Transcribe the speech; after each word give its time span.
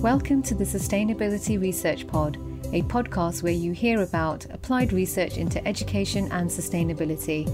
Welcome 0.00 0.42
to 0.44 0.54
the 0.54 0.64
Sustainability 0.64 1.60
Research 1.60 2.06
Pod, 2.06 2.36
a 2.72 2.80
podcast 2.84 3.42
where 3.42 3.52
you 3.52 3.72
hear 3.72 4.00
about 4.00 4.46
applied 4.46 4.94
research 4.94 5.36
into 5.36 5.62
education 5.68 6.26
and 6.32 6.48
sustainability. 6.48 7.44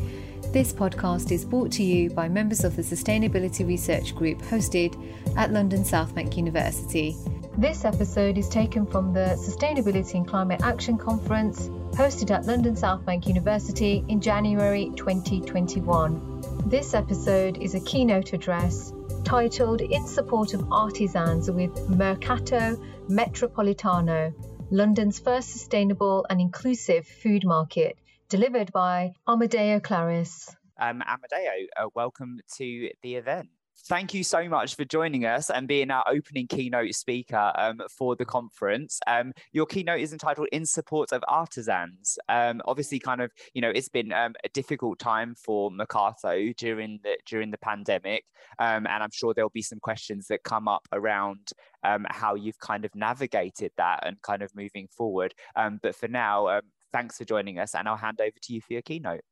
This 0.52 0.72
podcast 0.72 1.32
is 1.32 1.44
brought 1.44 1.72
to 1.72 1.82
you 1.82 2.08
by 2.08 2.28
members 2.28 2.62
of 2.62 2.76
the 2.76 2.82
Sustainability 2.82 3.66
Research 3.66 4.14
Group 4.14 4.38
hosted 4.42 4.94
at 5.36 5.50
London 5.50 5.84
South 5.84 6.14
Bank 6.14 6.36
University. 6.36 7.16
This 7.58 7.84
episode 7.84 8.38
is 8.38 8.48
taken 8.48 8.86
from 8.86 9.12
the 9.12 9.36
Sustainability 9.36 10.14
and 10.14 10.28
Climate 10.28 10.60
Action 10.62 10.96
Conference 10.96 11.66
hosted 11.96 12.30
at 12.30 12.46
London 12.46 12.76
South 12.76 13.04
Bank 13.04 13.26
University 13.26 14.04
in 14.06 14.20
January 14.20 14.92
2021. 14.94 16.44
This 16.66 16.94
episode 16.94 17.58
is 17.58 17.74
a 17.74 17.80
keynote 17.80 18.34
address 18.34 18.92
titled 19.26 19.80
In 19.80 20.06
Support 20.06 20.54
of 20.54 20.70
Artisans 20.70 21.50
with 21.50 21.88
Mercato 21.88 22.76
Metropolitano, 23.10 24.32
London's 24.70 25.18
first 25.18 25.50
sustainable 25.50 26.24
and 26.30 26.40
inclusive 26.40 27.08
food 27.08 27.44
market, 27.44 27.98
delivered 28.28 28.72
by 28.72 29.14
Amedeo 29.26 29.82
Claris. 29.82 30.54
Um, 30.78 31.02
Amedeo, 31.04 31.66
uh, 31.76 31.88
welcome 31.92 32.38
to 32.58 32.90
the 33.02 33.16
event 33.16 33.48
thank 33.86 34.12
you 34.12 34.24
so 34.24 34.48
much 34.48 34.74
for 34.74 34.84
joining 34.84 35.24
us 35.24 35.50
and 35.50 35.68
being 35.68 35.90
our 35.90 36.04
opening 36.08 36.46
keynote 36.46 36.94
speaker 36.94 37.52
um, 37.56 37.80
for 37.90 38.16
the 38.16 38.24
conference. 38.24 39.00
Um, 39.06 39.32
your 39.52 39.66
keynote 39.66 40.00
is 40.00 40.12
entitled 40.12 40.48
"In 40.52 40.66
Support 40.66 41.12
of 41.12 41.22
Artisans." 41.28 42.18
Um, 42.28 42.60
obviously, 42.64 42.98
kind 42.98 43.20
of, 43.20 43.32
you 43.54 43.60
know, 43.60 43.70
it's 43.70 43.88
been 43.88 44.12
um, 44.12 44.34
a 44.44 44.48
difficult 44.48 44.98
time 44.98 45.34
for 45.34 45.70
Mercato 45.70 46.52
during 46.56 46.98
the 47.02 47.16
during 47.26 47.50
the 47.50 47.58
pandemic, 47.58 48.24
um, 48.58 48.86
and 48.86 49.02
I'm 49.02 49.12
sure 49.12 49.34
there'll 49.34 49.50
be 49.50 49.62
some 49.62 49.80
questions 49.80 50.26
that 50.28 50.42
come 50.42 50.68
up 50.68 50.86
around 50.92 51.50
um, 51.84 52.06
how 52.10 52.34
you've 52.34 52.58
kind 52.58 52.84
of 52.84 52.94
navigated 52.94 53.72
that 53.76 54.06
and 54.06 54.20
kind 54.22 54.42
of 54.42 54.54
moving 54.54 54.88
forward. 54.88 55.34
but 55.54 55.94
for 55.94 56.08
now, 56.08 56.60
thanks 56.92 57.18
for 57.18 57.24
joining 57.24 57.58
us, 57.58 57.74
and 57.74 57.88
I'll 57.88 57.96
hand 57.96 58.20
over 58.20 58.36
to 58.42 58.52
you 58.52 58.60
for 58.60 58.72
your 58.72 58.82
keynote. 58.82 59.22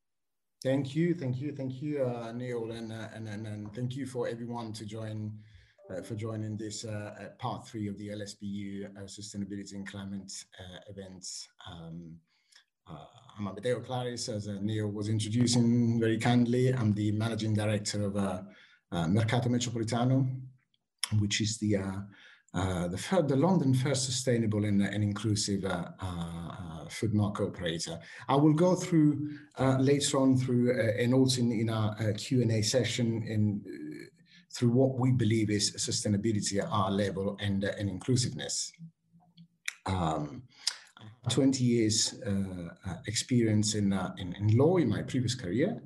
Thank 0.65 0.95
you, 0.97 1.13
thank 1.13 1.43
you, 1.43 1.53
thank 1.53 1.83
you, 1.83 2.03
uh, 2.03 2.33
Neil, 2.33 2.71
and, 2.71 2.91
uh, 2.91 3.09
and, 3.15 3.29
and 3.29 3.47
and 3.47 3.75
thank 3.75 3.97
you 3.97 4.07
for 4.07 4.27
everyone 4.27 4.73
to 4.73 4.87
join 4.87 5.31
uh, 5.91 6.01
for 6.01 6.15
joining 6.15 6.57
this 6.57 6.87
uh, 6.87 7.15
uh, 7.21 7.25
part 7.39 7.69
three 7.69 7.87
of 7.87 7.99
the 7.99 8.09
LSBU 8.09 8.87
uh, 8.87 9.01
Sustainability 9.03 9.75
and 9.75 9.87
Climate 9.87 10.33
events. 10.89 11.47
Um, 11.71 12.17
I'm 12.89 13.47
Amedeo 13.47 13.85
Claris, 13.85 14.31
as 14.31 14.49
Neil 14.63 14.89
was 14.89 15.11
introducing 15.11 16.01
very 16.01 16.17
kindly. 16.17 16.73
I'm 16.73 16.95
the 16.95 17.13
managing 17.13 17.53
director 17.53 18.07
of 18.07 18.15
Mercato 19.11 19.51
Metropolitano, 19.51 20.27
which 21.19 21.43
is 21.43 21.59
the 21.59 21.77
uh, 22.55 22.87
the, 22.87 23.25
the 23.27 23.35
London 23.35 23.75
first 23.75 24.05
sustainable 24.05 24.65
and, 24.65 24.81
and 24.81 25.03
inclusive 25.03 25.65
uh, 25.65 25.89
uh, 26.01 26.89
food 26.89 27.13
market 27.13 27.43
operator. 27.49 27.99
I 28.29 28.37
will 28.37 28.53
go 28.53 28.77
through 28.77 29.31
uh, 29.59 29.79
later 29.81 30.19
on 30.19 30.37
through 30.37 30.71
uh, 30.71 31.03
and 31.03 31.13
also 31.15 31.41
in, 31.41 31.51
in 31.51 31.69
our 31.69 32.13
Q&A 32.13 32.63
session 32.63 33.25
in, 33.27 34.09
through 34.53 34.71
what 34.71 34.97
we 35.01 35.11
believe 35.11 35.51
is 35.51 35.73
sustainability 35.73 36.63
at 36.63 36.69
our 36.71 36.93
level 36.93 37.37
and, 37.41 37.65
and 37.65 37.91
inclusiveness. 37.91 38.73
Um, 39.87 40.45
20 41.31 41.65
years 41.65 42.15
experience 43.07 43.75
in, 43.75 43.93
in, 44.19 44.35
in, 44.35 44.57
law 44.57 44.77
in 44.77 44.89
my 44.89 45.03
previous 45.03 45.35
career. 45.35 45.83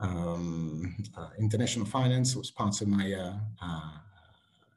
Um, 0.00 0.96
international 1.38 1.86
finance 1.86 2.34
was 2.34 2.50
part 2.50 2.80
of 2.82 2.88
my 2.88 3.32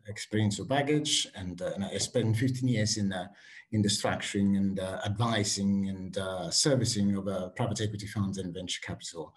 experience 0.07 0.59
of 0.59 0.67
baggage, 0.67 1.27
and, 1.35 1.61
uh, 1.61 1.71
and 1.75 1.85
I 1.85 1.97
spent 1.97 2.37
15 2.37 2.67
years 2.67 2.97
in 2.97 3.11
uh, 3.13 3.27
in 3.71 3.81
the 3.81 3.89
structuring 3.89 4.57
and 4.57 4.79
uh, 4.79 5.01
advising 5.05 5.89
and 5.89 6.17
uh, 6.17 6.49
servicing 6.49 7.15
of 7.15 7.27
uh, 7.27 7.49
private 7.49 7.81
equity 7.81 8.07
funds 8.07 8.37
and 8.37 8.53
venture 8.53 8.79
capital 8.81 9.33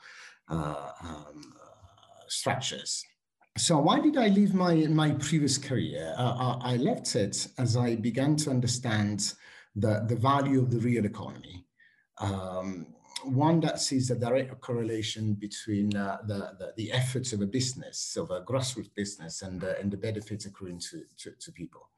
um, 0.49 1.53
structures. 2.29 3.05
So 3.57 3.79
why 3.79 3.99
did 3.99 4.17
I 4.17 4.29
leave 4.29 4.55
my 4.55 4.75
my 4.87 5.13
previous 5.13 5.59
career? 5.59 6.15
I 6.17 6.77
left 6.77 7.17
it 7.17 7.49
as 7.59 7.77
I 7.77 7.97
began 7.97 8.37
to 8.37 8.51
understand 8.51 9.35
the 9.75 10.05
the 10.07 10.17
value 10.17 10.61
of 10.61 10.71
the 10.71 10.79
real 10.79 11.05
economy. 11.05 11.67
Um, 12.19 12.95
one 13.25 13.61
that 13.61 13.81
sees 13.81 14.11
a 14.11 14.15
direct 14.15 14.61
correlation 14.61 15.35
between 15.35 15.97
uh, 15.97 16.19
the, 16.27 16.55
the, 16.59 16.73
the, 16.77 16.93
efforts 16.93 17.33
of 17.33 17.41
a 17.41 17.47
business, 17.47 18.17
of 18.17 18.31
a 18.31 18.43
grassroots 18.43 18.95
business, 18.95 19.43
and, 19.43 19.65
uh, 19.65 19.75
and 19.81 19.91
the 19.91 19.97
benefits 19.97 20.47
accruing 20.47 20.79
to, 20.79 21.03
to, 21.17 21.31
to 21.41 21.53
people. 21.53 21.89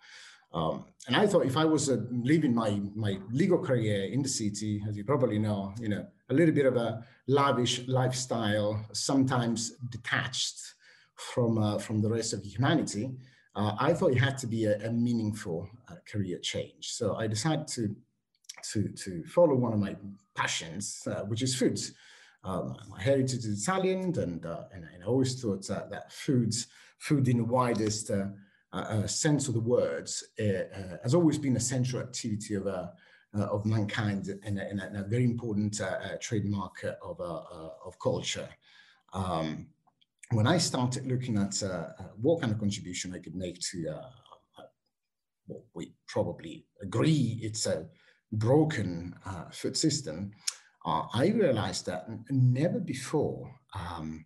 Um, 0.53 0.85
and 1.07 1.17
I 1.17 1.27
thought 1.27 1.47
if 1.47 1.57
I 1.57 1.65
was 1.65 1.89
uh, 1.89 1.99
living 2.11 2.55
my, 2.55 2.81
my 2.95 3.19
legal 3.31 3.59
career 3.59 4.07
in 4.07 4.23
the 4.23 4.29
city, 4.29 4.83
as 4.89 4.97
you 4.97 5.05
probably 5.05 5.39
know, 5.39 5.75
you 5.81 5.89
know, 5.89 6.07
a 6.29 6.35
little 6.35 6.55
bit 6.55 6.67
of 6.67 6.77
a 6.77 7.05
lavish 7.29 7.87
lifestyle, 7.87 8.85
sometimes 8.93 9.73
detached 9.91 10.75
from, 11.15 11.59
uh, 11.59 11.79
from 11.79 12.01
the 12.01 12.11
rest 12.11 12.33
of 12.33 12.43
humanity, 12.43 13.13
uh, 13.55 13.77
I 13.79 13.93
thought 13.95 14.13
it 14.13 14.19
had 14.19 14.39
to 14.39 14.47
be 14.47 14.65
a, 14.65 14.79
a 14.87 14.91
meaningful 14.91 15.69
uh, 15.89 15.95
career 16.11 16.39
change. 16.39 16.93
So 16.93 17.17
I 17.17 17.27
decided 17.27 17.69
to 17.69 17.95
to, 18.73 18.89
to 18.89 19.25
follow 19.25 19.55
one 19.55 19.73
of 19.73 19.79
my 19.79 19.97
passions, 20.35 21.03
uh, 21.07 21.23
which 21.25 21.43
is 21.43 21.55
foods. 21.55 21.93
Um, 22.43 22.77
my 22.89 23.03
heritage 23.03 23.45
is 23.45 23.63
Italian, 23.63 24.19
and, 24.19 24.45
uh, 24.47 24.65
and, 24.73 24.85
and, 24.85 25.03
I 25.03 25.07
always 25.07 25.41
thought 25.41 25.67
that 25.67 26.11
foods, 26.11 26.69
food 26.99 27.29
in 27.29 27.37
the 27.37 27.45
widest 27.45 28.11
uh, 28.11 28.29
uh, 28.73 28.77
uh 28.77 29.07
sense 29.07 29.49
of 29.49 29.55
the 29.55 29.61
words, 29.61 30.25
has 30.39 31.15
always 31.15 31.39
been 31.39 31.57
a 31.57 31.61
central 31.61 32.01
activity 32.01 32.55
of, 32.55 32.67
of 33.35 33.67
mankind 33.67 34.29
and, 34.29 34.59
and, 34.59 34.81
and, 34.81 34.97
a 34.97 35.05
very 35.05 35.25
important 35.25 35.81
trademark 36.21 36.83
of, 37.03 37.21
of 37.21 37.99
culture. 37.99 38.49
Um, 39.13 39.67
when 40.31 40.47
I 40.47 40.59
started 40.59 41.07
looking 41.07 41.37
at 41.37 41.63
what 42.17 42.41
kind 42.41 42.53
of 42.53 42.59
contribution 42.59 43.15
I 43.15 43.19
could 43.19 43.35
make 43.35 43.59
to 43.73 44.01
what 45.51 45.63
we 45.75 45.93
probably 46.07 46.65
agree 46.81 47.39
it's 47.43 47.67
a 47.67 47.87
broken 48.33 49.15
uh, 49.27 49.51
food 49.51 49.77
system, 49.77 50.33
uh, 50.87 51.03
I 51.13 51.29
realized 51.29 51.87
that 51.87 52.07
never 52.31 52.79
before 52.79 53.55
um, 53.75 54.25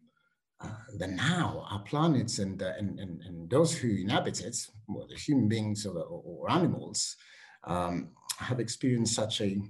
uh, 0.60 0.68
the 0.98 1.08
now 1.08 1.66
our 1.70 1.80
planets 1.80 2.38
and, 2.38 2.62
uh, 2.62 2.72
and, 2.78 2.98
and, 2.98 3.22
and, 3.22 3.50
those 3.50 3.76
who 3.76 3.88
inhabit 3.88 4.40
it, 4.40 4.56
whether 4.86 5.14
human 5.14 5.48
beings 5.48 5.84
or, 5.84 5.98
or 5.98 6.50
animals, 6.50 7.16
um, 7.64 8.10
have 8.38 8.60
experienced 8.60 9.14
such 9.14 9.40
a 9.40 9.60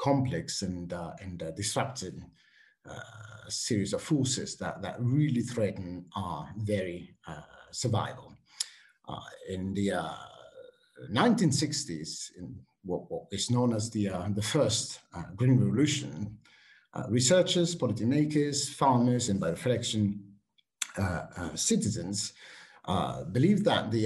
complex 0.00 0.62
and, 0.62 0.92
uh, 0.92 1.12
and 1.20 1.42
uh, 1.42 1.50
disruptive 1.52 2.14
series 3.48 3.92
of 3.92 4.02
forces 4.02 4.56
that, 4.56 4.80
that 4.82 4.96
really 4.98 5.42
threaten 5.42 6.04
our 6.16 6.48
very 6.56 7.14
survival. 7.70 8.34
in 9.48 9.74
the 9.74 9.92
1960s, 11.12 12.30
in 12.38 12.56
what, 12.84 13.10
what 13.10 13.24
is 13.30 13.50
known 13.50 13.74
as 13.74 13.90
the, 13.90 14.08
uh, 14.08 14.28
the 14.34 14.42
first 14.42 15.00
uh, 15.14 15.22
Green 15.36 15.58
Revolution, 15.58 16.38
uh, 16.94 17.04
researchers, 17.08 17.74
policymakers, 17.74 18.68
farmers, 18.68 19.28
and 19.28 19.40
by 19.40 19.50
reflection, 19.50 20.20
uh, 20.98 21.24
uh, 21.36 21.54
citizens 21.54 22.34
uh, 22.84 23.24
believed 23.24 23.64
that 23.64 23.90
the, 23.90 24.04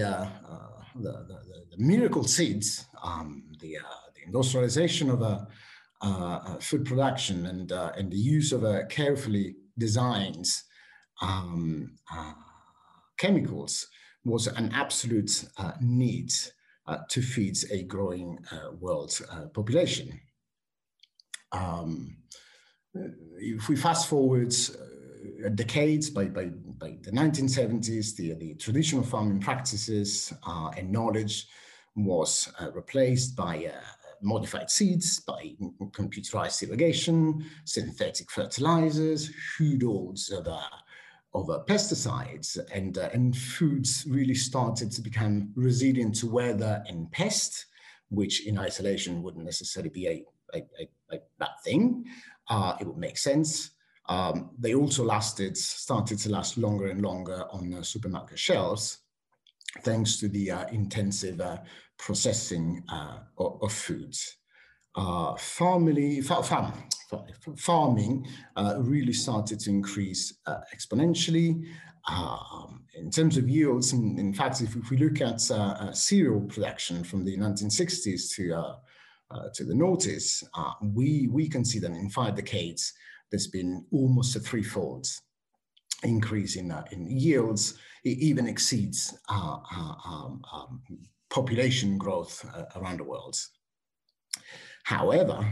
the, 0.95 1.13
the, 1.13 1.39
the, 1.71 1.79
miracle 1.79 2.23
seeds, 2.23 2.87
um, 3.03 3.43
the, 3.61 3.77
the, 4.15 4.23
industrialization 4.27 5.11
of 5.11 6.63
food 6.63 6.85
production 6.85 7.47
and, 7.47 7.73
and 7.73 8.11
the 8.11 8.17
use 8.17 8.53
of 8.53 8.65
carefully 8.89 9.57
designed 9.79 10.47
um, 11.23 11.97
chemicals 13.17 13.87
was 14.25 14.47
an 14.47 14.71
absolute 14.73 15.45
need. 15.81 16.31
uh, 16.31 16.66
to 17.09 17.23
feed 17.23 17.57
a 17.71 17.83
growing 17.83 18.39
uh, 18.53 18.73
world 18.79 19.19
uh, 19.31 19.47
population. 19.47 20.21
Um, 21.53 22.17
if 23.39 23.69
we 23.69 23.77
fast 23.77 24.09
forward 24.09 24.55
uh, 25.45 25.49
decades, 25.51 26.11
by, 26.11 26.27
by, 26.27 26.47
by 26.79 26.97
the 27.03 27.11
1970s, 27.11 28.17
the, 28.17 28.35
the 28.35 28.55
traditional 28.55 29.03
farming 29.03 29.41
practices 29.41 30.33
uh, 30.47 30.71
and 30.77 30.91
knowledge 30.91 31.47
was 31.95 32.53
uh, 32.61 32.71
replaced 32.73 33.37
by 33.37 33.71
modified 34.23 34.71
seeds, 34.71 35.21
by 35.21 35.55
computerized 35.91 36.63
irrigation, 36.67 37.45
synthetic 37.65 38.31
fertilizers, 38.31 39.31
huge 39.59 39.85
odds 39.85 40.31
of 40.31 40.47
of 41.37 41.51
uh, 41.51 41.61
pesticides 41.67 42.59
and, 42.73 42.97
uh, 42.97 43.11
and 43.13 43.37
foods 43.37 44.07
really 44.09 44.35
started 44.35 44.91
to 44.91 45.03
become 45.03 45.53
resilient 45.55 46.15
to 46.17 46.31
weather 46.31 46.83
and 46.89 47.13
pest, 47.13 47.67
which 48.09 48.47
in 48.47 48.59
isolation 48.59 49.23
wouldn't 49.23 49.45
necessarily 49.45 49.91
be 49.91 50.07
a, 50.07 50.25
a, 50.55 50.63
a, 50.81 51.17
a 51.17 51.19
bad 51.39 51.51
thing. 51.63 52.05
Uh, 52.49 52.75
it 52.81 52.87
would 52.87 52.97
make 52.97 53.19
sense. 53.19 53.73
Um, 54.09 54.51
they 54.59 54.75
also 54.75 55.05
lasted, 55.05 55.57
started 55.57 56.19
to 56.21 56.31
last 56.31 56.57
longer 56.57 56.87
and 56.87 57.03
longer 57.03 57.45
on 57.51 57.83
supermarket 57.85 58.39
shelves. 58.39 58.99
thanks 59.83 60.17
to 60.17 60.29
the 60.29 60.53
intensive 60.73 61.41
processing 61.99 62.83
of, 63.37 63.63
of, 63.63 63.73
foods. 63.73 64.37
Family, 65.39 66.23
farm, 66.23 66.73
farming 67.57 68.27
really 68.79 69.13
started 69.13 69.61
to 69.61 69.71
increase 69.71 70.39
exponentially. 70.75 71.65
Um, 72.09 72.85
in 72.95 73.11
terms 73.11 73.37
of 73.37 73.49
yields, 73.49 73.93
in, 73.93 74.19
in 74.19 74.33
fact, 74.33 74.61
if, 74.61 74.77
if, 74.77 74.91
we 74.91 74.97
look 74.97 75.21
at 75.21 75.51
uh, 75.51 75.55
uh, 75.55 75.93
cereal 75.93 76.41
production 76.43 77.03
from 77.03 77.25
the 77.25 77.37
1960s 77.37 78.35
to 78.37 78.53
uh, 78.53 78.77
uh, 79.33 79.49
to 79.55 79.65
the 79.65 79.75
noughties, 79.75 80.45
uh, 80.55 80.73
we 80.81 81.29
we 81.33 81.49
can 81.49 81.65
see 81.65 81.81
that 81.81 81.91
in 81.91 82.09
five 82.09 82.37
decades 82.37 82.93
there's 83.31 83.49
been 83.49 83.85
almost 83.91 84.37
a 84.37 84.41
threefold 84.41 85.07
increase 86.05 86.55
in 86.55 86.71
uh, 86.71 86.85
in 86.93 87.11
yields. 87.11 87.75
It 88.05 88.19
even 88.19 88.47
exceeds 88.47 89.19
um, 89.29 90.43
um, 90.53 90.81
population 91.29 91.99
growth 91.99 92.45
around 92.77 93.01
the 93.01 93.05
world. 93.05 93.37
However, 94.85 95.45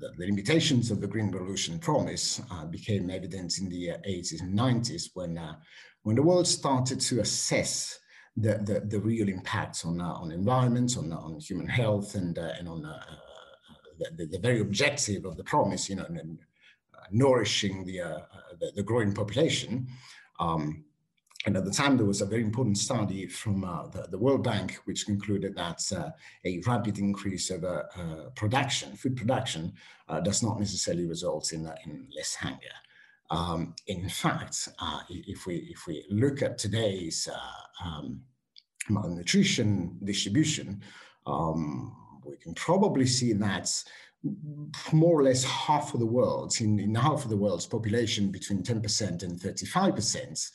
the, 0.00 0.08
the, 0.16 0.26
limitations 0.26 0.90
of 0.90 1.00
the 1.00 1.06
Green 1.06 1.30
Revolution 1.30 1.78
promise 1.78 2.40
uh, 2.50 2.64
became 2.66 3.10
evident 3.10 3.58
in 3.58 3.68
the 3.68 3.92
uh, 3.92 3.96
80s 4.08 4.40
and 4.40 4.58
90s 4.58 5.10
when, 5.14 5.38
uh, 5.38 5.54
when 6.02 6.16
the 6.16 6.22
world 6.22 6.46
started 6.46 7.00
to 7.00 7.20
assess 7.20 7.98
the, 8.36 8.54
the, 8.58 8.80
the 8.86 9.00
real 9.00 9.28
impacts 9.28 9.84
on, 9.84 10.00
uh, 10.00 10.12
on 10.12 10.32
environment, 10.32 10.96
on, 10.96 11.12
on 11.12 11.38
human 11.38 11.68
health, 11.68 12.14
and, 12.14 12.38
uh, 12.38 12.52
and 12.58 12.68
on 12.68 12.84
uh, 12.84 13.00
the, 14.16 14.26
the, 14.26 14.38
very 14.38 14.60
objective 14.60 15.24
of 15.24 15.36
the 15.36 15.44
promise, 15.44 15.88
you 15.88 15.96
know, 15.96 16.04
and, 16.04 16.38
nourishing 17.10 17.84
the, 17.84 17.98
the, 18.58 18.72
the, 18.76 18.82
growing 18.82 19.12
population. 19.12 19.86
Um, 20.40 20.82
and 21.44 21.56
at 21.56 21.64
the 21.64 21.70
time, 21.70 21.96
there 21.96 22.06
was 22.06 22.20
a 22.20 22.26
very 22.26 22.42
important 22.42 22.78
study 22.78 23.26
from 23.26 23.64
uh, 23.64 23.86
the, 23.88 24.06
the, 24.10 24.18
World 24.18 24.44
Bank, 24.44 24.78
which 24.84 25.06
concluded 25.06 25.56
that 25.56 25.82
uh, 25.94 26.10
a 26.44 26.62
rapid 26.66 26.98
increase 26.98 27.50
of 27.50 27.64
uh, 27.64 27.82
uh 27.96 28.30
production, 28.36 28.94
food 28.94 29.16
production, 29.16 29.72
uh, 30.08 30.20
does 30.20 30.42
not 30.42 30.60
necessarily 30.60 31.06
result 31.06 31.52
in, 31.52 31.66
uh, 31.66 31.74
in 31.84 32.06
less 32.14 32.36
hunger. 32.36 32.76
Um, 33.30 33.74
in 33.86 34.08
fact, 34.08 34.68
if, 35.08 35.46
we, 35.46 35.56
if 35.70 35.86
we 35.86 36.04
look 36.10 36.42
at 36.42 36.58
today's 36.58 37.28
um, 37.84 38.20
malnutrition 38.88 39.98
distribution, 40.04 40.82
um, 41.26 41.96
we 42.24 42.36
can 42.36 42.54
probably 42.54 43.06
see 43.06 43.32
that 43.32 43.82
more 44.92 45.18
or 45.18 45.24
less 45.24 45.42
half 45.44 45.94
of 45.94 46.00
the 46.00 46.06
world, 46.06 46.54
in, 46.60 46.78
in 46.78 46.94
half 46.94 47.24
of 47.24 47.30
the 47.30 47.36
world's 47.36 47.66
population, 47.66 48.30
between 48.30 48.62
10% 48.62 49.22
and 49.22 49.40
35%, 49.40 50.50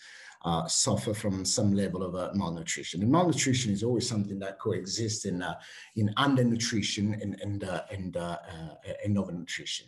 uh, 0.48 0.66
suffer 0.66 1.14
from 1.14 1.44
some 1.44 1.74
level 1.74 2.02
of 2.02 2.16
uh, 2.16 2.30
malnutrition. 2.34 3.02
And 3.02 3.12
malnutrition 3.12 3.74
is 3.74 3.84
always 3.84 4.08
something 4.08 4.40
that 4.40 4.60
coexists 4.60 5.26
in 5.26 5.42
uh, 5.42 5.56
in 5.98 6.08
undernutrition 6.18 7.22
and 7.22 7.38
and 7.42 7.66
uh, 7.66 7.82
and, 7.92 8.16
uh, 8.16 8.38
uh, 8.54 8.94
and 9.04 9.18
overnutrition. 9.18 9.88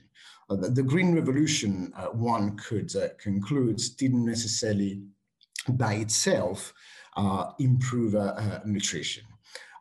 The, 0.49 0.69
the, 0.69 0.83
Green 0.83 1.13
Revolution, 1.13 1.93
one 2.11 2.57
could 2.57 2.91
conclude, 3.19 3.79
didn't 3.97 4.25
necessarily 4.25 5.03
by 5.69 5.93
itself 5.93 6.73
improve 7.59 8.15
nutrition. 8.65 9.23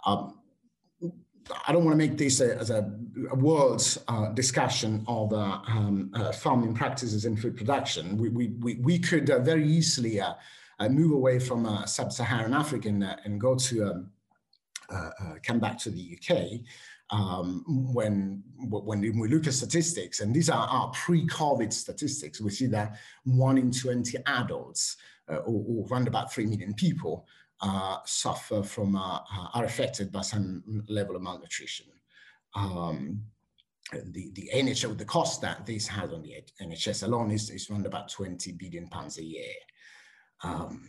Um, 0.04 0.38
I 1.66 1.72
don't 1.72 1.84
want 1.84 1.94
to 1.98 2.06
make 2.06 2.18
this 2.18 2.40
a, 2.40 2.58
as 2.58 2.68
a, 2.68 2.92
a 3.30 3.34
world 3.34 3.82
uh, 4.08 4.28
discussion 4.32 5.04
of 5.08 5.32
uh, 5.32 5.60
um, 5.66 6.10
uh, 6.14 6.32
farming 6.32 6.74
practices 6.74 7.24
and 7.24 7.40
food 7.40 7.56
production. 7.56 8.18
We, 8.18 8.28
we, 8.28 8.48
we, 8.60 8.74
we 8.74 8.98
could 8.98 9.28
very 9.44 9.66
easily 9.66 10.20
uh, 10.78 10.88
move 10.88 11.12
away 11.12 11.38
from 11.38 11.66
uh, 11.66 11.86
sub-Saharan 11.86 12.54
Africa 12.54 12.88
and, 12.88 13.04
uh, 13.04 13.16
and 13.24 13.40
go 13.40 13.54
to 13.54 13.84
um, 13.84 14.10
uh, 14.90 15.10
uh, 15.20 15.34
come 15.42 15.60
back 15.60 15.78
to 15.78 15.90
the 15.90 16.18
UK. 16.18 16.60
Um, 17.10 17.64
when 17.66 18.42
when 18.68 19.00
we 19.00 19.28
look 19.28 19.46
at 19.46 19.54
statistics, 19.54 20.20
and 20.20 20.34
these 20.34 20.50
are 20.50 20.68
our 20.68 20.90
pre-COVID 20.90 21.72
statistics, 21.72 22.40
we 22.40 22.50
see 22.50 22.66
that 22.66 22.98
one 23.24 23.56
in 23.56 23.70
20 23.70 24.18
adults, 24.26 24.98
or, 25.26 25.38
or 25.46 25.86
around 25.90 26.06
about 26.06 26.30
three 26.30 26.44
million 26.44 26.74
people, 26.74 27.26
suffer 28.04 28.62
from 28.62 28.94
are 28.94 29.64
affected 29.64 30.12
by 30.12 30.20
some 30.20 30.62
level 30.86 31.16
of 31.16 31.22
malnutrition. 31.22 31.86
Um, 32.54 33.22
the, 33.92 34.30
the 34.34 34.50
NHS, 34.54 34.98
the 34.98 35.04
cost 35.04 35.40
that 35.40 35.64
this 35.64 35.86
has 35.86 36.12
on 36.12 36.22
the 36.22 36.34
NHS 36.60 37.04
alone 37.04 37.30
is, 37.30 37.48
is 37.48 37.70
around 37.70 37.86
about 37.86 38.10
20 38.10 38.52
billion 38.52 38.86
pounds 38.88 39.18
a 39.18 39.24
year. 39.24 39.54
Um, 40.42 40.88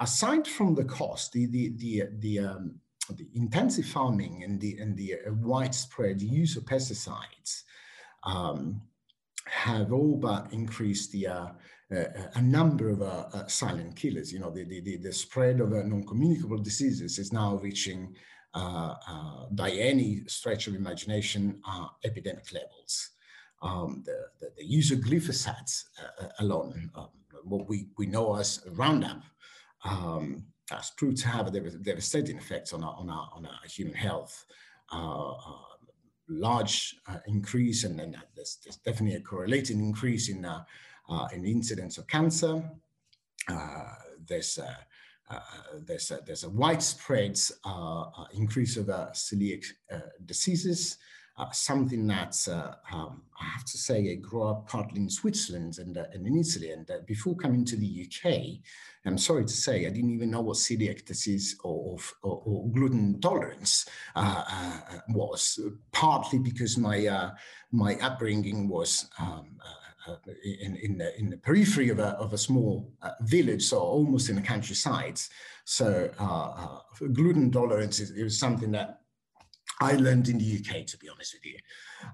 aside 0.00 0.46
from 0.46 0.74
the 0.74 0.84
cost, 0.84 1.32
the 1.32 1.46
the 1.46 1.68
the 1.76 2.02
the, 2.18 2.38
um, 2.38 2.80
the 3.10 3.26
intensive 3.34 3.86
farming 3.86 4.42
and 4.44 4.60
the 4.60 4.78
and 4.78 4.96
the 4.96 5.14
uh, 5.14 5.32
widespread 5.32 6.22
use 6.22 6.56
of 6.56 6.64
pesticides 6.64 7.62
um, 8.24 8.82
have 9.46 9.92
all 9.92 10.16
but 10.16 10.52
increased 10.52 11.10
the 11.12 11.26
uh, 11.26 11.48
uh, 11.94 12.04
a 12.34 12.42
number 12.42 12.88
of 12.88 13.02
uh, 13.02 13.26
uh 13.34 13.46
silent 13.48 13.96
killers. 13.96 14.32
You 14.32 14.38
know, 14.38 14.50
the 14.50 14.64
the, 14.64 14.96
the 14.96 15.12
spread 15.12 15.60
of 15.60 15.72
uh, 15.72 15.82
non-communicable 15.82 16.58
diseases 16.58 17.18
is 17.18 17.32
now 17.32 17.56
reaching, 17.56 18.14
by 18.54 19.70
any 19.70 20.22
stretch 20.26 20.68
of 20.68 20.74
imagination, 20.74 21.60
epidemic 22.04 22.52
levels. 22.52 23.10
Um, 23.62 24.02
the, 24.04 24.26
the, 24.40 24.48
the, 24.56 24.64
use 24.64 24.90
of 24.90 24.98
glyphosate 24.98 25.84
alone 26.40 26.90
um, 26.96 27.10
what 27.44 27.68
we, 27.68 27.88
we 27.98 28.06
know 28.06 28.36
as 28.36 28.60
Roundup 28.72 29.22
um, 29.84 30.44
has 30.70 30.90
proved 30.96 31.18
to 31.18 31.28
have 31.28 31.46
a 31.46 31.50
devastating 31.50 32.38
effect 32.38 32.72
on 32.72 32.82
our, 32.82 32.94
on 32.94 33.10
our, 33.10 33.28
on 33.34 33.46
our 33.46 33.58
human 33.68 33.94
health. 33.94 34.44
Uh, 34.92 35.32
uh, 35.32 35.36
large 36.28 36.96
uh, 37.08 37.18
increase, 37.26 37.84
and 37.84 37.98
then 37.98 38.16
there's, 38.36 38.58
there's, 38.62 38.76
definitely 38.76 39.16
a 39.16 39.20
correlating 39.20 39.80
increase 39.80 40.28
in, 40.28 40.44
uh, 40.44 40.62
uh, 41.08 41.28
in 41.32 41.44
incidence 41.44 41.98
of 41.98 42.06
cancer. 42.06 42.62
Uh, 43.48 43.88
there's 44.26 44.58
there's 45.86 46.10
a, 46.10 46.18
there's 46.26 46.44
a 46.44 46.50
widespread 46.50 47.38
increase 48.34 48.76
of 48.76 48.86
celiac 48.86 49.64
diseases 50.26 50.98
uh, 51.38 51.50
something 51.50 52.06
that 52.06 52.36
uh, 52.50 52.74
um, 52.92 53.22
I 53.40 53.44
have 53.44 53.64
to 53.64 53.78
say 53.78 54.10
I 54.10 54.14
grew 54.16 54.44
up 54.44 54.68
partly 54.68 55.00
in 55.00 55.08
Switzerland 55.08 55.78
and, 55.78 55.96
uh, 55.96 56.04
and 56.12 56.26
in 56.26 56.36
Italy. 56.36 56.70
And 56.70 56.90
uh, 56.90 56.98
before 57.06 57.34
coming 57.36 57.64
to 57.64 57.76
the 57.76 58.06
UK, 58.06 58.60
I'm 59.06 59.18
sorry 59.18 59.44
to 59.44 59.52
say 59.52 59.86
I 59.86 59.90
didn't 59.90 60.10
even 60.10 60.30
know 60.30 60.42
what 60.42 60.58
celiac 60.58 61.04
disease 61.06 61.56
or, 61.64 61.96
or, 62.22 62.42
or 62.44 62.68
gluten 62.70 63.14
intolerance 63.14 63.86
uh, 64.14 65.00
was, 65.08 65.58
partly 65.90 66.38
because 66.38 66.76
my, 66.76 67.30
my 67.72 67.96
upbringing 67.96 68.68
was 68.68 69.10
um, 69.18 69.56
uh, 70.06 70.16
in, 70.42 70.74
in, 70.76 70.98
the, 70.98 71.16
in 71.16 71.30
the 71.30 71.36
periphery 71.36 71.88
of 71.88 72.00
a, 72.00 72.08
of 72.18 72.32
a 72.32 72.38
small 72.38 72.92
uh, 73.02 73.10
village, 73.20 73.62
so 73.62 73.78
almost 73.78 74.28
in 74.28 74.34
the 74.34 74.42
countryside. 74.42 75.20
So 75.64 76.10
uh, 76.18 77.06
gluten 77.12 77.44
intolerance 77.44 78.00
is, 78.00 78.10
is, 78.10 78.36
something 78.36 78.72
that 78.72 79.01
I 79.80 79.92
learned 79.94 80.28
in 80.28 80.38
the 80.38 80.58
UK, 80.58 80.86
to 80.86 80.98
be 80.98 81.08
honest 81.08 81.34
with 81.34 81.46
you. 81.46 81.58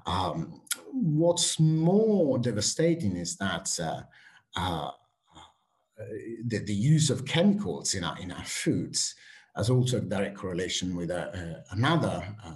Um, 0.06 0.62
what's 0.92 1.58
more 1.58 2.38
devastating 2.38 3.16
is 3.16 3.36
that 3.36 3.78
uh, 3.80 4.02
uh, 4.56 4.90
the, 6.46 6.58
the, 6.58 6.74
use 6.74 7.10
of 7.10 7.24
chemicals 7.24 7.94
in 7.94 8.04
our, 8.04 8.18
in 8.18 8.30
our 8.30 8.44
foods 8.44 9.14
has 9.56 9.68
also 9.68 9.98
a 9.98 10.00
direct 10.00 10.36
correlation 10.36 10.94
with 10.94 11.10
uh, 11.10 11.28
uh 11.34 11.54
another 11.72 12.24
uh, 12.44 12.54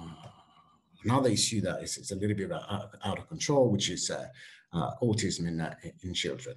uh, 0.00 0.28
another 1.04 1.30
issue 1.30 1.60
that 1.60 1.82
is, 1.82 2.10
a 2.10 2.16
little 2.16 2.36
bit 2.36 2.52
out, 2.52 2.96
out 3.04 3.18
of 3.18 3.28
control, 3.28 3.70
which 3.70 3.88
is 3.90 4.10
autism 4.74 5.46
in, 5.48 5.66
in 6.02 6.12
children. 6.12 6.56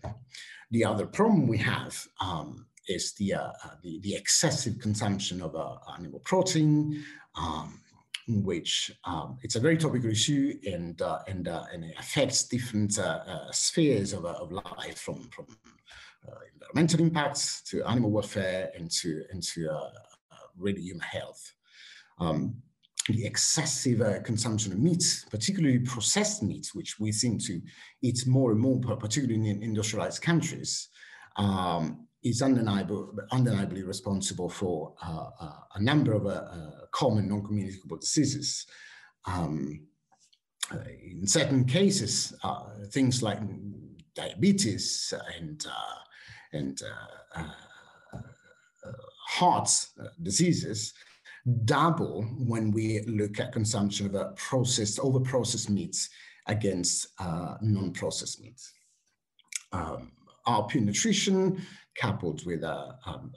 The 0.71 0.83
other 0.83 1.05
problem 1.05 1.47
we 1.47 1.59
have 1.59 2.07
um, 2.19 2.65
is 2.87 3.13
the, 3.13 3.35
the, 3.83 3.99
the 4.01 4.15
excessive 4.15 4.79
consumption 4.79 5.41
of 5.41 5.55
animal 5.97 6.19
protein, 6.19 7.03
um, 7.35 7.79
which 8.27 8.91
um, 9.05 9.37
it's 9.41 9.55
a 9.55 9.59
very 9.59 9.77
topical 9.77 10.09
issue 10.09 10.53
and 10.65 11.01
uh, 11.01 11.19
and 11.27 11.47
uh, 11.47 11.63
and 11.73 11.83
it 11.83 11.95
affects 11.99 12.47
different 12.47 12.97
uh, 12.97 13.19
uh 13.27 13.51
spheres 13.51 14.13
of, 14.13 14.25
uh, 14.25 14.35
of 14.39 14.51
life 14.51 14.97
from 14.97 15.29
from 15.29 15.45
uh, 16.27 16.35
environmental 16.53 17.01
impacts 17.01 17.61
to 17.63 17.83
animal 17.83 18.11
welfare 18.11 18.71
and 18.75 18.89
to 18.89 19.23
and 19.31 19.43
really 20.57 20.81
human 20.81 21.01
health. 21.01 21.53
Um, 22.19 22.55
the 23.09 23.25
excessive 23.25 24.23
consumption 24.23 24.71
of 24.71 24.79
meat, 24.79 25.03
particularly 25.29 25.79
processed 25.79 26.41
meat, 26.41 26.69
which 26.73 26.99
we 26.99 27.11
seem 27.11 27.37
to 27.39 27.59
eat 28.01 28.25
more 28.27 28.51
and 28.51 28.61
more, 28.61 28.79
particularly 28.79 29.49
in 29.49 29.61
industrialized 29.61 30.21
countries, 30.21 30.87
um, 31.35 32.07
is 32.23 32.41
undeniable, 32.41 33.13
undeniably 33.31 33.83
responsible 33.83 34.49
for 34.49 34.93
uh, 35.05 35.29
uh, 35.39 35.51
a 35.75 35.81
number 35.81 36.13
of 36.13 36.25
uh, 36.25 36.29
uh 36.29 36.71
common 36.91 37.27
non-communicable 37.27 37.97
diseases. 37.97 38.65
Um, 39.25 39.87
uh, 40.71 40.77
in 41.01 41.27
certain 41.27 41.65
cases, 41.65 42.33
things 42.91 43.21
like 43.21 43.39
diabetes 44.15 45.13
and 45.37 45.65
and 46.53 46.81
heart 49.27 49.69
diseases 50.21 50.93
double 51.65 52.23
when 52.37 52.71
we 52.71 53.01
look 53.07 53.39
at 53.39 53.51
consumption 53.51 54.15
of 54.15 54.35
processed, 54.37 54.99
over 54.99 55.19
processed 55.19 55.69
meats 55.69 56.09
against 56.47 57.07
non-processed 57.61 58.41
meats. 58.41 58.71
Um, 59.73 60.11
our 60.45 60.65
pure 60.67 60.83
nutrition 60.83 61.61
coupled 61.95 62.45
with 62.45 62.63
a 62.63 62.95
um, 63.05 63.31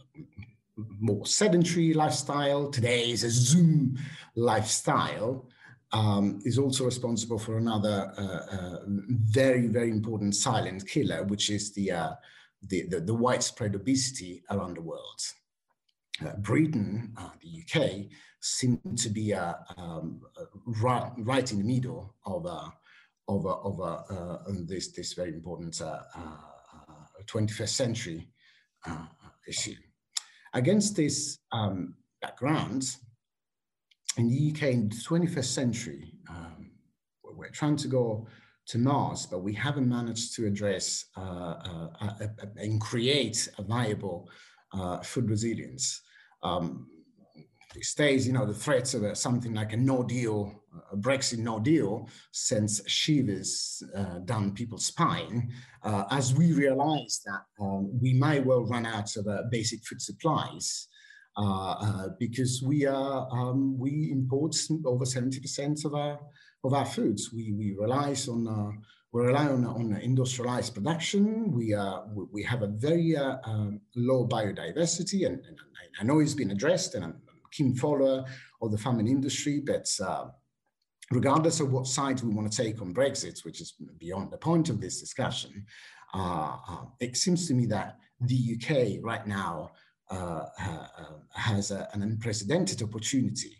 more 1.01 1.27
sedentary 1.27 1.95
lifestyle, 1.95 2.71
today 2.71 3.11
is 3.11 3.25
a 3.25 3.31
Zoom 3.31 3.99
lifestyle, 4.35 5.49
um, 5.93 6.41
is 6.45 6.59
also 6.59 6.85
responsible 6.85 7.39
for 7.39 7.59
another 7.59 8.13
uh, 8.19 8.57
uh, 8.57 8.79
very, 8.87 9.67
very 9.69 9.91
important 9.91 10.35
silent 10.35 10.87
killer, 10.87 11.25
which 11.25 11.49
is 11.51 11.73
the, 11.73 11.93
uh, 11.93 12.13
the, 12.69 12.87
the, 12.89 13.01
the, 13.01 13.15
widespread 13.15 13.75
obesity 13.75 14.43
around 14.51 14.77
the 14.77 14.83
world. 14.83 15.21
Uh, 16.25 16.33
Britain, 16.39 17.13
uh, 17.17 17.31
the 17.43 17.63
UK, 17.63 18.07
seem 18.41 18.81
to 18.97 19.09
be 19.09 19.33
uh, 19.33 19.55
um, 19.77 20.21
right, 20.83 21.13
right 21.19 21.51
in 21.53 21.59
the 21.59 21.65
middle 21.65 22.15
of, 22.27 22.47
of, 23.29 23.47
of 23.47 24.69
this, 24.69 24.89
this 24.89 25.13
very 25.15 25.33
important 25.33 25.81
21st 27.27 27.69
century 27.69 28.29
issue. 29.49 29.75
Against 30.55 30.97
this 30.97 31.39
um, 31.53 31.95
background, 32.21 32.97
in 34.17 34.29
the 34.29 34.51
UK 34.51 34.63
in 34.73 34.89
the 34.89 34.95
21st 34.95 35.45
century, 35.45 36.13
um, 36.29 36.71
we're 37.23 37.51
trying 37.51 37.77
to 37.77 37.89
go 37.89 38.27
to 38.67 38.79
Mars, 38.79 39.27
but 39.27 39.41
we 39.41 39.53
haven't 39.53 39.89
managed 39.89 40.35
to 40.37 40.47
address 40.47 41.05
uh, 41.17 41.21
uh, 41.21 41.89
uh, 42.01 42.27
and 42.57 42.81
create 42.81 43.49
a 43.59 43.63
viable 43.63 44.29
uh, 44.73 44.99
food 44.99 45.31
resilience. 45.31 46.03
Um, 46.43 46.89
these 47.75 47.95
days, 47.95 48.27
you 48.27 48.33
know, 48.33 48.47
the 48.47 48.55
threats 48.55 48.95
of 48.95 49.05
a, 49.05 49.15
something 49.15 49.55
like 49.55 49.73
a 49.73 49.77
no 49.77 50.03
deal, 50.03 50.63
a 50.93 50.97
Brexit 50.97 51.39
no 51.39 51.59
deal, 51.59 52.09
sends 52.33 52.83
shivers 52.87 53.83
uh, 53.95 54.19
down 54.21 54.53
people's 54.53 54.87
spine 54.87 55.51
uh, 55.83 56.05
as 56.11 56.35
we 56.35 56.53
realize 56.53 57.21
that 57.27 57.43
um, 57.61 57.99
we 58.01 58.15
might 58.15 58.45
well 58.45 58.65
run 58.65 58.87
out 58.87 59.15
of 59.17 59.27
uh, 59.27 59.43
basic 59.51 59.85
food 59.85 60.03
supplies 60.03 60.89
uh, 61.39 61.73
uh, 61.73 62.09
because 62.19 62.63
we 62.63 62.87
are 62.87 63.29
um, 63.31 63.79
we 63.79 64.11
import 64.11 64.57
over 64.87 65.05
70% 65.05 65.85
of 65.85 65.95
our 65.95 66.19
of 66.65 66.73
our 66.73 66.87
foods. 66.87 67.31
We 67.31 67.53
we 67.53 67.77
rely 67.79 68.17
on 68.29 68.49
uh, 68.49 68.81
we 69.13 69.21
rely 69.21 69.47
on, 69.49 69.67
on 69.67 69.99
industrialized 70.03 70.75
production. 70.75 71.53
We 71.53 71.75
uh, 71.75 72.01
we 72.33 72.43
have 72.43 72.63
a 72.63 72.69
very 72.69 73.17
um, 73.19 73.83
low 73.95 74.27
biodiversity, 74.27 75.27
and, 75.27 75.45
and, 75.47 75.59
I 76.01 76.05
know 76.05 76.21
it's 76.21 76.35
been 76.35 76.51
addressed, 76.51 76.95
and 76.95 77.05
I'm 77.05 77.11
a 77.11 77.49
keen 77.51 77.75
follower 77.75 78.25
of 78.63 78.71
the 78.71 78.79
farming 78.79 79.09
industry, 79.09 79.63
but. 79.65 79.89
Uh, 80.03 80.29
regardless 81.11 81.61
of 81.61 81.73
what 81.73 81.87
side 81.87 82.21
we 82.23 82.35
want 82.35 82.51
to 82.51 82.63
take 82.63 82.81
on 82.81 82.95
Brexit, 82.95 83.45
which 83.45 83.61
is 83.61 83.75
beyond 83.99 84.31
the 84.31 84.39
point 84.39 84.69
of 84.69 84.81
this 84.81 85.01
discussion, 85.01 85.65
it 87.01 87.17
seems 87.17 87.47
to 87.49 87.55
me 87.55 87.67
that 87.67 87.99
the 88.21 88.57
UK 88.57 89.05
right 89.05 89.27
now 89.27 89.71
uh, 90.11 90.47
uh, 90.61 90.87
has 91.35 91.73
a, 91.73 91.89
an 91.93 92.03
unprecedented 92.03 92.81
opportunity 92.83 93.57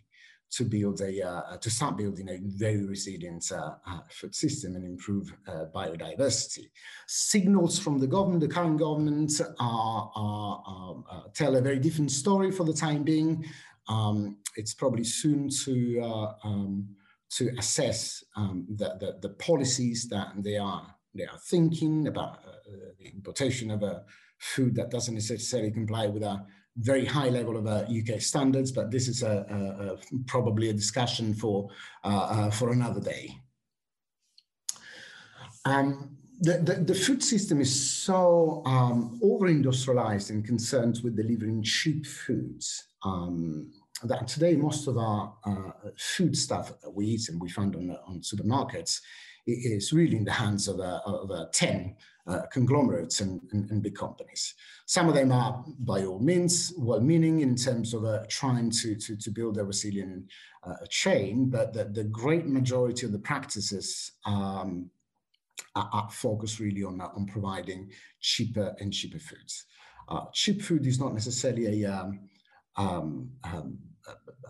to 0.49 0.63
build 0.63 1.01
a 1.01 1.21
uh, 1.21 1.57
to 1.57 1.69
start 1.69 1.97
building 1.97 2.29
a 2.29 2.39
very 2.41 2.85
resilient 2.85 3.51
uh, 3.51 3.73
uh, 3.85 3.99
food 4.09 4.33
system 4.33 4.75
and 4.75 4.85
improve 4.85 5.33
uh, 5.47 5.65
biodiversity. 5.75 6.69
Signals 7.05 7.77
from 7.77 7.99
the 7.99 8.07
government, 8.07 8.39
the 8.39 8.47
current 8.47 8.79
government, 8.79 9.41
are, 9.59 10.11
are, 10.15 10.63
are 11.09 11.25
tell 11.33 11.57
a 11.57 11.61
very 11.61 11.79
different 11.79 12.11
story 12.11 12.49
for 12.49 12.63
the 12.63 12.73
time 12.73 13.03
being. 13.03 13.43
Um, 13.89 14.37
it's 14.55 14.73
probably 14.73 15.03
soon 15.03 15.49
to 15.65 16.31
um, 16.45 16.87
to 17.29 17.51
assess 17.57 18.23
um, 18.35 18.65
the, 18.75 18.95
the, 18.99 19.17
the 19.21 19.33
policies 19.35 20.07
that 20.09 20.31
they 20.37 20.57
are 20.57 20.93
they 21.15 21.23
are 21.23 21.39
thinking 21.49 22.07
about 22.07 22.43
the 22.99 23.07
importation 23.09 23.71
of 23.71 23.81
a 23.81 24.03
food 24.39 24.75
that 24.75 24.91
doesn't 24.91 25.15
necessarily 25.15 25.71
comply 25.71 26.07
with 26.07 26.23
a 26.23 26.45
very 26.77 27.05
high 27.05 27.29
level 27.29 27.57
of 27.57 27.65
uh, 27.65 27.85
UK 27.89 28.21
standards, 28.21 28.71
but 28.71 28.91
this 28.91 29.07
is 29.07 29.23
a, 29.23 29.45
a, 29.49 29.93
a 29.93 29.97
probably 30.27 30.69
a 30.69 30.73
discussion 30.73 31.33
for, 31.33 31.69
uh, 32.03 32.07
uh, 32.07 32.51
for 32.51 32.71
another 32.71 33.01
day. 33.01 33.35
Um, 35.65 36.17
the, 36.39 36.59
the, 36.59 36.73
the, 36.75 36.93
food 36.93 37.23
system 37.23 37.59
is 37.59 37.91
so 37.91 38.61
um, 38.67 39.19
over-industrialized 39.23 40.29
and 40.29 40.45
concerned 40.45 40.99
with 41.03 41.17
delivering 41.17 41.63
cheap 41.63 42.05
foods 42.05 42.89
um, 43.03 43.71
that 44.03 44.27
today 44.27 44.55
most 44.55 44.87
of 44.87 44.97
our 44.97 45.33
uh, 45.45 45.89
food 45.97 46.37
stuff 46.37 46.79
that 46.81 46.91
we 46.91 47.05
eat 47.05 47.29
and 47.29 47.41
we 47.41 47.49
find 47.49 47.75
on, 47.75 47.97
on 48.05 48.21
supermarkets 48.21 49.01
is 49.47 49.93
really 49.93 50.17
in 50.17 50.25
the 50.25 50.31
hands 50.31 50.67
of, 50.67 50.79
uh, 50.79 50.99
of 51.05 51.31
uh, 51.31 51.45
10 51.53 51.95
uh, 52.27 52.41
conglomerates 52.51 53.21
and, 53.21 53.41
and, 53.53 53.69
and, 53.71 53.81
big 53.81 53.95
companies. 53.95 54.53
Some 54.85 55.07
of 55.07 55.15
them 55.15 55.31
are, 55.31 55.63
by 55.79 56.03
all 56.03 56.19
means, 56.19 56.73
well-meaning 56.77 57.39
in 57.39 57.55
terms 57.55 57.93
of 57.93 58.03
uh, 58.03 58.25
trying 58.27 58.69
to, 58.69 58.95
to, 58.95 59.15
to, 59.15 59.31
build 59.31 59.57
a 59.57 59.63
resilient 59.63 60.25
uh, 60.65 60.73
chain, 60.89 61.49
but 61.49 61.71
the, 61.71 61.85
the, 61.85 62.03
great 62.03 62.45
majority 62.45 63.05
of 63.05 63.13
the 63.13 63.19
practices 63.19 64.11
um, 64.25 64.89
are, 65.73 65.89
are, 65.93 66.09
focused 66.09 66.59
really 66.59 66.83
on, 66.83 66.99
on 66.99 67.25
providing 67.27 67.89
cheaper 68.19 68.75
and 68.81 68.93
cheaper 68.93 69.19
foods. 69.19 69.65
Uh, 70.09 70.25
cheap 70.33 70.61
food 70.61 70.85
is 70.85 70.99
not 70.99 71.13
necessarily 71.13 71.83
a, 71.85 71.89
um, 71.89 72.19
um, 72.75 73.29
um 73.45 73.77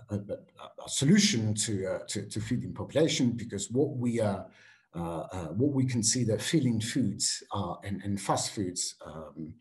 a, 0.09 0.15
a, 0.15 0.89
solution 0.89 1.53
to, 1.53 1.85
uh, 1.85 1.99
to, 2.07 2.27
to 2.29 2.39
feeding 2.39 2.73
population 2.73 3.31
because 3.31 3.69
what 3.71 3.97
we 3.97 4.19
are 4.19 4.45
uh, 4.95 5.27
uh, 5.31 5.47
what 5.49 5.73
we 5.73 5.85
consider 5.85 6.39
filling 6.39 6.79
foods 6.79 7.43
and, 7.83 8.01
and, 8.03 8.19
fast 8.19 8.55
foods 8.55 8.95
um, 9.05 9.53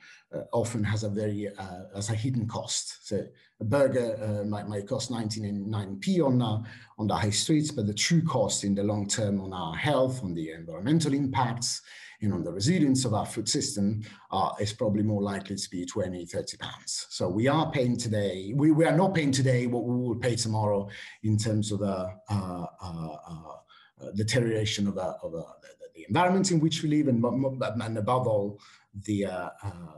often 0.52 0.82
has 0.82 1.04
a 1.04 1.10
very 1.10 1.48
has 1.94 2.08
a 2.08 2.14
hidden 2.14 2.46
cost. 2.46 3.06
So 3.06 3.22
a 3.60 3.64
burger 3.64 4.44
might, 4.46 4.66
might 4.66 4.88
cost 4.88 5.10
99p 5.10 6.24
on 6.24 6.40
on 6.40 7.06
the 7.06 7.14
high 7.14 7.30
streets, 7.30 7.70
but 7.70 7.86
the 7.86 7.92
true 7.92 8.22
cost 8.22 8.64
in 8.64 8.74
the 8.74 8.84
long 8.84 9.06
term 9.08 9.40
on 9.42 9.52
our 9.52 9.74
health, 9.74 10.22
on 10.22 10.32
the 10.32 10.52
environmental 10.52 11.12
impacts, 11.12 11.82
and 12.22 12.32
on 12.32 12.42
the 12.42 12.52
resilience 12.52 13.04
of 13.04 13.14
our 13.14 13.26
food 13.26 13.48
system 13.48 14.02
uh, 14.30 14.50
is 14.60 14.72
probably 14.72 15.02
more 15.02 15.22
likely 15.22 15.56
to 15.56 15.70
be 15.70 15.84
20, 15.84 16.24
30 16.26 16.56
pounds. 16.56 17.06
So 17.10 17.28
we 17.28 17.48
are 17.48 17.70
paying 17.70 17.96
today, 17.96 18.52
we, 18.54 18.70
we 18.70 18.84
are 18.84 18.96
not 18.96 19.14
paying 19.14 19.32
today 19.32 19.66
what 19.66 19.84
we 19.84 19.94
will 19.94 20.16
pay 20.16 20.36
tomorrow 20.36 20.88
in 21.22 21.36
terms 21.36 21.72
of 21.72 21.80
the 21.80 22.12
uh, 22.30 22.66
uh, 22.82 23.56
uh, 23.98 24.10
deterioration 24.14 24.86
of, 24.86 24.98
uh, 24.98 25.14
of 25.22 25.34
uh, 25.34 25.38
the, 25.62 25.88
the, 25.94 26.04
environment 26.06 26.50
in 26.50 26.60
which 26.60 26.82
we 26.82 26.90
live, 26.90 27.08
and, 27.08 27.24
and 27.24 27.96
above 27.96 28.26
all, 28.26 28.60
the 29.04 29.24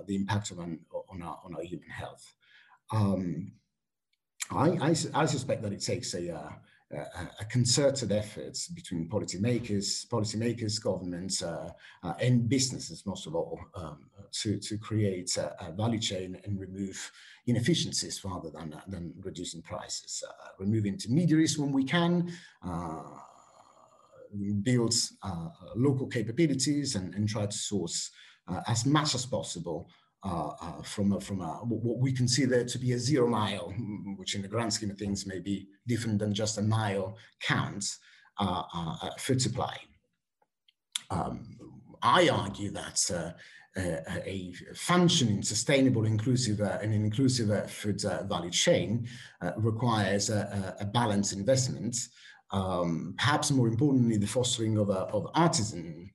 the 0.06 0.14
impact 0.14 0.52
of 0.52 0.60
an, 0.60 0.78
on 1.08 1.20
our 1.20 1.40
on 1.44 1.54
our 1.56 1.62
human 1.62 1.88
health. 1.88 2.32
Um, 2.92 3.52
I, 4.52 4.68
I, 4.70 4.94
I, 5.14 5.26
suspect 5.26 5.62
that 5.62 5.72
it 5.72 5.82
takes 5.82 6.14
a, 6.14 6.56
a, 6.90 7.45
concerted 7.45 8.12
effort 8.12 8.59
between 8.75 9.09
policymakers, 9.09 10.07
policymakers, 10.07 10.83
governments, 10.83 11.42
uh, 11.42 11.71
uh, 12.02 12.14
and 12.21 12.49
businesses, 12.49 13.04
most 13.07 13.26
of 13.26 13.35
all, 13.35 13.61
um, 13.75 13.99
to, 14.33 14.59
to 14.59 14.78
create 14.78 15.37
a, 15.37 15.54
a, 15.66 15.73
value 15.73 15.99
chain 15.99 16.38
and 16.45 16.59
remove 16.59 17.11
inefficiencies 17.47 18.25
rather 18.25 18.50
than, 18.50 18.75
than 18.88 19.12
reducing 19.23 19.62
prices. 19.62 20.23
remove 20.59 20.87
intermediaries 20.87 21.59
when 21.59 21.73
we 21.73 21.85
can, 21.85 22.33
build 24.62 24.95
uh, 25.23 25.49
local 25.75 26.07
capabilities 26.07 26.97
and, 26.97 27.14
and 27.14 27.28
try 27.28 27.47
to 27.47 27.57
source 27.57 28.11
uh, 28.47 28.61
as 28.66 28.85
much 28.87 29.14
as 29.14 29.26
possible 29.26 29.88
uh, 30.25 30.50
uh, 30.60 30.82
from 30.82 31.12
a, 31.12 31.20
from 31.20 31.40
a, 31.40 31.58
what 31.64 31.98
we 31.98 32.12
consider 32.12 32.64
to 32.64 32.78
be 32.78 32.92
a 32.92 32.98
zero 32.98 33.28
mile, 33.28 33.72
which 34.16 34.34
in 34.34 34.42
the 34.42 34.48
grand 34.48 34.72
scheme 34.72 34.90
of 34.90 34.98
things 34.98 35.26
may 35.26 35.38
be 35.38 35.68
different 35.87 36.18
than 36.18 36.34
just 36.34 36.58
a 36.58 36.62
mile 36.62 37.16
count 37.40 37.84
uh, 38.38 38.62
uh, 38.75 39.10
food 39.18 39.40
supply. 39.40 39.76
Um, 41.10 41.56
I 42.02 42.28
argue 42.28 42.70
that 42.72 43.10
uh, 43.10 43.32
a 44.26 44.52
functioning, 44.75 45.42
sustainable, 45.42 46.04
inclusive, 46.04 46.60
uh, 46.60 46.78
and 46.82 46.92
inclusive 46.92 47.50
uh, 47.50 47.62
food 47.62 48.04
uh, 48.04 48.25
value 48.25 48.50
chain 48.50 49.06
requires 49.56 50.30
a, 50.30 50.76
a, 50.80 50.84
balanced 50.84 51.32
investment 51.32 51.96
um, 52.50 53.14
perhaps 53.18 53.50
more 53.50 53.68
importantly, 53.68 54.16
the 54.16 54.26
fostering 54.26 54.78
of, 54.78 54.90
of 54.90 55.30
artisan 55.34 56.10
uh, 56.10 56.12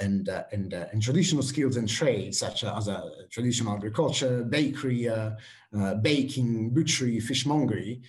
and, 0.00 0.28
uh, 0.28 0.44
and, 0.52 0.74
uh, 0.74 0.86
and 0.92 1.02
traditional 1.02 1.42
skills 1.42 1.76
and 1.76 1.88
trades, 1.88 2.38
such 2.38 2.64
as 2.64 2.88
uh, 2.88 3.08
traditional 3.30 3.74
agriculture, 3.74 4.44
bakery, 4.44 5.08
uh, 5.08 5.30
uh, 5.78 5.94
baking, 5.94 6.70
butchery, 6.70 7.18
fishmongery, 7.18 8.02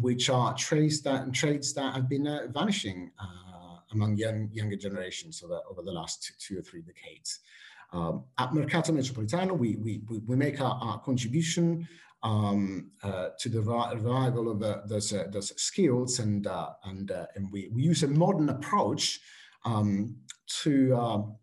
which 0.00 0.30
are 0.30 0.54
trades 0.54 1.02
that, 1.02 1.32
trades 1.32 1.74
that 1.74 1.94
have 1.94 2.08
been 2.08 2.26
vanishing 2.52 3.10
among 3.92 4.16
young, 4.16 4.48
younger 4.52 4.76
generations 4.76 5.42
over, 5.42 5.60
over 5.68 5.82
the 5.82 5.92
last 5.92 6.32
two, 6.38 6.58
or 6.58 6.62
three 6.62 6.80
decades. 6.80 7.40
Um, 7.92 8.24
at 8.38 8.54
Mercato 8.54 8.92
Metropolitano, 8.92 9.58
we, 9.58 9.76
we, 9.76 10.00
we 10.26 10.36
make 10.36 10.60
our, 10.60 10.78
our 10.80 11.00
contribution 11.00 11.88
um, 12.22 12.90
uh, 13.02 13.30
to 13.38 13.48
the 13.48 13.60
revival 13.60 14.50
of 14.50 14.62
uh, 14.62 14.78
those, 14.86 15.12
uh, 15.12 15.24
those 15.30 15.52
skills 15.60 16.18
and, 16.18 16.46
uh, 16.46 16.70
and, 16.84 17.10
uh, 17.10 17.26
and 17.34 17.50
we, 17.50 17.68
we 17.72 17.82
use 17.82 18.02
a 18.02 18.08
modern 18.08 18.48
approach 18.50 19.20
um, 19.64 20.14
to, 20.62 20.94
um, 20.96 21.36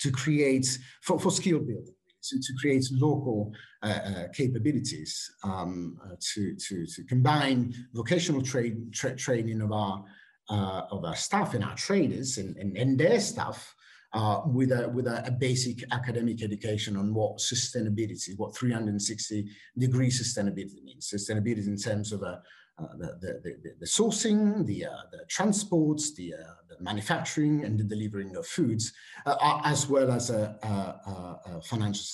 to 0.00 0.10
create, 0.10 0.78
for, 1.02 1.18
for 1.18 1.30
skill 1.30 1.58
building. 1.58 1.94
To, 2.30 2.36
to 2.36 2.52
create 2.60 2.84
local 2.90 3.52
uh, 3.80 4.24
capabilities, 4.34 5.30
um, 5.44 5.96
to, 6.34 6.56
to, 6.56 6.84
to 6.84 7.04
combine 7.04 7.72
vocational 7.94 8.42
trade, 8.42 8.92
tra 8.92 9.14
training 9.14 9.62
of 9.62 9.72
our, 9.72 10.04
of 10.50 11.04
our 11.04 11.14
staff 11.14 11.54
and 11.54 11.64
our 11.64 11.76
traders 11.76 12.36
and, 12.36 12.56
and, 12.56 12.76
and 12.76 12.98
their 12.98 13.20
staff 13.20 13.74
uh, 14.12 14.40
with 14.46 14.72
a 14.72 14.88
with 14.88 15.06
a, 15.06 15.26
a, 15.26 15.30
basic 15.30 15.84
academic 15.92 16.42
education 16.42 16.96
on 16.96 17.12
what 17.12 17.36
sustainability, 17.36 18.36
what 18.38 18.56
360 18.56 19.50
degree 19.76 20.08
sustainability 20.08 20.82
means. 20.82 21.12
Sustainability 21.12 21.66
in 21.66 21.76
terms 21.76 22.12
of 22.12 22.22
uh, 22.22 22.26
uh, 22.26 22.38
the, 22.96 23.18
the, 23.20 23.40
the, 23.42 23.74
the, 23.80 23.86
sourcing, 23.86 24.64
the, 24.66 24.86
uh, 24.86 24.90
the 25.10 25.24
transports, 25.28 26.14
the, 26.14 26.34
uh, 26.34 26.36
the, 26.68 26.76
manufacturing, 26.80 27.64
and 27.64 27.78
the 27.78 27.84
delivering 27.84 28.36
of 28.36 28.46
foods, 28.46 28.92
uh, 29.26 29.60
as 29.64 29.88
well 29.88 30.10
as 30.12 30.28
financial 31.66 32.04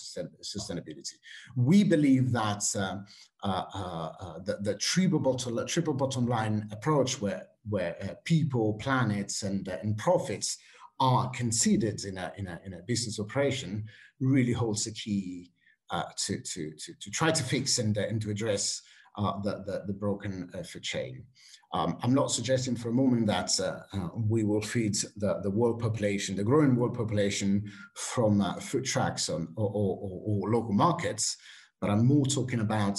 sustainability. 0.43 1.15
We 1.55 1.85
believe 1.85 2.33
that 2.33 2.65
the, 2.73 4.59
the 4.61 4.75
triple, 4.77 5.19
bottom, 5.19 5.67
triple 5.67 5.95
bottom 5.95 6.27
line 6.27 6.69
approach, 6.73 7.21
where 7.21 7.49
where 7.69 8.19
people, 8.25 8.75
planets, 8.75 9.43
and 9.43 9.67
and 9.69 9.97
profits 9.97 10.59
are 11.01 11.31
considered 11.31 12.05
in 12.05 12.19
a, 12.19 12.33
in 12.37 12.47
a, 12.47 12.61
in 12.65 12.75
a 12.75 12.83
business 12.83 13.19
operation 13.19 13.85
really 14.21 14.53
holds 14.53 14.85
the 14.85 14.93
key 14.93 15.51
uh, 15.91 16.05
to, 16.17 16.41
to, 16.41 16.73
to, 16.73 16.95
to, 17.01 17.11
try 17.11 17.31
to 17.31 17.43
fix 17.43 17.79
and, 17.79 17.99
uh, 17.99 18.03
and 18.03 18.23
to 18.23 18.31
address 18.31 18.83
uh, 19.17 19.41
the, 19.43 19.63
the, 19.67 19.83
the, 19.87 19.93
broken 19.93 20.51
uh, 20.55 20.63
food 20.63 20.83
chain. 20.83 21.25
Um, 21.73 21.97
I'm 22.03 22.15
not 22.15 22.31
suggesting 22.31 22.77
for 22.77 22.89
a 22.89 22.93
moment 22.93 23.27
that 23.27 23.51
uh, 23.61 23.81
uh, 23.97 24.09
we 24.17 24.45
will 24.45 24.61
feed 24.61 24.97
the, 25.17 25.41
the 25.43 25.51
world 25.51 25.81
population, 25.81 26.37
the 26.37 26.45
growing 26.45 26.77
world 26.77 26.97
population 26.97 27.71
from 27.95 28.43
food 28.61 28.85
trucks 28.85 29.29
on, 29.29 29.49
or, 29.57 29.71
or, 29.73 30.23
or, 30.27 30.51
local 30.51 30.73
markets, 30.73 31.37
but 31.81 31.91
I'm 31.91 32.07
more 32.07 32.27
talking 32.27 32.61
about 32.61 32.99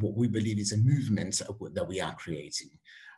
what 0.00 0.16
we 0.16 0.28
believe 0.28 0.58
is 0.58 0.72
a 0.72 0.78
movement 0.78 1.42
that 1.74 1.88
we 1.88 2.00
are 2.00 2.14
creating. 2.14 2.70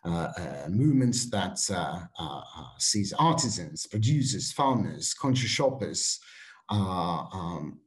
Uh, 0.04 0.28
uh, 0.38 0.68
movements 0.68 1.28
that 1.28 1.58
uh, 1.70 2.40
sees 2.78 3.12
artisans, 3.18 3.86
producers, 3.86 4.52
farmers, 4.52 5.12
country 5.12 5.48
shoppers 5.48 6.20
um, 6.70 7.80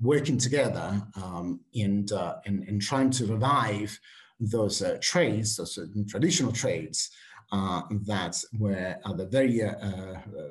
working 0.00 0.38
together 0.38 1.02
um, 1.16 1.60
and, 1.74 2.10
and, 2.46 2.68
and, 2.68 2.82
trying 2.82 3.10
to 3.10 3.26
revive 3.26 3.98
those 4.38 4.82
trades, 5.00 5.56
those 5.56 5.78
traditional 6.08 6.52
trades, 6.52 7.10
uh, 7.52 7.82
that 8.06 8.36
were 8.58 8.96
uh, 9.04 9.12
the 9.12 9.26
very 9.26 9.62
uh, 9.62 9.74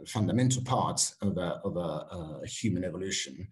fundamental 0.08 0.64
parts 0.64 1.16
of 1.22 1.38
of 1.38 2.46
human 2.46 2.84
evolution. 2.84 3.48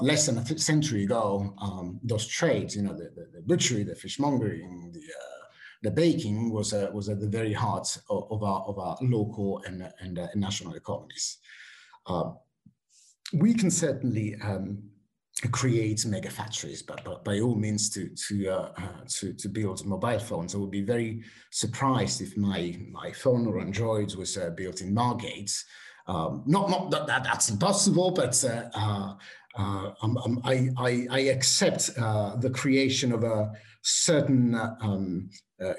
less 0.00 0.26
than 0.26 0.38
a 0.38 0.58
century 0.58 1.04
ago, 1.04 1.54
um, 1.58 2.00
those 2.02 2.26
trades, 2.26 2.76
you 2.76 2.82
know, 2.82 2.94
the, 2.94 3.10
the, 3.14 3.28
the 3.34 3.42
butchery, 3.42 3.82
the 3.82 3.94
fishmongering, 3.94 4.92
the 4.92 5.00
the 5.84 5.90
baking 5.90 6.50
was, 6.50 6.72
uh, 6.72 6.90
was 6.94 7.10
at 7.10 7.20
the 7.20 7.28
very 7.28 7.52
heart 7.52 7.98
of, 8.08 8.26
of, 8.30 8.42
our, 8.42 8.62
of 8.62 8.78
our 8.78 8.96
local 9.02 9.62
and, 9.66 9.92
and 10.00 10.18
uh, 10.18 10.26
national 10.34 10.74
economies. 10.74 11.38
Uh, 12.06 12.32
we 13.34 13.52
can 13.52 13.70
certainly 13.70 14.34
um, 14.42 14.82
create 15.50 16.06
mega 16.06 16.30
factories, 16.30 16.82
but, 16.82 17.04
but, 17.04 17.24
by 17.24 17.40
all 17.40 17.56
means 17.56 17.90
to, 17.90 18.08
to, 18.08 18.48
uh, 18.48 18.72
uh, 18.76 19.04
to, 19.08 19.32
to, 19.34 19.48
build 19.48 19.84
mobile 19.84 20.18
phones. 20.18 20.54
I 20.54 20.58
would 20.58 20.70
be 20.70 20.82
very 20.82 21.22
surprised 21.50 22.20
if 22.20 22.36
my, 22.36 22.78
my 22.90 23.10
phone 23.10 23.46
or 23.46 23.60
Android 23.60 24.14
was 24.14 24.36
uh, 24.36 24.50
built 24.50 24.80
in 24.80 24.94
Margate. 24.94 25.52
Um, 26.06 26.44
not 26.46 26.70
not 26.70 26.90
that, 26.90 27.06
that, 27.08 27.24
that's 27.24 27.48
impossible, 27.48 28.10
but 28.12 28.42
um, 28.74 29.18
um, 29.56 30.40
I, 30.44 30.68
I, 30.76 31.06
I, 31.10 31.18
accept 31.20 31.94
the 31.96 32.52
creation 32.54 33.10
of 33.10 33.24
a 33.24 33.52
certain 33.82 34.54
um, 34.54 35.30
uh, 35.62 35.68
uh, 35.68 35.74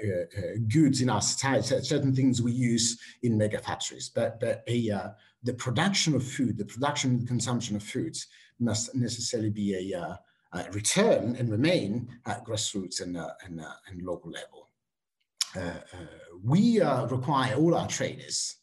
goods 0.72 1.02
in 1.02 1.10
our 1.10 1.22
society, 1.22 1.82
certain 1.84 2.16
things 2.16 2.42
we 2.42 2.52
use 2.52 2.98
in 3.24 3.38
mega 3.38 3.60
factories. 3.60 4.10
But, 4.10 4.40
but 4.40 4.64
a, 4.68 4.90
uh, 4.90 5.10
the 5.44 5.54
production 5.54 6.16
of 6.16 6.24
food, 6.26 6.58
the 6.58 6.66
production 6.66 7.12
and 7.12 7.28
consumption 7.28 7.76
of 7.76 7.84
foods 7.84 8.28
must 8.60 8.96
necessarily 8.96 9.50
be 9.50 9.94
a, 9.94 10.20
a 10.54 10.72
return 10.72 11.36
and 11.38 11.50
remain 11.50 12.08
at 12.26 12.46
grassroots 12.46 13.02
and, 13.02 13.18
and, 13.18 13.62
and 13.88 14.02
local 14.02 14.32
level. 14.32 14.70
Uh, 15.56 15.60
uh, 15.94 16.06
we 16.44 16.82
uh, 16.82 17.06
require 17.08 17.56
all 17.56 17.76
our 17.76 17.88
traders, 17.88 18.58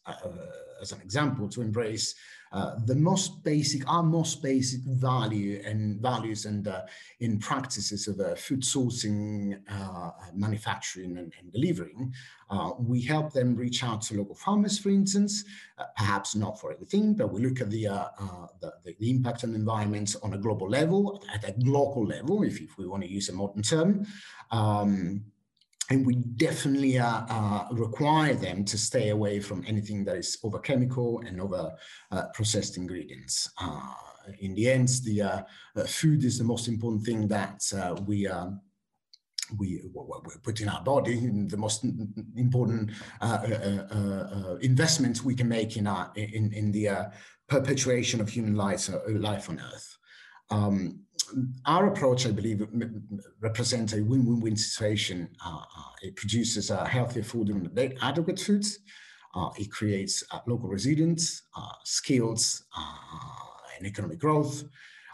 as 0.81 0.91
an 0.91 1.01
example, 1.01 1.49
to 1.49 1.61
embrace 1.61 2.13
uh, 2.53 2.75
the 2.85 2.95
most 2.95 3.43
basic, 3.43 3.81
our 3.91 4.03
most 4.03 4.43
basic 4.43 4.81
value 4.81 5.59
and 5.65 5.99
values 5.99 6.45
and 6.45 6.67
uh, 6.67 6.81
in 7.19 7.39
practices 7.39 8.07
of 8.07 8.19
uh, 8.19 8.35
food 8.35 8.61
sourcing, 8.61 9.59
uh, 9.71 10.11
manufacturing 10.35 11.17
and, 11.17 11.33
and 11.39 11.51
delivering, 11.51 12.13
uh, 12.51 12.69
we 12.77 13.01
help 13.01 13.33
them 13.33 13.55
reach 13.55 13.83
out 13.83 14.03
to 14.03 14.15
local 14.15 14.35
farmers, 14.35 14.77
for 14.77 14.89
instance, 14.89 15.43
perhaps 15.97 16.35
not 16.35 16.59
for 16.61 16.71
everything, 16.71 17.15
but 17.15 17.33
we 17.33 17.41
look 17.41 17.59
at 17.59 17.71
the, 17.71 17.85
the, 18.61 18.71
the, 18.99 19.09
impact 19.09 19.43
on 19.43 19.49
the 19.49 19.55
environment 19.55 20.15
on 20.21 20.33
a 20.33 20.37
global 20.37 20.69
level, 20.69 21.23
at 21.33 21.43
a 21.43 21.55
local 21.57 22.05
level, 22.05 22.43
if, 22.43 22.61
if 22.61 22.77
we 22.77 22.87
want 22.87 23.01
to 23.01 23.09
use 23.09 23.29
a 23.29 23.33
modern 23.33 23.63
term. 23.63 24.05
Um, 24.51 25.25
and 25.89 26.05
we 26.05 26.15
definitely 26.15 26.97
uh, 26.97 27.23
uh, 27.29 27.67
require 27.71 28.33
them 28.33 28.63
to 28.65 28.77
stay 28.77 29.09
away 29.09 29.39
from 29.39 29.63
anything 29.67 30.05
that 30.05 30.15
is 30.15 30.37
over 30.43 30.59
chemical 30.59 31.21
and 31.25 31.41
over 31.41 31.71
uh, 32.11 32.23
processed 32.33 32.77
ingredients. 32.77 33.51
Uh, 33.59 33.93
in 34.39 34.55
the 34.55 34.69
end, 34.69 34.87
the 35.03 35.21
uh, 35.21 35.41
uh, 35.75 35.83
food 35.83 36.23
is 36.23 36.37
the 36.37 36.43
most 36.43 36.67
important 36.67 37.03
thing 37.03 37.27
that 37.27 37.61
we 38.07 38.27
um, 38.27 38.61
we, 39.59 39.81
we 39.93 40.35
put 40.41 40.61
in 40.61 40.69
our 40.69 40.81
body, 40.83 41.15
the 41.47 41.57
most 41.57 41.83
important 42.37 42.89
investment 44.61 45.23
we 45.23 45.35
can 45.35 45.49
make 45.49 45.75
in 45.75 45.85
our 45.85 46.11
in 46.15 46.53
in 46.53 46.71
the 46.71 47.11
perpetuation 47.47 48.21
of 48.21 48.29
human 48.29 48.55
life 48.55 48.89
life 49.07 49.49
on 49.49 49.59
Earth. 49.59 49.97
Um, 50.49 51.01
our 51.65 51.87
approach, 51.87 52.25
I 52.25 52.31
believe, 52.31 52.67
represents 53.39 53.93
a 53.93 54.01
win-win-win 54.01 54.55
situation. 54.55 55.29
Uh, 55.45 55.57
uh, 55.57 55.91
it 56.01 56.15
produces 56.15 56.69
healthier 56.69 57.23
food 57.23 57.49
and 57.49 57.97
adequate 58.01 58.39
foods. 58.39 58.79
Uh, 59.35 59.49
it 59.57 59.71
creates 59.71 60.23
uh, 60.31 60.39
local 60.45 60.69
resilience, 60.69 61.43
uh, 61.57 61.73
skills, 61.83 62.65
and 63.77 63.87
economic 63.87 64.19
growth, 64.19 64.63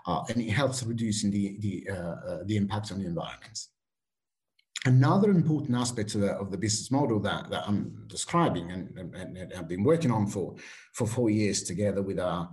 and 0.07 0.41
it 0.41 0.49
helps 0.49 0.83
reducing 0.83 1.31
the, 1.31 1.57
the, 1.59 2.43
the 2.45 2.57
impact 2.57 2.91
on 2.91 2.99
the 2.99 3.05
environment. 3.05 3.67
Another 4.85 5.29
important 5.29 5.75
aspect 5.75 6.15
of 6.15 6.21
the, 6.21 6.31
of 6.31 6.51
the 6.51 6.57
business 6.57 6.89
model 6.89 7.19
that, 7.19 7.49
that 7.49 7.63
I'm 7.67 8.05
describing 8.07 8.71
and, 8.71 8.97
and, 8.97 9.37
and, 9.37 9.53
I've 9.53 9.67
been 9.67 9.83
working 9.83 10.09
on 10.09 10.25
for, 10.27 10.55
for 10.93 11.05
four 11.05 11.29
years 11.29 11.63
together 11.63 12.01
with 12.01 12.17
our 12.17 12.49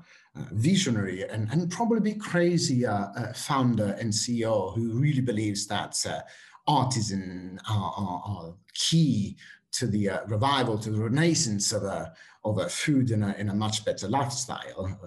visionary 0.53 1.23
and, 1.29 1.49
and 1.51 1.71
probably 1.71 2.15
crazy 2.15 2.87
uh, 2.87 3.07
uh, 3.17 3.33
founder 3.33 3.97
and 4.01 4.13
CEO 4.13 4.75
who 4.75 4.93
really 4.93 5.21
believes 5.21 5.67
that 5.67 5.97
uh, 6.09 6.21
artisan 6.67 7.59
are, 7.69 7.95
are, 7.97 8.23
are, 8.27 8.55
key 8.75 9.37
to 9.73 9.87
the 9.87 10.11
uh, 10.11 10.19
revival, 10.27 10.77
to 10.77 10.91
the 10.91 11.01
renaissance 11.01 11.73
of 11.73 11.83
a, 11.85 12.13
of 12.45 12.59
a 12.59 12.69
food 12.69 13.11
in 13.11 13.23
a, 13.23 13.35
in 13.39 13.49
a 13.49 13.55
much 13.55 13.85
better 13.87 14.07
lifestyle. 14.07 14.99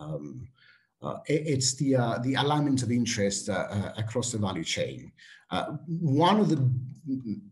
Uh, 0.00 0.02
um, 0.02 0.48
it, 1.26 1.42
it's 1.46 1.74
the, 1.74 1.92
the 2.22 2.34
alignment 2.34 2.82
of 2.82 2.90
interest 2.90 3.48
across 3.98 4.32
the 4.32 4.38
value 4.38 4.64
chain. 4.64 5.12
one 5.86 6.40
of 6.40 6.48
the 6.48 6.70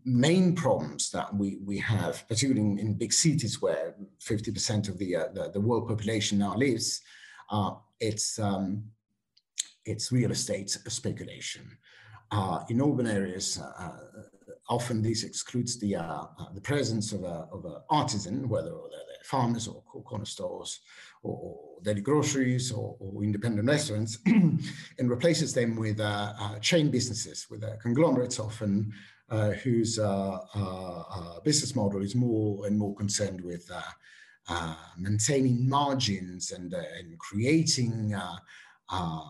main 0.05 0.55
problems 0.55 1.11
that 1.11 1.35
we, 1.35 1.59
we 1.65 1.79
have, 1.79 2.27
particularly 2.29 2.63
in, 2.63 2.79
in 2.79 2.95
big 2.95 3.13
cities 3.13 3.61
where 3.61 3.95
50% 4.21 4.89
of 4.89 4.99
the, 4.99 5.17
the, 5.35 5.51
the 5.53 5.61
world 5.61 5.89
population 5.89 6.39
now 6.39 6.57
lives, 6.57 7.03
uh, 7.51 7.75
it's 8.01 8.39
um, 8.39 8.85
it's 9.85 10.13
real 10.13 10.31
estate 10.31 10.71
speculation. 10.71 11.77
Uh, 12.31 12.65
in 12.69 12.83
urban 12.83 13.07
areas, 13.07 13.61
uh, 13.79 13.91
often 14.69 15.01
this 15.01 15.23
excludes 15.23 15.79
the 15.79 15.95
uh, 15.95 16.25
uh, 16.39 16.53
the 16.55 16.61
presence 16.61 17.13
of 17.13 17.23
a 17.23 17.47
of 17.53 17.65
an 17.65 17.77
artisan, 17.89 18.49
whether 18.49 18.71
they're 18.71 19.25
farmers 19.25 19.69
or 19.69 19.83
corner 20.05 20.25
stores 20.25 20.81
or, 21.23 21.59
daily 21.83 22.01
groceries 22.01 22.73
or, 22.73 22.97
or, 23.01 23.23
independent 23.23 23.69
restaurants, 23.69 24.19
and 24.27 25.11
replaces 25.11 25.53
them 25.53 25.77
with 25.77 26.01
uh, 26.01 26.33
chain 26.61 26.91
businesses, 26.91 27.47
with 27.51 27.63
conglomerates 27.83 28.41
often 28.41 28.93
whose 29.63 29.99
business 31.45 31.77
model 31.77 32.03
is 32.03 32.15
more 32.15 32.67
and 32.67 32.79
more 32.79 32.95
concerned 32.95 33.41
with 33.41 33.71
uh, 34.49 34.77
maintaining 34.97 35.69
margins 35.69 36.53
and, 36.53 36.75
uh, 36.75 36.83
and 36.99 37.19
creating 37.19 38.15
uh, 38.15 39.21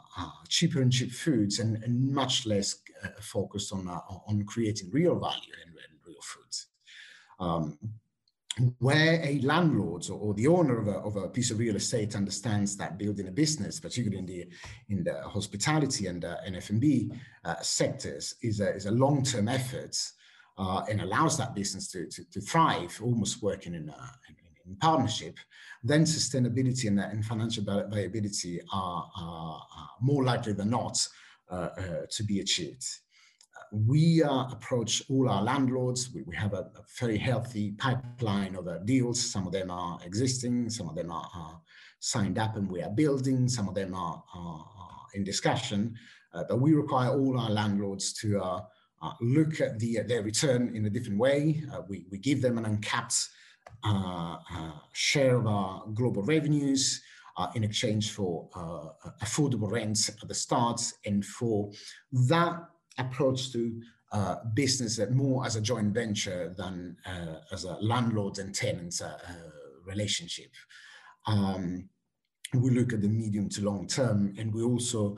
cheaper 0.49 0.83
and 0.83 0.93
cheap 0.93 1.13
foods 1.13 1.59
and, 1.59 1.83
and 1.83 2.13
much 2.13 2.47
less 2.47 2.77
focused 3.21 3.73
on 3.73 3.89
on 3.89 4.45
creating 4.45 4.91
real 4.91 5.19
value 5.19 5.53
in 5.67 5.73
real 6.07 6.21
foods. 6.23 6.67
Um, 7.39 7.79
where 8.79 9.21
a 9.23 9.39
landlord 9.41 10.09
or, 10.11 10.33
the 10.33 10.47
owner 10.47 10.79
of 10.79 10.89
a, 10.89 10.99
of 11.01 11.17
a, 11.17 11.29
piece 11.29 11.51
of 11.51 11.59
real 11.59 11.77
estate 11.77 12.17
understands 12.17 12.75
that 12.77 12.97
building 12.97 13.29
a 13.29 13.31
business, 13.31 13.79
particularly 13.79 14.19
in 14.19 14.27
the 14.27 14.49
in 14.89 15.05
the 15.05 15.21
hospitality 15.29 16.07
and 16.07 16.25
uh, 16.25 16.37
F&B 16.47 17.13
uh, 17.45 17.57
sectors, 17.61 18.35
is 18.43 18.61
a, 18.61 18.75
is 18.75 18.87
a 18.87 18.91
long-term 18.91 19.49
effort 19.49 19.95
uh, 20.57 20.83
and 20.89 21.03
allows 21.03 21.37
that 21.37 21.55
business 21.55 21.91
to, 21.91 22.07
to, 22.07 22.25
to 22.31 22.41
thrive, 22.41 22.99
almost 23.03 23.43
working 23.43 23.75
in, 23.75 23.91
uh, 23.91 24.07
in, 24.67 24.77
partnership, 24.77 25.39
then 25.83 26.05
sustainability 26.05 26.89
and, 26.89 27.01
and 27.01 27.25
financial 27.25 27.65
viability 27.65 28.61
are, 28.73 29.11
are, 29.17 29.63
are, 29.77 29.89
more 30.01 30.25
likely 30.25 30.53
than 30.53 30.71
not 30.71 31.07
uh, 31.51 31.69
uh, 31.79 32.07
to 32.11 32.23
be 32.25 32.41
achieved 32.41 32.85
we 33.73 34.23
uh, 34.23 34.45
approach 34.51 35.03
all 35.11 35.29
our 35.29 35.43
landlords. 35.43 36.11
We, 36.13 36.23
we 36.23 36.37
have 36.37 36.53
a, 36.53 36.71
a, 36.77 36.85
very 36.99 37.19
healthy 37.19 37.73
pipeline 37.73 38.55
of 38.55 38.69
uh, 38.69 38.79
deals. 38.79 39.21
Some 39.21 39.47
of 39.47 39.53
them 39.53 39.71
are 39.71 39.99
existing, 40.05 40.71
some 40.71 40.89
of 40.89 40.95
them 40.95 41.11
are, 41.11 41.29
are, 41.35 41.61
signed 41.99 42.39
up 42.39 42.57
and 42.57 42.71
we 42.71 42.83
are 42.83 42.91
building, 42.91 43.49
some 43.49 43.69
of 43.69 43.75
them 43.75 43.95
are, 43.95 44.23
are, 44.35 44.67
in 45.15 45.25
discussion. 45.25 45.95
Uh, 46.35 46.45
but 46.49 46.61
we 46.61 46.75
require 46.75 47.09
all 47.11 47.39
our 47.41 47.51
landlords 47.51 48.13
to 48.13 48.41
uh, 48.41 48.61
look 49.21 49.61
at 49.61 49.79
the, 49.79 50.01
their 50.07 50.23
return 50.23 50.75
in 50.77 50.87
a 50.87 50.91
different 50.91 51.19
way. 51.19 51.63
We, 51.89 52.05
we 52.11 52.19
give 52.19 52.43
them 52.43 52.59
an 52.59 52.67
uncapped 52.67 53.29
share 54.93 55.37
of 55.37 55.47
our 55.47 55.85
global 55.95 56.23
revenues. 56.23 57.03
in 57.55 57.65
exchange 57.65 58.13
for 58.13 58.49
affordable 59.23 59.71
rents 59.71 60.09
at 60.09 60.29
the 60.29 60.35
start 60.35 60.81
and 61.05 61.25
for 61.25 61.71
that 62.13 62.55
approach 62.99 63.53
to 63.53 63.81
uh, 64.13 64.37
business 64.55 64.97
that 64.97 65.13
more 65.13 65.45
as 65.45 65.57
a 65.57 65.61
joint 65.61 65.93
venture 65.93 66.55
than 66.57 66.97
uh, 67.07 67.41
as 67.53 67.65
a 67.65 67.77
landlord 67.81 68.39
and 68.39 68.55
tenants 68.55 69.01
uh, 69.01 69.19
uh, 69.29 69.33
relationship. 69.85 70.51
Um, 71.27 71.89
we 72.55 72.71
look 72.71 72.93
at 72.93 73.03
the 73.03 73.09
medium 73.09 73.49
to 73.51 73.65
long 73.65 73.87
term 73.87 74.33
and 74.39 74.55
we 74.55 74.63
also 74.63 75.17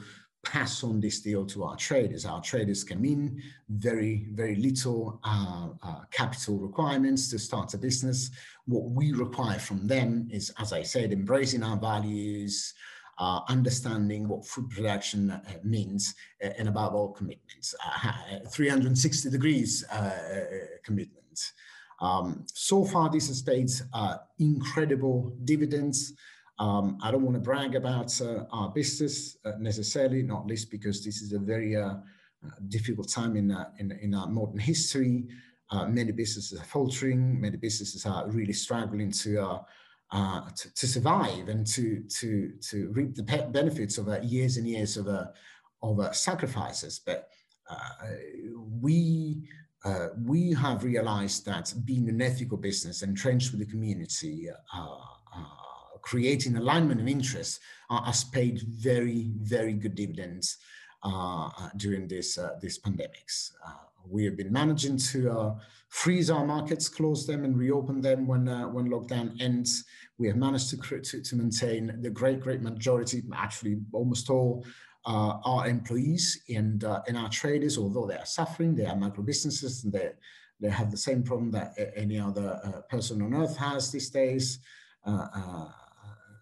pass 0.48 0.82
on 0.82 1.00
this 1.00 1.20
deal 1.20 1.44
to 1.44 1.64
our 1.64 1.76
traders. 1.76 2.24
Our 2.24 2.40
traders 2.40 2.82
come 2.82 3.04
in, 3.04 3.42
very, 3.68 4.26
very 4.32 4.56
little 4.56 5.20
uh, 5.22 5.68
uh, 5.82 6.00
capital 6.11 6.58
requirements 6.58 7.28
to 7.30 7.38
start 7.38 7.74
a 7.74 7.78
business. 7.78 8.30
What 8.66 8.90
we 8.90 9.12
require 9.12 9.58
from 9.58 9.87
them 9.87 10.28
is, 10.32 10.50
as 10.58 10.72
I 10.72 10.82
said, 10.82 11.12
embracing 11.12 11.62
our 11.62 11.76
values, 11.76 12.72
uh, 13.18 13.40
understanding 13.48 14.26
what 14.26 14.46
food 14.46 14.70
production 14.70 15.32
uh, 15.32 15.40
means, 15.62 16.14
uh, 16.42 16.50
and 16.58 16.68
above 16.68 16.94
all, 16.94 17.11
commitments. 17.12 17.74
Uh, 17.84 18.12
360 18.50 19.30
degrees 19.30 19.84
commitments. 20.84 21.52
Um, 22.00 22.46
so 22.54 22.84
far, 22.84 23.11
this 23.11 23.28
has 23.28 23.42
paid 23.42 23.68
incredible 24.38 25.32
dividends. 25.44 26.14
Um, 26.59 26.99
I 27.03 27.11
don't 27.11 27.23
want 27.23 27.37
to 27.37 27.40
brag 27.40 27.77
about 27.77 28.21
our 28.53 28.71
business 28.71 29.37
necessarily, 29.59 30.23
not 30.23 30.47
least 30.47 30.71
because 30.71 31.05
this 31.05 31.23
is 31.23 31.33
a 31.33 31.38
very 31.38 31.77
difficult 32.68 33.09
time 33.09 33.37
in, 33.37 33.57
in, 33.79 33.92
in 33.92 34.14
our 34.14 34.27
modern 34.27 34.59
history. 34.59 35.27
Uh, 35.71 35.87
many 35.87 36.12
businesses 36.12 36.59
are 36.59 36.64
faltering. 36.64 37.40
Many 37.40 37.59
businesses 37.59 38.07
are 38.07 38.29
really 38.31 38.55
struggling 38.55 39.11
to 39.12 39.42
uh, 39.42 39.59
uh, 40.11 40.49
to, 40.57 40.75
to, 40.75 40.87
survive 40.87 41.49
and 41.49 41.66
to 41.66 42.03
to 42.09 42.53
to 42.62 42.88
reap 42.92 43.14
the 43.14 43.23
benefits 43.53 43.99
of 43.99 44.09
uh, 44.09 44.18
years 44.23 44.57
and 44.57 44.66
years 44.66 44.97
of 44.97 45.07
uh, 45.07 45.27
of 45.83 46.01
uh, 46.01 46.12
sacrifices. 46.12 47.01
But 47.05 47.29
uh, 47.68 48.07
we 48.81 49.42
uh, 49.85 50.09
we 50.25 50.53
have 50.55 50.83
realized 50.83 51.44
that 51.44 51.75
being 51.85 52.09
an 52.09 52.23
ethical 52.23 52.57
business, 52.57 53.03
entrenched 53.03 53.51
with 53.51 53.61
the 53.61 53.66
community, 53.66 54.49
creating 56.02 56.56
alignment 56.56 57.00
of 57.00 57.08
interests, 57.08 57.61
has 57.90 58.24
paid 58.24 58.61
very 58.62 59.30
very 59.40 59.72
good 59.72 59.94
dividends 59.94 60.58
during 61.76 62.08
this 62.08 62.38
this 62.61 62.78
pandemics. 62.78 63.52
we 64.06 64.24
have 64.24 64.37
been 64.37 64.52
managing 64.52 64.96
to 64.96 65.58
freeze 65.88 66.30
our 66.30 66.46
markets, 66.46 66.88
close 66.88 67.26
them, 67.26 67.44
and 67.44 67.58
reopen 67.58 68.00
them 68.00 68.26
when 68.26 68.48
uh, 68.48 68.68
when 68.68 68.88
lockdown 68.88 69.40
ends. 69.40 69.84
We 70.18 70.26
have 70.28 70.37
managed 70.37 70.70
to, 70.70 71.00
to, 71.00 71.22
to 71.22 71.37
maintain 71.37 72.00
the 72.00 72.11
great 72.11 72.40
great 72.40 72.62
majority, 72.62 73.22
actually 73.34 73.78
almost 73.92 74.30
all. 74.30 74.64
Uh, 75.06 75.38
our 75.44 75.66
employees 75.66 76.42
and 76.54 76.84
uh, 76.84 77.00
and 77.08 77.16
our 77.16 77.30
traders, 77.30 77.78
although 77.78 78.06
they 78.06 78.16
are 78.16 78.26
suffering, 78.26 78.74
they 78.74 78.84
are 78.84 78.96
micro 78.96 79.22
businesses 79.22 79.84
and 79.84 79.92
they 79.92 80.11
they 80.61 80.68
have 80.68 80.90
the 80.90 80.96
same 80.96 81.22
problem 81.22 81.50
that 81.52 81.72
any 81.96 82.18
other 82.18 82.61
uh, 82.64 82.80
person 82.90 83.22
on 83.22 83.32
earth 83.32 83.56
has 83.56 83.90
these 83.90 84.11
days, 84.11 84.58
uh, 85.06 85.28
uh, 85.34 85.68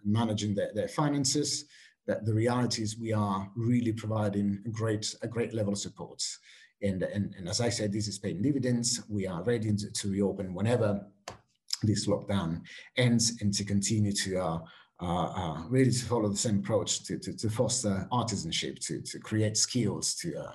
managing 0.07 0.55
their, 0.55 0.71
their 0.75 0.89
finances. 0.89 1.67
That 2.07 2.25
the 2.25 2.33
reality 2.33 2.83
is 2.83 2.97
we 2.97 3.13
are 3.13 3.51
really 3.57 3.93
providing 3.93 4.63
a 4.65 4.69
great 4.71 5.13
a 5.23 5.29
great 5.29 5.53
level 5.53 5.73
of 5.73 5.79
support. 5.79 6.23
And, 6.83 7.03
and, 7.03 7.35
and 7.39 7.49
as 7.49 7.61
I 7.61 7.69
said, 7.69 7.93
this 7.93 8.07
is 8.07 8.19
paying 8.19 8.43
dividends. 8.43 9.03
We 9.09 9.27
are 9.27 9.43
ready 9.43 9.75
to, 9.75 10.09
reopen 10.09 10.55
whenever 10.55 11.07
this 11.83 12.07
lockdown 12.07 12.63
ends 12.97 13.41
and 13.41 13.53
to 13.55 13.65
continue 13.65 14.13
to 14.13 14.39
uh, 14.39 14.59
uh, 15.01 15.25
uh, 15.27 15.63
really 15.69 15.91
to 15.91 16.05
follow 16.05 16.29
the 16.29 16.37
same 16.37 16.59
approach 16.59 17.05
to, 17.05 17.19
to, 17.19 17.35
to 17.37 17.51
foster 17.51 18.07
artisanship, 18.13 18.79
to, 18.87 19.01
to 19.03 19.19
create 19.19 19.57
skills, 19.57 20.15
to, 20.15 20.35
uh, 20.37 20.53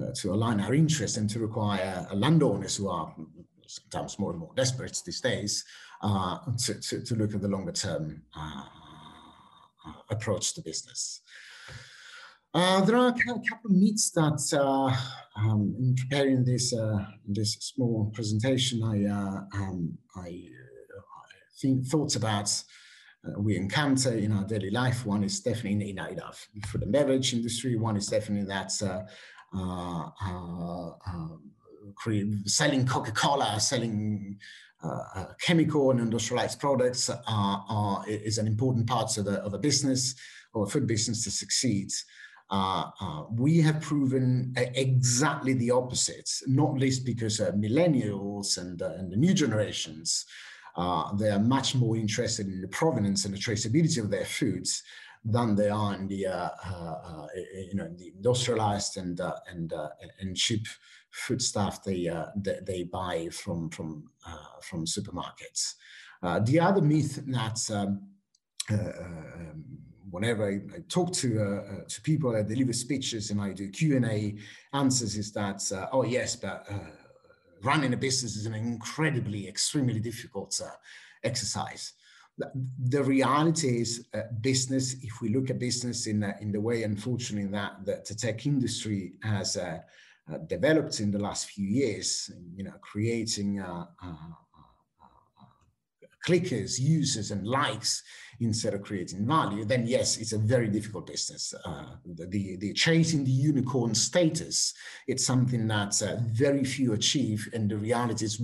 uh 0.00 0.12
to 0.14 0.32
align 0.32 0.60
our 0.60 0.74
interests 0.74 1.16
and 1.16 1.28
to 1.30 1.38
require 1.40 2.06
landowners 2.12 2.76
who 2.76 2.88
are 2.88 3.12
sometimes 3.66 4.18
more 4.18 4.30
and 4.30 4.40
more 4.40 4.52
desperate 4.56 5.00
these 5.04 5.20
days 5.20 5.64
uh, 6.02 6.38
to, 6.56 6.74
to, 6.80 7.02
to, 7.02 7.14
look 7.16 7.34
at 7.34 7.40
the 7.40 7.48
longer 7.48 7.72
term 7.72 8.22
approach 10.10 10.54
to 10.54 10.62
business. 10.62 11.20
Uh, 12.52 12.84
there 12.84 12.96
are 12.96 13.08
a 13.08 13.12
couple 13.12 13.70
of 13.70 13.76
myths 13.76 14.10
that 14.10 14.58
uh, 14.58 14.92
um, 15.36 15.72
in 15.78 15.94
preparing 15.94 16.44
this 16.44 16.74
uh, 16.74 16.98
this 17.24 17.52
small 17.60 18.10
presentation, 18.12 18.82
I 18.82 19.04
uh, 19.04 19.42
um, 19.54 19.96
I, 20.16 20.48
uh, 20.98 21.00
think 21.60 21.86
thoughts 21.86 22.16
about 22.16 22.50
uh, 23.24 23.38
we 23.38 23.56
encounter 23.56 24.14
in 24.14 24.32
our 24.32 24.44
daily 24.44 24.70
life. 24.70 25.06
One 25.06 25.22
is 25.22 25.38
definitely 25.40 25.90
in, 25.90 25.98
in 25.98 25.98
our 26.00 26.32
beverage 26.86 27.34
industry. 27.34 27.76
One 27.76 27.96
is 27.96 28.08
definitely 28.08 28.46
that 28.48 28.72
um, 29.52 30.12
selling 32.46 32.84
Coca-Cola, 32.86 33.60
selling 33.60 34.38
chemical 35.40 35.90
and 35.90 36.00
industrialized 36.00 36.58
products 36.58 37.10
is 38.08 38.38
an 38.38 38.46
important 38.46 38.86
part 38.86 39.16
of 39.18 39.26
a, 39.26 39.42
of 39.42 39.54
a 39.54 39.58
business 39.58 40.14
or 40.52 40.64
a 40.64 40.66
food 40.66 40.86
business 40.86 41.24
to 41.24 41.30
succeed. 41.30 41.90
Uh, 42.50 42.90
uh, 43.00 43.22
we 43.30 43.60
have 43.60 43.80
proven 43.80 44.52
exactly 44.56 45.54
the 45.54 45.70
opposite, 45.70 46.28
not 46.48 46.74
least 46.74 47.06
because 47.06 47.40
uh, 47.40 47.52
millennials 47.52 48.58
and, 48.58 48.82
uh, 48.82 48.90
and, 48.98 49.12
the 49.12 49.16
new 49.16 49.32
generations, 49.32 50.26
uh, 50.76 51.14
they 51.14 51.30
are 51.30 51.38
much 51.38 51.76
more 51.76 51.96
interested 51.96 52.48
in 52.48 52.60
the 52.60 52.68
provenance 52.68 53.24
and 53.24 53.32
the 53.32 53.38
traceability 53.38 54.02
of 54.02 54.10
their 54.10 54.24
foods 54.24 54.82
than 55.24 55.54
they 55.54 55.68
are 55.68 55.94
in 55.94 56.08
the, 56.08 56.26
uh, 56.26 56.48
you 57.68 57.74
know, 57.74 57.88
the 57.96 58.08
industrialized 58.16 58.96
and, 58.96 59.20
and, 59.48 59.72
and 60.18 60.36
cheap 60.36 60.66
food 61.10 61.42
stuff 61.42 61.82
they, 61.82 62.08
they, 62.36 62.58
they, 62.66 62.82
buy 62.84 63.28
from, 63.32 63.68
from, 63.70 64.10
from 64.62 64.84
supermarkets. 64.84 65.74
the 66.44 66.60
other 66.60 66.80
myth 66.80 67.22
that 67.26 67.58
um, 67.72 68.00
um, 68.70 69.64
whenever 70.10 70.46
I, 70.46 70.76
I 70.76 70.80
talk 70.88 71.12
to 71.14 71.40
uh, 71.40 71.72
uh, 71.72 71.84
to 71.88 72.00
people, 72.02 72.36
I 72.36 72.42
deliver 72.42 72.72
speeches 72.72 73.30
and 73.30 73.40
I 73.40 73.52
do 73.52 73.70
Q 73.70 73.96
and 73.96 74.04
A 74.04 74.36
answers, 74.72 75.16
is 75.16 75.32
that 75.32 75.62
uh, 75.72 75.86
oh 75.92 76.04
yes, 76.04 76.36
but 76.36 76.66
uh, 76.70 76.90
running 77.62 77.92
a 77.92 77.96
business 77.96 78.36
is 78.36 78.46
an 78.46 78.54
incredibly, 78.54 79.48
extremely 79.48 80.00
difficult 80.00 80.60
uh, 80.64 80.70
exercise. 81.24 81.92
The, 82.78 83.04
reality 83.04 83.82
is, 83.82 84.06
uh, 84.14 84.22
business. 84.40 84.94
If 85.02 85.20
we 85.20 85.28
look 85.28 85.50
at 85.50 85.58
business 85.58 86.06
in 86.06 86.24
in 86.40 86.52
the 86.52 86.60
way, 86.60 86.84
unfortunately, 86.84 87.50
that, 87.50 87.84
that 87.84 88.06
the 88.06 88.14
tech 88.14 88.46
industry 88.46 89.12
has 89.22 89.58
Uh, 90.30 90.38
developed 90.46 91.00
in 91.00 91.10
the 91.10 91.18
last 91.18 91.46
few 91.46 91.66
years, 91.66 92.30
you 92.54 92.62
know, 92.62 92.74
creating 92.82 93.58
uh, 93.58 93.84
uh, 94.00 94.14
clickers, 96.24 96.78
users, 96.78 97.32
and 97.32 97.46
likes 97.46 98.02
instead 98.40 98.74
of 98.74 98.82
creating 98.82 99.26
value, 99.26 99.64
then 99.64 99.86
yes, 99.86 100.16
it's 100.16 100.32
a 100.32 100.38
very 100.38 100.68
difficult 100.68 101.06
business. 101.06 101.54
Uh, 101.64 101.96
the, 102.04 102.56
the 102.56 102.72
chasing 102.72 103.22
the 103.22 103.30
unicorn 103.30 103.94
status, 103.94 104.72
it's 105.06 105.24
something 105.24 105.68
that 105.68 106.00
uh, 106.02 106.16
very 106.26 106.64
few 106.64 106.94
achieve. 106.94 107.48
And 107.52 107.70
the 107.70 107.76
reality 107.76 108.24
is 108.24 108.42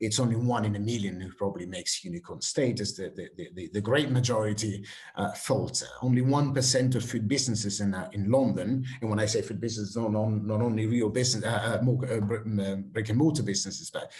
it's 0.00 0.18
only 0.18 0.36
one 0.36 0.64
in 0.64 0.74
a 0.74 0.80
million 0.80 1.20
who 1.20 1.32
probably 1.32 1.66
makes 1.66 2.04
unicorn 2.04 2.40
status. 2.40 2.94
The, 2.94 3.12
the, 3.14 3.48
the, 3.54 3.70
the 3.72 3.80
great 3.80 4.10
majority 4.10 4.84
uh, 5.14 5.32
falter. 5.32 5.86
Only 6.02 6.22
1% 6.22 6.94
of 6.94 7.04
food 7.04 7.28
businesses 7.28 7.80
in, 7.80 7.94
uh, 7.94 8.08
in 8.12 8.30
London, 8.30 8.84
and 9.00 9.10
when 9.10 9.20
I 9.20 9.26
say 9.26 9.42
food 9.42 9.60
businesses, 9.60 9.96
not, 9.96 10.14
on, 10.14 10.46
not 10.46 10.60
only 10.60 10.86
real 10.86 11.08
business, 11.08 11.44
uh, 11.44 11.78
uh, 11.80 11.84
more, 11.84 11.96
brick 11.96 13.08
and 13.08 13.18
mortar 13.18 13.42
businesses, 13.42 13.90
but 13.90 14.12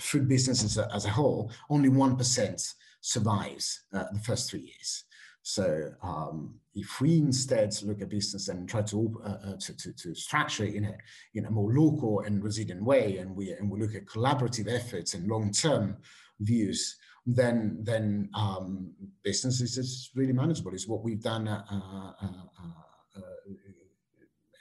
food 0.00 0.28
businesses 0.28 0.78
as 0.78 1.04
a 1.04 1.10
whole, 1.10 1.50
only 1.70 1.88
1% 1.88 2.74
survives 3.00 3.84
uh, 3.92 4.04
the 4.12 4.20
first 4.20 4.50
three 4.50 4.60
years. 4.60 5.04
So 5.42 5.92
um, 6.02 6.54
if 6.74 7.00
we 7.00 7.16
instead 7.16 7.74
look 7.82 8.02
at 8.02 8.10
business 8.10 8.48
and 8.48 8.68
try 8.68 8.82
to, 8.82 9.20
uh, 9.24 9.28
uh, 9.28 9.56
to, 9.58 9.76
to, 9.76 9.92
to, 9.92 10.14
structure 10.14 10.64
it 10.64 10.74
in 10.74 10.84
a, 10.84 10.94
in 11.34 11.46
a 11.46 11.50
more 11.50 11.72
local 11.72 12.20
and 12.20 12.44
resilient 12.44 12.84
way, 12.84 13.16
and 13.16 13.34
we, 13.34 13.52
and 13.52 13.70
we 13.70 13.80
look 13.80 13.94
at 13.94 14.04
collaborative 14.04 14.70
efforts 14.70 15.14
and 15.14 15.28
long-term 15.28 15.96
views, 16.40 16.96
then, 17.26 17.78
then 17.82 18.28
um, 18.34 18.92
business 19.22 19.60
is, 19.60 20.10
really 20.14 20.32
manageable. 20.32 20.72
It's 20.74 20.88
what 20.88 21.02
we've 21.02 21.22
done 21.22 21.48
uh, 21.48 21.64
uh, 21.70 22.12
uh, 22.26 23.20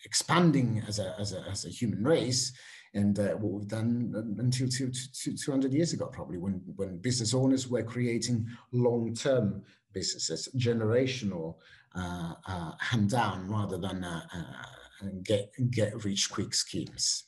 expanding 0.05 0.81
as 0.87 0.99
a, 0.99 1.15
as, 1.19 1.33
a, 1.33 1.41
as 1.49 1.65
a 1.65 1.69
human 1.69 2.03
race 2.03 2.53
and 2.93 3.19
uh, 3.19 3.29
what 3.35 3.51
we've 3.51 3.67
done 3.67 4.35
until 4.39 4.67
two, 4.67 4.91
two, 4.91 5.35
200 5.35 5.73
years 5.73 5.93
ago, 5.93 6.07
probably 6.07 6.37
when, 6.37 6.61
when 6.75 6.97
business 6.97 7.33
owners 7.33 7.67
were 7.67 7.83
creating 7.83 8.47
long-term 8.71 9.63
businesses, 9.93 10.49
generational 10.57 11.55
uh, 11.95 12.33
uh, 12.47 12.71
hand 12.79 13.09
down 13.09 13.49
rather 13.49 13.77
than 13.77 14.03
uh, 14.03 14.21
uh, 14.33 15.07
get, 15.23 15.51
get 15.71 16.03
rich 16.05 16.29
quick 16.31 16.53
schemes. 16.53 17.25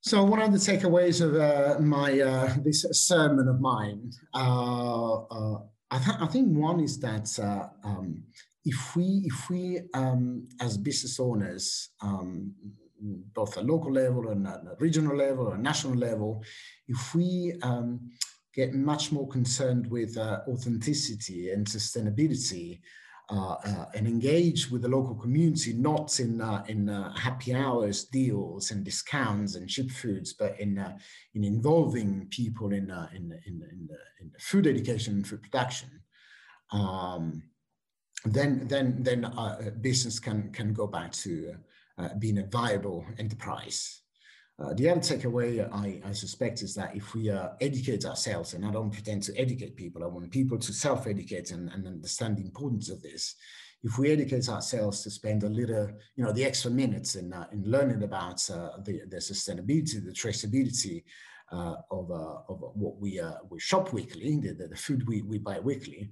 So 0.00 0.22
one 0.22 0.40
of 0.40 0.52
the 0.52 0.58
takeaways 0.58 1.20
of 1.20 1.34
uh, 1.34 1.80
my 1.80 2.12
this 2.62 2.86
sermon 2.92 3.48
of 3.48 3.60
mine, 3.60 4.12
I, 4.34 5.98
th 5.98 6.16
I, 6.20 6.26
think 6.26 6.56
one 6.56 6.78
is 6.80 6.98
that 7.00 7.28
um, 7.82 8.22
if 8.64 8.94
we 8.94 9.22
if 9.24 9.50
we 9.50 9.80
um, 9.94 10.48
as 10.60 10.76
business 10.78 11.18
owners 11.18 11.90
um, 12.00 12.54
both 13.00 13.56
a 13.56 13.60
local 13.60 13.92
level 13.92 14.28
and 14.30 14.46
a 14.46 14.76
regional 14.78 15.16
level 15.16 15.48
or 15.48 15.58
national 15.58 15.94
level, 15.94 16.42
if 16.88 17.14
we 17.14 17.54
um, 17.62 18.10
get 18.54 18.74
much 18.74 19.12
more 19.12 19.28
concerned 19.28 19.90
with 19.90 20.16
uh, 20.16 20.40
authenticity 20.48 21.50
and 21.50 21.66
sustainability 21.66 22.80
uh, 23.28 23.56
uh, 23.64 23.86
and 23.94 24.06
engage 24.06 24.70
with 24.70 24.82
the 24.82 24.88
local 24.88 25.16
community, 25.16 25.72
not 25.72 26.20
in 26.20 26.40
uh, 26.40 26.62
in 26.68 26.88
uh, 26.88 27.12
happy 27.16 27.52
hours 27.52 28.04
deals 28.04 28.70
and 28.70 28.84
discounts 28.84 29.56
and 29.56 29.68
cheap 29.68 29.90
foods, 29.90 30.32
but 30.32 30.58
in 30.60 30.78
uh, 30.78 30.96
in 31.34 31.42
involving 31.42 32.28
people 32.30 32.72
in 32.72 32.88
in 33.14 33.32
in, 33.46 33.62
in, 33.70 33.88
in 34.20 34.30
food 34.38 34.68
education 34.68 35.14
and 35.14 35.26
food 35.26 35.42
production. 35.42 35.90
Um, 36.70 37.42
then 38.24 38.68
then 38.68 39.02
then 39.02 39.26
business 39.80 40.20
can 40.20 40.52
can 40.52 40.72
go 40.72 40.86
back 40.86 41.10
to 41.12 41.56
being 42.18 42.38
a 42.38 42.46
viable 42.46 43.04
enterprise. 43.18 44.02
Uh, 44.58 44.72
the 44.72 44.88
other 44.88 45.00
takeaway 45.00 45.68
I, 45.70 46.00
I, 46.02 46.12
suspect 46.12 46.62
is 46.62 46.74
that 46.76 46.96
if 46.96 47.14
we 47.14 47.28
uh, 47.28 47.50
educate 47.60 48.06
ourselves, 48.06 48.54
and 48.54 48.64
I 48.64 48.70
don't 48.70 48.90
pretend 48.90 49.22
to 49.24 49.38
educate 49.38 49.76
people, 49.76 50.02
I 50.02 50.06
want 50.06 50.30
people 50.30 50.58
to 50.58 50.72
self-educate 50.72 51.50
and, 51.50 51.68
and, 51.68 51.86
understand 51.86 52.38
the 52.38 52.44
importance 52.44 52.88
of 52.88 53.02
this. 53.02 53.34
If 53.82 53.98
we 53.98 54.10
educate 54.10 54.48
ourselves 54.48 55.02
to 55.02 55.10
spend 55.10 55.42
a 55.42 55.50
little, 55.50 55.90
you 56.16 56.24
know, 56.24 56.32
the 56.32 56.46
extra 56.46 56.70
minutes 56.70 57.16
in, 57.16 57.34
uh, 57.34 57.44
in 57.52 57.70
learning 57.70 58.02
about 58.02 58.48
uh, 58.48 58.78
the, 58.82 59.02
the 59.10 59.18
sustainability, 59.18 60.02
the 60.02 60.12
traceability 60.12 61.04
uh, 61.52 61.74
of, 61.90 62.10
of 62.10 62.58
what 62.74 62.96
we, 62.98 63.20
we 63.50 63.60
shop 63.60 63.92
weekly, 63.92 64.38
the, 64.38 64.68
the, 64.68 64.74
food 64.74 65.06
we, 65.06 65.20
we 65.20 65.36
buy 65.36 65.60
weekly, 65.60 66.10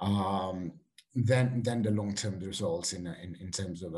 um, 0.00 0.72
then, 1.14 1.62
then 1.64 1.80
the 1.80 1.90
long-term 1.90 2.38
results 2.40 2.92
in, 2.92 3.06
in, 3.06 3.34
in 3.40 3.50
terms 3.50 3.82
of 3.82 3.94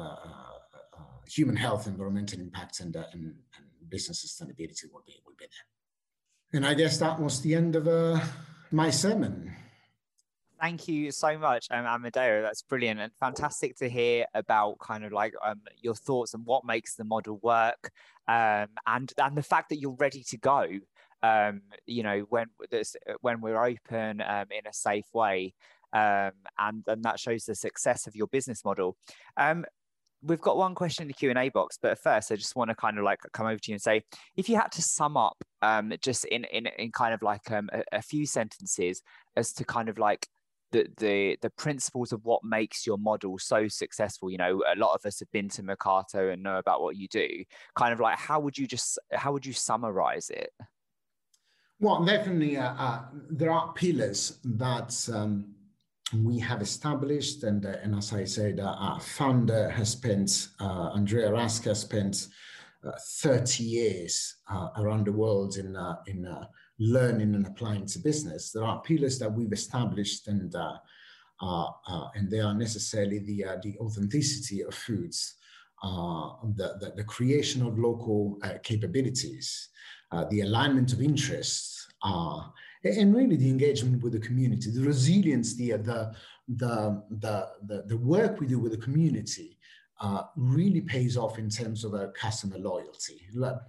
human 1.31 1.57
health, 1.57 1.87
environmental 1.87 2.41
impacts, 2.41 2.81
and, 2.81 2.97
uh, 2.97 3.05
and, 3.13 3.35
and, 3.57 3.67
business 3.89 4.25
sustainability 4.25 4.85
will 4.93 5.03
be, 5.05 5.21
will 5.27 5.35
be 5.37 5.47
there. 5.47 6.53
And 6.53 6.65
I 6.65 6.75
guess 6.75 6.99
that 6.99 7.19
was 7.21 7.41
the 7.41 7.57
end 7.57 7.75
of 7.75 7.89
uh, 7.89 8.21
my 8.71 8.89
sermon. 8.89 9.53
Thank 10.61 10.87
you 10.87 11.11
so 11.11 11.37
much, 11.39 11.67
um, 11.73 11.87
Amedeo. 11.87 12.43
That's 12.43 12.63
brilliant 12.63 13.01
and 13.01 13.11
fantastic 13.19 13.77
to 13.79 13.89
hear 13.89 14.27
about 14.33 14.79
kind 14.79 15.05
of 15.05 15.11
like 15.11 15.35
um, 15.45 15.61
your 15.81 15.97
thoughts 15.97 16.35
and 16.35 16.47
what 16.47 16.65
makes 16.65 16.95
the 16.95 17.03
model 17.03 17.41
work, 17.43 17.91
um, 18.29 18.69
and 18.87 19.13
and 19.19 19.37
the 19.37 19.43
fact 19.43 19.71
that 19.71 19.81
you're 19.81 19.97
ready 19.99 20.23
to 20.25 20.39
go. 20.39 20.69
Um, 21.23 21.63
you 21.87 22.05
know, 22.05 22.27
when 22.29 22.47
this 22.71 22.95
when 23.23 23.41
we're 23.41 23.61
open 23.61 24.21
um, 24.21 24.47
in 24.51 24.67
a 24.69 24.73
safe 24.73 25.07
way, 25.13 25.55
um, 25.93 26.33
and 26.59 26.85
and 26.87 27.03
that 27.05 27.19
shows 27.19 27.47
the 27.47 27.55
success 27.55 28.07
of 28.07 28.15
your 28.15 28.27
business 28.27 28.65
model. 28.65 28.97
Um, 29.37 29.65
we've 30.23 30.41
got 30.41 30.57
one 30.57 30.75
question 30.75 31.03
in 31.03 31.09
the 31.09 31.15
Q 31.15 31.31
and 31.31 31.39
A 31.39 31.49
box, 31.49 31.79
but 31.81 31.99
first 31.99 32.31
I 32.31 32.37
just 32.37 32.57
want 32.57 32.71
to 32.71 32.75
kind 32.75 32.99
of 32.99 33.05
like 33.05 33.21
come 33.33 33.47
over 33.47 33.59
to 33.59 33.71
you 33.71 33.75
and 33.75 33.83
say, 33.83 34.03
if 34.37 34.49
you 34.49 34.57
had 34.57 34.73
to 34.73 34.83
sum 34.83 35.17
up, 35.17 35.37
um, 35.63 35.93
just 36.03 36.25
in 36.27 36.45
in 36.45 36.67
in 36.79 36.93
kind 36.93 37.15
of 37.15 37.23
like 37.23 37.51
um 37.51 37.71
a, 37.73 37.83
a 37.93 38.03
few 38.03 38.27
sentences 38.27 39.03
as 39.37 39.53
to 39.55 39.65
kind 39.65 39.89
of 39.89 39.99
like 39.99 40.27
the 40.73 40.87
the 40.99 41.39
the 41.43 41.51
principles 41.51 42.13
of 42.13 42.25
what 42.25 42.45
makes 42.45 42.87
your 42.87 42.99
model 42.99 43.39
so 43.39 43.69
successful. 43.69 44.31
You 44.31 44.39
know, 44.39 44.63
a 44.73 44.77
lot 44.79 44.95
of 44.95 45.05
us 45.07 45.21
have 45.21 45.31
been 45.33 45.49
to 45.51 45.63
Mercato 45.63 46.31
and 46.31 46.43
know 46.43 46.59
about 46.59 46.83
what 46.83 46.97
you 46.97 47.09
do. 47.09 47.29
Kind 47.77 47.93
of 47.93 48.01
like, 48.01 48.19
how 48.19 48.41
would 48.41 48.59
you 48.59 48.67
just 48.67 48.99
how 49.13 49.33
would 49.33 49.47
you 49.47 49.53
summarize 49.53 50.31
it? 50.31 50.51
Well, 51.79 52.05
definitely, 52.05 52.59
uh, 52.59 52.75
uh, 52.75 53.05
there 53.31 53.51
are 53.51 53.73
pillars 53.73 54.39
that. 54.45 55.09
Um, 55.13 55.55
we 56.15 56.39
have 56.41 56.61
established, 56.61 57.45
and, 57.45 57.65
uh, 57.65 57.77
and 57.83 57.95
as 57.95 58.13
I 58.13 58.25
said, 58.25 58.61
uh, 58.61 58.75
our 58.79 59.01
founder 59.01 59.71
has 59.71 59.91
spent, 59.91 60.49
uh, 60.61 60.91
Andrea 60.95 61.31
Rasca 61.31 61.67
has 61.67 61.81
spent 61.81 62.29
uh, 62.85 62.93
30 63.21 63.63
years 63.63 64.37
uh, 64.51 64.69
around 64.79 65.07
the 65.07 65.13
world 65.13 65.57
in, 65.57 65.77
uh, 65.77 65.97
in 66.07 66.27
learning 66.79 67.35
and 67.35 67.47
applying 67.47 67.87
to 67.87 67.99
business. 67.99 68.51
There 68.51 68.65
are 68.65 68.83
pillars 68.83 69.19
that 69.19 69.33
we've 69.33 69.53
established, 69.53 70.29
and, 70.29 70.55
and 71.41 72.31
they 72.31 72.41
are 72.41 72.55
necessarily 72.55 73.19
the, 73.19 73.45
the 73.63 73.77
authenticity 73.79 74.63
of 74.63 74.75
foods, 74.75 75.35
the, 75.83 76.77
the, 76.81 76.93
the, 76.97 77.05
creation 77.05 77.67
of 77.67 77.79
local 77.79 78.39
capabilities, 78.63 79.69
the 80.31 80.41
alignment 80.41 80.93
of 80.93 81.03
interests, 81.03 81.87
and 82.85 83.15
really 83.15 83.37
the 83.37 83.49
engagement 83.49 84.03
with 84.03 84.13
the 84.13 84.21
community, 84.21 84.71
the 84.71 84.83
resilience, 84.83 85.55
the, 85.55 85.73
the, 85.73 86.15
the, 86.49 87.03
the, 87.11 87.85
the, 87.87 87.97
work 87.97 88.41
we 88.41 88.47
do 88.47 88.59
with 88.59 88.73
the 88.73 88.79
community 88.79 89.59
uh, 90.01 90.23
really 90.35 90.81
pays 90.81 91.17
off 91.17 91.39
in 91.39 91.51
terms 91.51 91.85
of 91.85 91.95
our 91.95 92.09
customer 92.13 92.59
loyalty. 92.59 93.21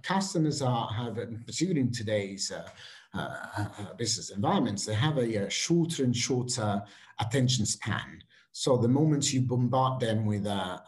Customers 0.02 0.62
are, 0.62 0.88
have, 0.88 1.16
particularly 1.46 1.82
in 1.82 1.92
today's 1.92 2.50
uh, 2.50 2.66
uh, 3.14 3.36
uh 3.78 3.94
business 3.98 4.30
environments, 4.30 4.86
they 4.86 4.94
have 4.94 5.18
a, 5.18 5.44
a, 5.44 5.50
shorter 5.50 6.04
and 6.04 6.16
shorter 6.16 6.82
attention 7.20 7.66
span. 7.66 8.22
So 8.52 8.78
the 8.78 8.88
moment 8.88 9.32
you 9.32 9.42
bombard 9.42 10.00
them 10.00 10.24
with 10.24 10.46
uh, 10.46 10.78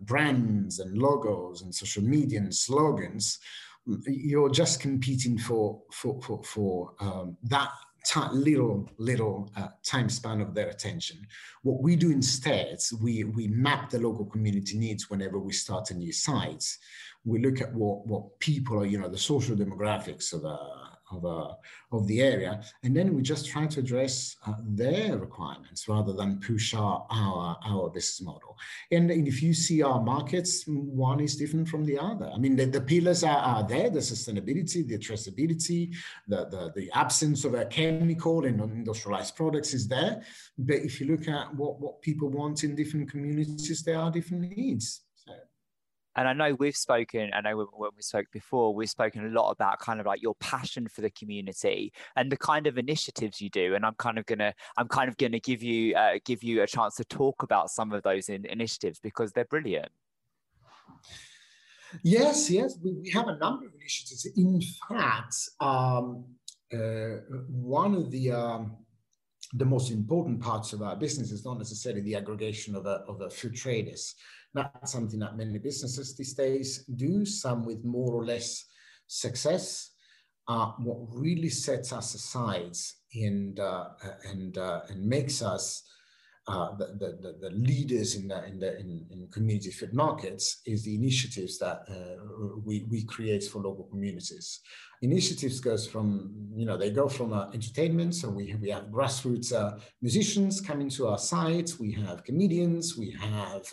brands 0.00 0.80
and 0.80 0.98
logos 0.98 1.62
and 1.62 1.72
social 1.72 2.02
media 2.02 2.40
and 2.40 2.54
slogans, 2.54 3.38
you're 4.06 4.50
just 4.50 4.80
competing 4.80 5.38
for 5.38 5.82
for 5.92 6.20
for, 6.22 6.42
for 6.44 6.94
um, 7.00 7.36
that 7.44 7.70
little 8.32 8.88
little 8.98 9.50
uh, 9.56 9.68
time 9.84 10.08
span 10.08 10.40
of 10.40 10.54
their 10.54 10.68
attention. 10.68 11.24
What 11.62 11.82
we 11.82 11.96
do 11.96 12.10
instead, 12.10 12.78
we 13.00 13.24
we 13.24 13.48
map 13.48 13.90
the 13.90 14.00
local 14.00 14.26
community 14.26 14.78
needs 14.78 15.10
whenever 15.10 15.38
we 15.38 15.52
start 15.52 15.90
a 15.90 15.94
new 15.94 16.12
site. 16.12 16.64
We 17.24 17.40
look 17.40 17.60
at 17.60 17.72
what 17.72 18.06
what 18.06 18.38
people 18.40 18.80
are, 18.80 18.86
you 18.86 18.98
know, 18.98 19.08
the 19.08 19.18
social 19.18 19.56
demographics 19.56 20.32
of 20.32 20.44
a 20.44 20.81
of, 21.12 21.24
uh, 21.24 21.54
of 21.92 22.06
the 22.06 22.20
area. 22.20 22.62
And 22.82 22.96
then 22.96 23.14
we 23.14 23.22
just 23.22 23.46
try 23.46 23.66
to 23.66 23.80
address 23.80 24.36
uh, 24.46 24.54
their 24.64 25.18
requirements 25.18 25.88
rather 25.88 26.12
than 26.12 26.40
push 26.40 26.74
our, 26.74 27.06
our, 27.10 27.58
our 27.64 27.90
business 27.90 28.22
model. 28.22 28.56
And, 28.90 29.10
and, 29.10 29.28
if 29.28 29.42
you 29.42 29.54
see 29.54 29.82
our 29.82 30.02
markets, 30.02 30.64
one 30.66 31.20
is 31.20 31.36
different 31.36 31.68
from 31.68 31.84
the 31.84 31.98
other. 31.98 32.30
I 32.34 32.38
mean, 32.38 32.56
the, 32.56 32.66
the 32.66 32.80
pillars 32.80 33.24
are, 33.24 33.38
are 33.38 33.66
there, 33.66 33.90
the 33.90 34.00
sustainability, 34.00 34.86
the 34.86 34.98
traceability, 34.98 35.94
the, 36.28 36.46
the, 36.46 36.72
the 36.74 36.90
absence 36.94 37.44
of 37.44 37.54
a 37.54 37.64
chemical 37.66 38.44
and 38.44 38.60
industrialized 38.60 39.36
products 39.36 39.74
is 39.74 39.88
there. 39.88 40.22
But 40.58 40.76
if 40.76 41.00
you 41.00 41.06
look 41.06 41.28
at 41.28 41.54
what, 41.54 41.80
what 41.80 42.02
people 42.02 42.28
want 42.28 42.64
in 42.64 42.74
different 42.74 43.10
communities, 43.10 43.82
there 43.82 43.98
are 43.98 44.10
different 44.10 44.56
needs. 44.56 45.02
And 46.16 46.28
I 46.28 46.32
know 46.32 46.54
we've 46.54 46.76
spoken, 46.76 47.30
I 47.32 47.40
know 47.40 47.68
when 47.72 47.90
we 47.96 48.02
spoke 48.02 48.26
before, 48.32 48.74
we've 48.74 48.90
spoken 48.90 49.24
a 49.24 49.28
lot 49.28 49.50
about 49.50 49.78
kind 49.78 50.00
of 50.00 50.06
like 50.06 50.22
your 50.22 50.34
passion 50.36 50.88
for 50.88 51.00
the 51.00 51.10
community 51.10 51.92
and 52.16 52.30
the 52.30 52.36
kind 52.36 52.66
of 52.66 52.78
initiatives 52.78 53.40
you 53.40 53.48
do. 53.50 53.74
And 53.74 53.86
I'm 53.86 53.94
kind 53.94 54.18
of 54.18 54.26
gonna, 54.26 54.54
I'm 54.76 54.88
kind 54.88 55.08
of 55.08 55.16
gonna 55.16 55.40
give 55.40 55.62
you, 55.62 55.94
uh, 55.94 56.18
give 56.24 56.42
you 56.42 56.62
a 56.62 56.66
chance 56.66 56.96
to 56.96 57.04
talk 57.04 57.42
about 57.42 57.70
some 57.70 57.92
of 57.92 58.02
those 58.02 58.28
in, 58.28 58.44
initiatives 58.46 59.00
because 59.00 59.32
they're 59.32 59.44
brilliant. 59.46 59.88
Yes, 62.02 62.50
yes, 62.50 62.78
we, 62.82 62.92
we 62.92 63.10
have 63.10 63.28
a 63.28 63.36
number 63.36 63.66
of 63.66 63.72
initiatives. 63.74 64.26
In 64.36 64.60
fact, 64.88 65.36
um, 65.60 66.24
uh, 66.72 67.20
one 67.48 67.94
of 67.94 68.10
the 68.10 68.32
um, 68.32 68.76
the 69.54 69.64
most 69.64 69.90
important 69.90 70.40
parts 70.40 70.72
of 70.72 70.80
our 70.80 70.96
business 70.96 71.30
is 71.30 71.44
not 71.44 71.58
necessarily 71.58 72.00
the 72.00 72.14
aggregation 72.14 72.74
of 72.74 72.86
a, 72.86 73.02
of 73.06 73.20
a 73.20 73.28
food 73.28 73.54
traders 73.54 74.14
not 74.54 74.88
something 74.88 75.20
that 75.20 75.36
many 75.36 75.58
businesses 75.58 76.16
these 76.16 76.34
days 76.34 76.84
do, 76.96 77.24
some 77.24 77.64
with 77.64 77.84
more 77.84 78.12
or 78.12 78.24
less 78.24 78.66
success. 79.06 79.90
Uh, 80.48 80.72
what 80.78 80.98
really 81.10 81.48
sets 81.48 81.92
us 81.92 82.14
aside 82.14 82.76
and, 83.14 83.60
uh, 83.60 83.84
and, 84.24 84.58
uh, 84.58 84.80
and 84.88 85.06
makes 85.06 85.40
us 85.40 85.88
uh, 86.48 86.74
the, 86.76 86.86
the, 86.98 87.36
the, 87.40 87.50
leaders 87.50 88.16
in 88.16 88.26
the, 88.26 88.44
in, 88.46 88.58
the, 88.58 88.76
in, 88.80 89.06
in, 89.12 89.28
community 89.28 89.70
food 89.70 89.94
markets 89.94 90.60
is 90.66 90.82
the 90.82 90.96
initiatives 90.96 91.56
that 91.58 91.84
uh, 91.88 92.20
we, 92.64 92.84
we 92.90 93.04
create 93.04 93.44
for 93.44 93.62
local 93.62 93.84
communities. 93.84 94.58
Initiatives 95.02 95.60
goes 95.60 95.86
from, 95.86 96.34
you 96.52 96.66
know, 96.66 96.76
they 96.76 96.90
go 96.90 97.08
from 97.08 97.32
uh, 97.32 97.48
entertainment. 97.52 98.16
So 98.16 98.28
we, 98.28 98.56
we 98.60 98.70
have 98.70 98.86
grassroots 98.86 99.52
musicians 100.00 100.60
coming 100.60 100.90
to 100.90 101.06
our 101.06 101.18
site. 101.18 101.74
We 101.78 101.92
have 101.92 102.24
comedians. 102.24 102.98
We 102.98 103.12
have 103.20 103.64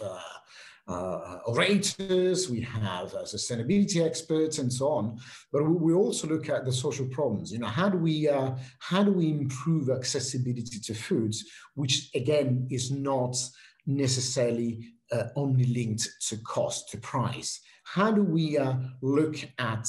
uh, 0.89 0.93
uh, 0.93 1.39
orators, 1.45 2.49
we 2.49 2.62
have 2.62 3.13
uh, 3.13 3.21
sustainability 3.23 4.04
experts, 4.04 4.58
and 4.58 4.73
so 4.73 4.88
on. 4.88 5.19
But 5.54 5.63
we, 5.63 5.75
we, 5.75 5.93
also 5.93 6.28
look 6.28 6.49
at 6.49 6.65
the 6.65 6.71
social 6.71 7.06
problems. 7.06 7.52
You 7.52 7.60
know, 7.60 7.67
how 7.67 7.89
do 7.89 7.99
we 7.99 8.28
uh, 8.28 8.56
how 8.80 9.04
do 9.04 9.12
we 9.12 9.30
improve 9.30 9.91
accessibility 9.91 10.80
to 10.80 10.93
foods, 10.95 11.45
which 11.75 12.10
again 12.15 12.67
is 12.71 12.89
not 12.89 13.38
necessarily 13.86 14.80
uh, 15.12 15.25
only 15.36 15.65
linked 15.65 16.10
to 16.30 16.38
cost 16.38 16.89
to 16.89 16.97
price. 16.97 17.62
How 17.84 18.12
do 18.12 18.23
we 18.23 18.58
uh, 18.58 18.73
look 19.04 19.36
at 19.60 19.88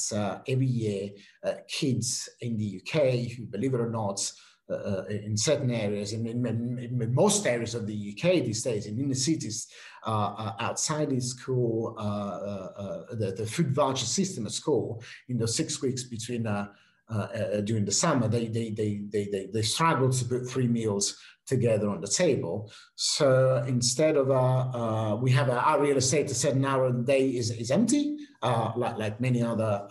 every 0.49 0.67
year 0.67 1.11
kids 1.69 2.29
in 2.41 2.59
the 2.59 2.81
UK 2.81 3.31
who, 3.37 3.47
believe 3.47 3.73
it 3.73 3.81
or 3.81 3.91
not, 3.91 4.21
uh, 4.71 5.05
in 5.09 5.37
certain 5.37 5.71
areas, 5.71 6.13
in, 6.13 6.27
in, 6.27 6.47
in, 6.47 7.15
most 7.15 7.47
areas 7.47 7.75
of 7.75 7.87
the 7.87 8.15
UK 8.15 8.45
these 8.45 8.63
days, 8.63 8.87
in 8.87 8.99
inner 8.99 9.15
cities, 9.15 9.69
uh, 10.07 10.35
uh, 10.37 10.53
outside 10.61 11.11
the 11.11 11.21
school, 11.21 11.95
uh, 11.99 12.03
uh, 12.03 12.73
uh, 12.77 13.15
the, 13.17 13.33
the 13.33 13.47
food 13.47 13.75
voucher 13.75 14.07
system 14.07 14.47
at 14.47 14.53
school, 14.53 15.03
in 15.29 15.39
those 15.39 15.57
six 15.57 15.83
weeks 15.83 16.05
between 16.05 16.45
during 17.65 17.85
the 17.85 17.93
summer, 17.93 18.29
they, 18.29 18.47
they, 18.47 18.71
they, 18.71 19.01
they, 19.11 19.27
they, 19.27 19.47
they 19.53 19.63
struggle 19.63 20.11
to 20.11 20.25
put 20.25 20.49
three 20.49 20.69
meals 20.69 21.19
together 21.47 21.91
on 21.91 22.01
the 22.01 22.07
table. 22.07 22.71
So 22.95 23.65
instead 23.67 24.17
of 24.17 24.31
uh, 24.31 24.35
uh, 24.35 25.17
we 25.17 25.33
have 25.33 25.51
our 25.51 25.81
real 25.81 25.97
estate 25.97 26.31
a 26.31 26.35
certain 26.35 26.65
hour 26.65 26.87
of 26.87 26.97
the 26.99 27.03
day 27.03 27.31
is, 27.31 27.51
is 27.51 27.73
empty, 27.73 28.17
uh, 28.41 28.73
like, 28.77 28.97
like 28.97 29.21
many 29.21 29.43
other 29.43 29.87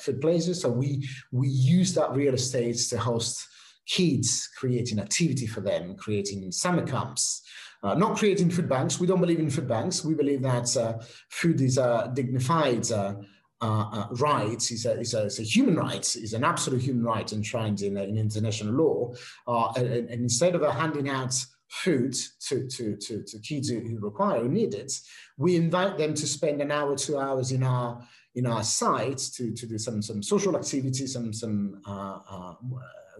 food 0.00 0.20
places. 0.20 0.60
So 0.60 0.70
we 0.70 1.08
we 1.32 1.48
use 1.48 1.92
that 1.94 2.12
real 2.12 2.34
estate 2.34 2.76
to 2.90 2.98
host 2.98 3.48
kids, 3.90 4.48
creating 4.56 5.00
activity 5.00 5.46
for 5.46 5.60
them, 5.60 5.96
creating 5.96 6.52
summer 6.52 6.86
camps, 6.86 7.42
uh, 7.82 7.94
not 7.94 8.16
creating 8.16 8.50
food 8.50 8.68
banks. 8.68 9.00
We 9.00 9.06
don't 9.06 9.20
believe 9.20 9.40
in 9.40 9.50
food 9.50 9.68
banks. 9.68 10.04
We 10.04 10.14
believe 10.14 10.42
that 10.42 10.76
uh, 10.76 10.98
food 11.28 11.60
is 11.60 11.76
a 11.76 12.10
dignified 12.14 12.90
uh, 12.92 13.14
uh, 13.62 13.90
uh 13.92 14.06
right, 14.12 14.70
is 14.70 14.86
a, 14.86 15.00
is, 15.00 15.14
a, 15.14 15.24
is 15.24 15.40
a 15.40 15.42
human 15.42 15.76
right, 15.76 16.16
is 16.16 16.32
an 16.34 16.44
absolute 16.44 16.82
human 16.82 17.04
right 17.04 17.30
enshrined 17.32 17.82
in, 17.82 17.96
in 17.96 18.16
international 18.16 18.74
law. 18.74 19.12
Uh, 19.46 19.72
and, 19.76 20.08
and, 20.08 20.22
instead 20.22 20.54
of 20.54 20.62
handing 20.72 21.08
out 21.08 21.34
food 21.68 22.14
to, 22.46 22.66
to, 22.68 22.96
to, 22.96 23.22
to 23.22 23.38
kids 23.40 23.68
who 23.68 23.98
require, 24.00 24.40
who 24.40 24.48
need 24.48 24.74
it, 24.74 24.92
we 25.36 25.56
invite 25.56 25.98
them 25.98 26.14
to 26.14 26.26
spend 26.26 26.62
an 26.62 26.70
hour, 26.70 26.96
two 26.96 27.18
hours 27.18 27.52
in 27.52 27.62
our 27.62 28.06
in 28.36 28.46
our 28.46 28.62
sites 28.62 29.28
to, 29.30 29.52
to 29.52 29.66
do 29.66 29.76
some, 29.76 30.00
some 30.00 30.22
social 30.22 30.56
activities, 30.56 31.12
some, 31.12 31.32
some 31.32 31.80
uh, 31.84 32.54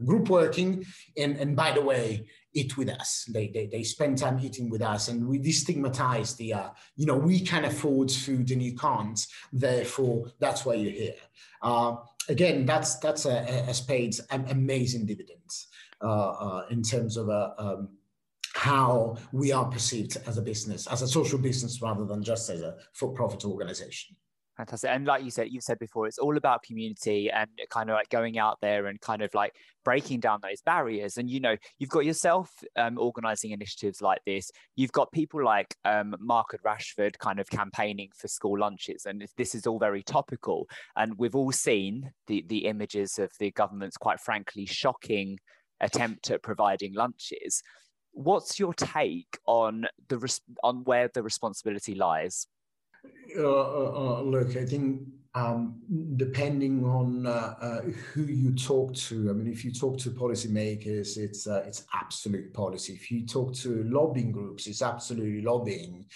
group 0.04 0.28
working, 0.28 0.84
and, 1.16 1.36
and 1.36 1.56
by 1.56 1.72
the 1.72 1.82
way, 1.82 2.26
eat 2.52 2.76
with 2.76 2.88
us. 2.88 3.24
They, 3.32 3.48
they, 3.48 3.66
they 3.66 3.82
spend 3.82 4.18
time 4.18 4.40
eating 4.40 4.70
with 4.70 4.82
us, 4.82 5.08
and 5.08 5.26
we 5.26 5.38
destigmatize 5.38 6.36
the, 6.36 6.54
uh, 6.54 6.68
you 6.96 7.06
know, 7.06 7.16
we 7.16 7.40
can 7.40 7.64
afford 7.64 8.10
food 8.10 8.50
and 8.50 8.62
you 8.62 8.76
can't, 8.76 9.18
therefore 9.52 10.32
that's 10.40 10.64
why 10.64 10.74
you're 10.74 10.92
here. 10.92 11.14
Uh, 11.62 11.96
again, 12.28 12.66
that's 12.66 12.98
that's 12.98 13.26
a, 13.26 13.66
a 13.68 13.74
paid 13.86 14.14
amazing 14.30 15.06
dividends 15.06 15.68
uh, 16.02 16.30
uh, 16.30 16.66
in 16.70 16.82
terms 16.82 17.16
of 17.16 17.28
uh, 17.28 17.50
um, 17.58 17.88
how 18.54 19.16
we 19.32 19.52
are 19.52 19.66
perceived 19.66 20.16
as 20.26 20.38
a 20.38 20.42
business, 20.42 20.86
as 20.88 21.02
a 21.02 21.08
social 21.08 21.38
business, 21.38 21.80
rather 21.80 22.04
than 22.04 22.22
just 22.22 22.50
as 22.50 22.62
a 22.62 22.76
for-profit 22.94 23.44
organization. 23.44 24.16
Fantastic. 24.60 24.90
And 24.90 25.06
like 25.06 25.24
you 25.24 25.30
said, 25.30 25.48
you've 25.50 25.62
said 25.62 25.78
before, 25.78 26.06
it's 26.06 26.18
all 26.18 26.36
about 26.36 26.62
community 26.62 27.30
and 27.30 27.48
kind 27.70 27.88
of 27.88 27.94
like 27.94 28.10
going 28.10 28.38
out 28.38 28.58
there 28.60 28.88
and 28.88 29.00
kind 29.00 29.22
of 29.22 29.32
like 29.32 29.54
breaking 29.86 30.20
down 30.20 30.40
those 30.42 30.60
barriers. 30.60 31.16
And 31.16 31.30
you 31.30 31.40
know, 31.40 31.56
you've 31.78 31.88
got 31.88 32.04
yourself 32.04 32.52
um, 32.76 32.98
organizing 32.98 33.52
initiatives 33.52 34.02
like 34.02 34.20
this. 34.26 34.50
You've 34.76 34.92
got 34.92 35.10
people 35.12 35.42
like 35.42 35.74
um, 35.86 36.14
Marcus 36.20 36.60
Rashford 36.62 37.16
kind 37.16 37.40
of 37.40 37.48
campaigning 37.48 38.10
for 38.14 38.28
school 38.28 38.58
lunches, 38.58 39.06
and 39.06 39.26
this 39.38 39.54
is 39.54 39.66
all 39.66 39.78
very 39.78 40.02
topical. 40.02 40.68
And 40.94 41.14
we've 41.16 41.34
all 41.34 41.52
seen 41.52 42.10
the 42.26 42.44
the 42.46 42.66
images 42.66 43.18
of 43.18 43.30
the 43.38 43.52
government's 43.52 43.96
quite 43.96 44.20
frankly 44.20 44.66
shocking 44.66 45.38
attempt 45.80 46.30
at 46.30 46.42
providing 46.42 46.92
lunches. 46.92 47.62
What's 48.12 48.58
your 48.58 48.74
take 48.74 49.38
on 49.46 49.86
the 50.10 50.38
on 50.62 50.84
where 50.84 51.08
the 51.14 51.22
responsibility 51.22 51.94
lies? 51.94 52.46
Uh, 53.36 53.42
uh, 53.42 53.92
uh, 54.18 54.22
look, 54.22 54.56
I 54.56 54.64
think 54.64 55.02
um, 55.34 55.80
depending 56.16 56.84
on 56.84 57.26
uh, 57.26 57.54
uh, 57.60 57.80
who 57.82 58.24
you 58.24 58.54
talk 58.54 58.94
to, 58.94 59.30
I 59.30 59.32
mean, 59.32 59.46
if 59.46 59.64
you 59.64 59.72
talk 59.72 59.98
to 59.98 60.10
policymakers, 60.10 61.16
it's 61.16 61.46
uh, 61.46 61.62
it's 61.66 61.84
absolute 61.94 62.52
policy. 62.52 62.94
If 62.94 63.10
you 63.10 63.26
talk 63.26 63.54
to 63.56 63.84
lobbying 63.84 64.32
groups, 64.32 64.66
it's 64.66 64.82
absolutely 64.82 65.42
lobbying 65.42 66.06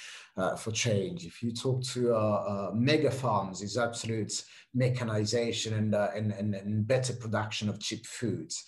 for 0.59 0.73
change. 0.73 1.25
If 1.25 1.43
you 1.43 1.53
talk 1.53 1.85
to 1.93 2.73
mega 2.75 3.11
farms, 3.11 3.63
it's 3.63 3.79
absolute 3.79 4.43
mechanization 4.75 5.75
and, 5.75 5.95
and, 5.95 6.33
and, 6.33 6.55
and 6.57 6.87
better 6.87 7.13
production 7.15 7.69
of 7.69 7.79
cheap 7.79 8.05
foods 8.05 8.65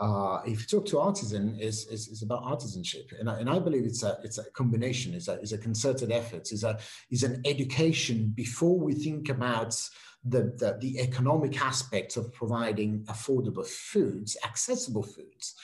uh, 0.00 0.40
if 0.46 0.60
you 0.60 0.66
talk 0.66 0.86
to 0.86 1.00
artisan, 1.00 1.58
is 1.58 1.86
is 1.86 2.22
about 2.22 2.44
artisanship, 2.44 3.18
and 3.18 3.28
I, 3.28 3.40
and 3.40 3.50
I 3.50 3.58
believe 3.58 3.84
it's 3.84 4.04
a 4.04 4.18
it's 4.22 4.38
a 4.38 4.48
combination, 4.50 5.14
it's 5.14 5.28
a 5.28 5.34
it's 5.34 5.52
a 5.52 5.58
concerted 5.58 6.12
effort, 6.12 6.52
is 6.52 6.64
a 6.64 6.78
is 7.10 7.24
an 7.24 7.42
education 7.44 8.32
before 8.34 8.78
we 8.78 8.94
think 8.94 9.28
about 9.28 9.74
the, 10.24 10.54
the 10.56 10.78
the 10.80 11.00
economic 11.00 11.60
aspects 11.60 12.16
of 12.16 12.32
providing 12.32 13.04
affordable 13.06 13.66
foods, 13.66 14.36
accessible 14.44 15.02
foods. 15.02 15.54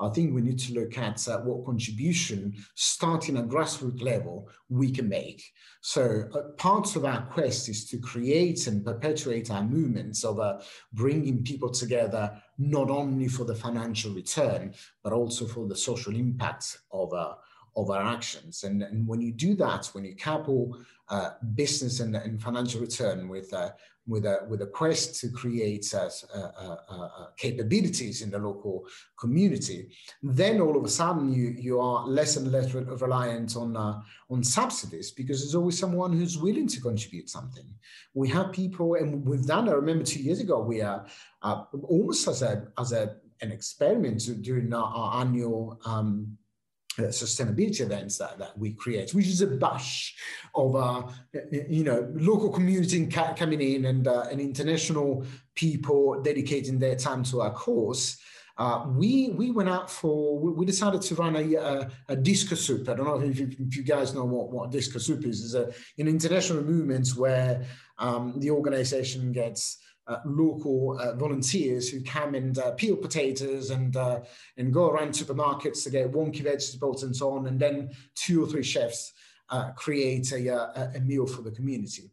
I 0.00 0.08
think 0.08 0.34
we 0.34 0.40
need 0.40 0.58
to 0.60 0.74
look 0.74 0.98
at 0.98 1.26
uh, 1.28 1.38
what 1.38 1.64
contribution, 1.64 2.54
starting 2.74 3.36
at 3.36 3.48
grassroots 3.48 4.02
level, 4.02 4.48
we 4.68 4.90
can 4.90 5.08
make. 5.08 5.42
So 5.82 6.24
uh, 6.34 6.40
part 6.56 6.96
of 6.96 7.04
our 7.04 7.22
quest 7.26 7.68
is 7.68 7.88
to 7.90 7.98
create 7.98 8.66
and 8.66 8.84
perpetuate 8.84 9.50
our 9.50 9.62
movements 9.62 10.24
of 10.24 10.40
uh, 10.40 10.60
bringing 10.92 11.44
people 11.44 11.70
together, 11.70 12.42
not 12.58 12.90
only 12.90 13.28
for 13.28 13.44
the 13.44 13.54
financial 13.54 14.12
return, 14.12 14.74
but 15.02 15.12
also 15.12 15.46
for 15.46 15.66
the 15.66 15.76
social 15.76 16.14
impact 16.14 16.78
of, 16.92 17.12
uh, 17.12 17.34
of 17.76 17.90
our 17.90 18.02
actions. 18.02 18.64
And, 18.64 18.82
and 18.82 19.06
when 19.06 19.20
you 19.20 19.32
do 19.32 19.54
that, 19.56 19.86
when 19.92 20.04
you 20.04 20.14
couple 20.14 20.78
uh, 21.08 21.30
business 21.54 22.00
and, 22.00 22.16
and 22.16 22.40
financial 22.40 22.80
return 22.80 23.28
with 23.28 23.52
uh, 23.52 23.70
with 24.06 24.26
a 24.26 24.40
with 24.48 24.60
a 24.60 24.66
quest 24.66 25.18
to 25.20 25.28
create 25.30 25.92
uh, 25.94 26.10
uh, 26.34 26.76
uh, 26.88 27.08
capabilities 27.36 28.22
in 28.22 28.30
the 28.30 28.38
local 28.38 28.86
community, 29.18 29.90
then 30.22 30.60
all 30.60 30.76
of 30.76 30.84
a 30.84 30.88
sudden 30.88 31.32
you 31.32 31.54
you 31.58 31.80
are 31.80 32.06
less 32.06 32.36
and 32.36 32.50
less 32.52 32.72
re- 32.74 32.84
reliant 32.84 33.56
on 33.56 33.76
on 33.76 34.42
subsidies 34.42 35.10
because 35.10 35.40
there's 35.40 35.54
always 35.54 35.78
someone 35.78 36.12
who's 36.12 36.38
willing 36.38 36.66
to 36.66 36.80
contribute 36.80 37.28
something. 37.28 37.66
We 38.14 38.28
have 38.28 38.52
people, 38.52 38.94
and 38.94 39.26
we've 39.26 39.46
done. 39.46 39.68
I 39.68 39.72
remember 39.72 40.04
two 40.04 40.22
years 40.22 40.40
ago 40.40 40.60
we 40.60 40.80
are 40.80 41.06
almost 41.42 42.28
as 42.28 42.42
a 42.42 42.68
as 42.78 42.92
a 42.92 43.16
an 43.40 43.52
experiment 43.52 44.22
during 44.42 44.72
our, 44.72 44.92
our 44.94 45.20
annual. 45.22 45.78
Um, 45.84 46.38
uh, 46.98 47.02
sustainability 47.04 47.80
events 47.80 48.18
that, 48.18 48.38
that 48.38 48.56
we 48.58 48.72
create, 48.72 49.14
which 49.14 49.26
is 49.26 49.40
a 49.40 49.46
bash 49.46 50.14
of, 50.54 50.76
uh, 50.76 51.02
you 51.52 51.84
know, 51.84 52.08
local 52.14 52.50
community 52.50 53.06
coming 53.06 53.60
in 53.60 53.86
and, 53.86 54.06
uh, 54.06 54.24
and 54.30 54.40
international 54.40 55.24
people 55.54 56.20
dedicating 56.22 56.78
their 56.78 56.96
time 56.96 57.22
to 57.24 57.40
our 57.40 57.52
cause. 57.52 58.18
uh, 58.56 58.86
we 58.88 59.30
we 59.30 59.50
went 59.50 59.68
out 59.68 59.90
for 59.90 60.38
we 60.38 60.64
decided 60.64 61.02
to 61.02 61.14
run 61.16 61.34
a, 61.34 61.54
a, 61.54 61.90
a 62.10 62.16
disco 62.16 62.54
soup. 62.54 62.88
I 62.88 62.94
don't 62.94 63.06
know 63.06 63.20
if, 63.20 63.40
if, 63.40 63.76
you 63.76 63.82
guys 63.82 64.14
know 64.14 64.24
what, 64.24 64.50
what 64.50 64.70
disco 64.70 64.98
soup 64.98 65.24
is. 65.24 65.44
It's 65.44 65.54
a, 65.54 65.72
an 66.00 66.06
international 66.08 66.62
movement 66.62 67.08
where 67.16 67.64
um, 67.98 68.34
the 68.38 68.50
organization 68.50 69.32
gets 69.32 69.78
uh, 70.06 70.18
local 70.24 70.98
uh, 71.00 71.14
volunteers 71.14 71.88
who 71.88 72.02
come 72.02 72.34
and 72.34 72.58
uh, 72.58 72.72
peel 72.72 72.96
potatoes 72.96 73.70
and 73.70 73.96
uh, 73.96 74.20
and 74.56 74.72
go 74.72 74.90
around 74.90 75.10
supermarkets 75.10 75.82
to 75.82 75.90
get 75.90 76.12
wonky 76.12 76.42
vegetables 76.42 77.02
and 77.02 77.14
so 77.14 77.30
on, 77.30 77.46
and 77.46 77.58
then 77.58 77.90
two 78.14 78.42
or 78.42 78.46
three 78.46 78.62
chefs 78.62 79.12
uh, 79.50 79.70
create 79.72 80.30
a, 80.32 80.92
a, 80.96 81.00
meal 81.00 81.26
for 81.26 81.42
the 81.42 81.50
community. 81.50 82.10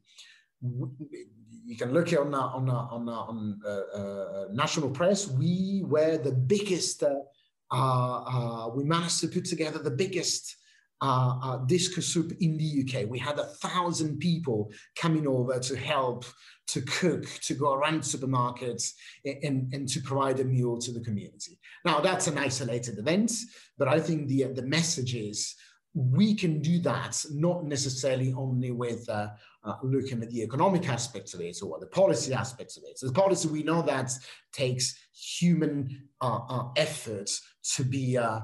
You 0.62 1.78
can 1.78 1.94
look 1.94 2.14
on 2.14 2.34
on 2.34 2.70
on 2.70 3.10
on 3.10 4.50
national 4.54 4.90
press. 4.92 5.28
We 5.28 5.84
were 5.86 6.18
the 6.18 6.32
biggest. 6.32 7.04
we 7.04 8.84
managed 8.84 9.20
to 9.22 9.28
put 9.28 9.46
together 9.46 9.80
the 9.80 9.92
biggest 9.92 10.56
uh, 11.04 11.40
uh, 11.44 11.58
disco 11.66 12.00
soup 12.00 12.32
in 12.42 12.58
the 12.58 12.84
UK. 12.84 13.10
We 13.10 13.18
had 13.18 13.40
a 13.40 13.46
thousand 13.46 14.20
people 14.20 14.72
coming 14.96 15.26
over 15.26 15.58
to 15.58 15.76
help 15.76 16.26
to 16.72 16.82
cook, 16.82 17.26
to 17.42 17.54
go 17.54 17.74
around 17.74 18.02
supermarkets 18.02 18.94
and, 19.26 19.74
and 19.74 19.88
to 19.90 20.00
provide 20.02 20.40
a 20.40 20.46
meal 20.46 20.78
to 20.80 20.92
the 20.92 21.02
community. 21.02 21.60
Now 21.84 22.00
that's 22.00 22.28
an 22.28 22.38
isolated 22.38 22.98
event, 22.98 23.32
but 23.78 23.88
I 23.88 24.00
think 24.00 24.28
the, 24.28 24.44
the 24.54 24.64
message 24.64 25.14
is 25.14 25.56
we 25.94 26.34
can 26.34 26.62
do 26.62 26.80
that 26.80 27.22
not 27.32 27.66
necessarily 27.66 28.34
only 28.38 28.72
with 28.72 29.10
uh, 29.10 29.28
uh, 29.66 29.76
looking 29.84 30.24
at 30.24 30.30
the 30.32 30.42
economic 30.42 30.88
aspects 30.88 31.34
of 31.34 31.42
it 31.42 31.58
or 31.62 31.78
the 31.80 31.88
policy 31.88 32.34
aspects 32.34 32.78
of 32.78 32.84
it. 32.88 32.98
So 32.98 33.08
the 33.08 33.14
policy 33.14 33.50
we 33.50 33.64
know 33.64 33.82
that 33.82 34.12
takes 34.54 34.98
human 35.14 36.08
uh, 36.22 36.40
uh 36.50 36.70
effort 36.78 37.30
to 37.76 37.84
be 37.84 38.18
uh, 38.18 38.40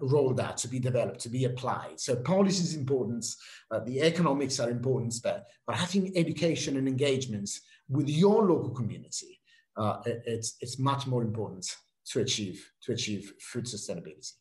rolled 0.00 0.40
out, 0.40 0.56
to 0.58 0.68
be 0.68 0.78
developed, 0.78 1.20
to 1.20 1.28
be 1.28 1.44
applied. 1.44 2.00
So 2.00 2.16
policy 2.16 2.62
is 2.64 2.74
important, 2.74 3.24
uh, 3.70 3.80
the 3.80 4.02
economics 4.02 4.58
are 4.60 4.70
important, 4.70 5.14
but, 5.22 5.46
but 5.66 5.76
think 5.86 6.12
education 6.16 6.76
and 6.76 6.88
engagements 6.88 7.60
with 7.88 8.08
your 8.08 8.46
local 8.46 8.70
community, 8.70 9.40
uh, 9.76 9.98
it's, 10.06 10.56
it's 10.60 10.78
much 10.78 11.06
more 11.06 11.22
important 11.22 11.66
to 12.10 12.20
achieve, 12.20 12.68
to 12.82 12.92
achieve 12.92 13.32
food 13.40 13.64
sustainability. 13.64 14.32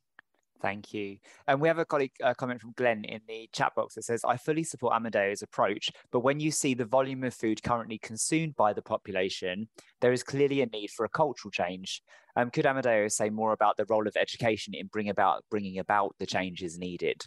Thank 0.63 0.93
you. 0.93 1.17
And 1.45 1.59
we 1.59 1.67
have 1.67 1.77
a 1.77 1.83
colleague 1.83 2.13
uh, 2.23 2.33
comment 2.33 2.61
from 2.61 2.71
Glenn 2.77 3.03
in 3.03 3.19
the 3.27 3.49
chat 3.51 3.75
box 3.75 3.95
that 3.95 4.05
says, 4.05 4.23
I 4.25 4.37
fully 4.37 4.63
support 4.63 4.93
Amedeo's 4.93 5.41
approach, 5.41 5.91
but 6.09 6.21
when 6.21 6.39
you 6.39 6.51
see 6.51 6.73
the 6.73 6.85
volume 6.85 7.25
of 7.25 7.33
food 7.33 7.61
currently 7.61 7.97
consumed 7.97 8.55
by 8.55 8.71
the 8.71 8.81
population, 8.81 9.67
there 9.99 10.13
is 10.13 10.23
clearly 10.23 10.61
a 10.61 10.65
need 10.67 10.89
for 10.89 11.03
a 11.05 11.09
cultural 11.09 11.51
change. 11.51 12.01
Um, 12.37 12.49
could 12.49 12.63
Amedeo 12.63 13.11
say 13.11 13.29
more 13.29 13.51
about 13.51 13.75
the 13.75 13.85
role 13.89 14.07
of 14.07 14.15
education 14.15 14.73
in 14.73 14.87
bring 14.87 15.09
about, 15.09 15.43
bringing 15.51 15.79
about 15.79 16.15
the 16.17 16.25
changes 16.25 16.79
needed? 16.79 17.21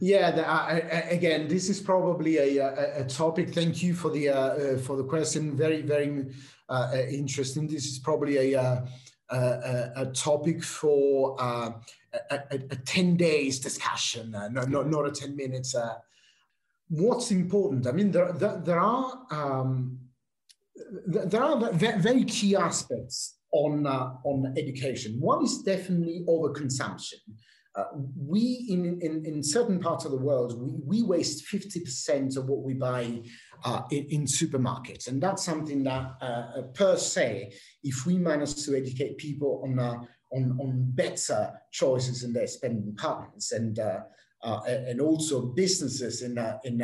Yeah, 0.00 0.30
the, 0.30 0.48
uh, 0.48 0.80
again, 1.10 1.48
this 1.48 1.68
is 1.68 1.80
probably 1.80 2.36
a, 2.36 2.58
a, 2.58 3.00
a, 3.00 3.04
topic. 3.04 3.52
Thank 3.52 3.82
you 3.82 3.94
for 3.94 4.10
the 4.10 4.28
uh, 4.28 4.38
uh, 4.38 4.78
for 4.78 4.98
the 4.98 5.04
question. 5.04 5.56
Very, 5.56 5.80
very 5.80 6.26
uh, 6.68 6.92
interesting. 7.10 7.66
This 7.66 7.86
is 7.86 7.98
probably 7.98 8.52
a 8.52 8.60
uh, 8.60 8.86
a, 9.30 9.92
a, 9.96 10.06
topic 10.06 10.62
for 10.62 11.36
uh, 11.38 11.72
a, 12.30 12.40
a, 12.50 12.58
10 12.58 13.16
days 13.16 13.58
discussion, 13.58 14.34
uh, 14.34 14.48
no, 14.48 14.62
not, 14.62 14.88
not 14.88 15.06
a 15.06 15.10
10 15.10 15.36
minutes. 15.36 15.74
Uh. 15.74 15.94
What's 16.88 17.30
important? 17.30 17.86
I 17.86 17.92
mean, 17.92 18.10
there, 18.10 18.32
there, 18.32 18.62
there 18.64 18.80
are 18.80 19.26
um, 19.30 19.98
there 21.06 21.42
are 21.42 21.70
very 21.72 22.24
key 22.24 22.56
aspects 22.56 23.38
on 23.52 23.86
uh, 23.86 24.14
on 24.24 24.54
education. 24.56 25.20
One 25.20 25.44
is 25.44 25.62
definitely 25.62 26.24
overconsumption. 26.26 27.20
Uh, 27.74 27.84
we 28.16 28.66
in, 28.70 28.98
in, 29.02 29.24
in 29.24 29.42
certain 29.42 29.78
parts 29.78 30.04
of 30.04 30.10
the 30.10 30.16
world 30.16 30.60
we, 30.60 30.72
we 30.84 31.02
waste 31.06 31.46
50% 31.46 32.36
of 32.36 32.48
what 32.48 32.62
we 32.62 32.74
buy 32.74 33.20
uh, 33.62 33.82
in, 33.92 34.04
in, 34.06 34.24
supermarkets 34.24 35.06
and 35.06 35.22
that's 35.22 35.44
something 35.44 35.84
that 35.84 36.14
uh, 36.20 36.62
per 36.74 36.96
se 36.96 37.52
if 37.84 38.04
we 38.04 38.18
manage 38.18 38.64
to 38.64 38.76
educate 38.76 39.16
people 39.16 39.62
on 39.64 39.78
uh, 39.78 40.00
on, 40.30 40.58
on 40.60 40.90
better 40.94 41.52
choices 41.70 42.24
in 42.24 42.32
their 42.32 42.46
spending 42.46 42.94
patterns 42.96 43.52
and 43.52 43.78
uh, 43.78 44.00
uh, 44.42 44.60
and 44.66 45.00
also 45.00 45.46
businesses 45.46 46.22
in 46.22 46.38
in 46.64 46.80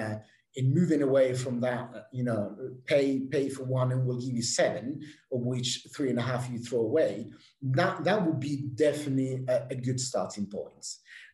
in 0.57 0.73
moving 0.73 1.03
away 1.03 1.35
from 1.35 1.61
that, 1.61 2.09
you 2.13 2.23
know, 2.23 2.57
pay 2.87 3.21
pay 3.21 3.49
for 3.49 3.65
one 3.65 3.91
and 3.93 4.07
we'll 4.07 4.21
give 4.21 4.35
you 4.35 4.43
seven, 4.43 5.01
of 5.33 5.41
which 5.41 5.87
three 5.95 6.11
and 6.11 6.19
a 6.19 6.23
half 6.23 6.49
you 6.51 6.59
throw 6.59 6.81
away. 6.81 7.31
That 7.63 8.05
that 8.05 8.25
would 8.25 8.41
be 8.41 8.69
definitely 8.75 9.45
a, 9.49 9.67
a 9.71 9.75
good 9.75 10.01
starting 10.01 10.47
point. 10.47 10.87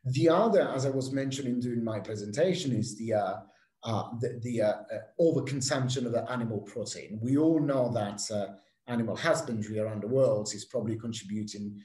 The 0.05 0.31
other, 0.31 0.69
as 0.69 0.87
I 0.87 0.91
was 0.91 1.13
mentioning 1.13 1.61
during 1.61 1.85
my 1.85 2.01
presentation, 2.01 2.73
is 2.73 2.97
the 2.97 3.15
uh, 3.15 3.37
uh, 3.83 4.05
the, 4.21 4.41
the 4.43 4.63
uh, 4.63 4.73
uh 4.73 4.99
overconsumption 5.21 6.07
of 6.07 6.13
the 6.13 6.31
animal 6.31 6.61
protein. 6.61 7.19
We 7.23 7.37
all 7.37 7.61
know 7.61 7.93
that 7.93 8.21
uh, 8.31 8.55
animal 8.87 9.17
husbandry 9.17 9.79
around 9.79 10.03
the 10.03 10.09
world 10.09 10.53
is 10.55 10.65
probably 10.65 10.97
contributing 10.97 11.77
uh, 11.77 11.83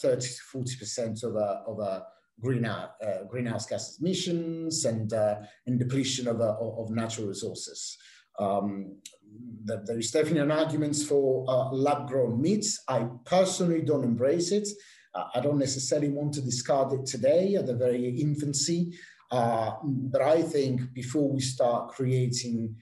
30 0.00 0.20
to 0.20 0.42
40 0.52 0.76
percent 0.76 1.22
of 1.22 1.34
a 1.36 1.62
of 1.66 1.78
a 1.80 2.04
greenhouse, 2.40 2.90
uh, 3.02 3.24
greenhouse 3.28 3.66
gas 3.66 3.98
emissions 4.00 4.84
and, 4.84 5.12
uh, 5.12 5.36
and 5.66 5.78
depletion 5.78 6.26
of, 6.26 6.40
uh, 6.40 6.56
of 6.58 6.90
natural 6.90 7.28
resources. 7.28 7.98
Um, 8.38 8.96
there 9.64 9.98
is 9.98 10.10
definitely 10.10 10.40
an 10.40 10.50
argument 10.50 10.96
for 10.96 11.44
uh, 11.48 11.70
lab-grown 11.72 12.40
meats. 12.40 12.82
I 12.88 13.06
personally 13.24 13.82
don't 13.82 14.04
embrace 14.04 14.50
it. 14.50 14.68
Uh, 15.14 15.24
I 15.34 15.40
don't 15.40 15.58
necessarily 15.58 16.08
want 16.08 16.32
to 16.34 16.40
discard 16.40 16.92
it 16.92 17.06
today 17.06 17.56
at 17.56 17.66
the 17.66 17.74
very 17.74 18.08
infancy, 18.08 18.92
uh, 19.30 19.72
but 19.84 20.22
I 20.22 20.42
think 20.42 20.92
before 20.94 21.30
we 21.30 21.40
start 21.40 21.90
creating 21.90 22.76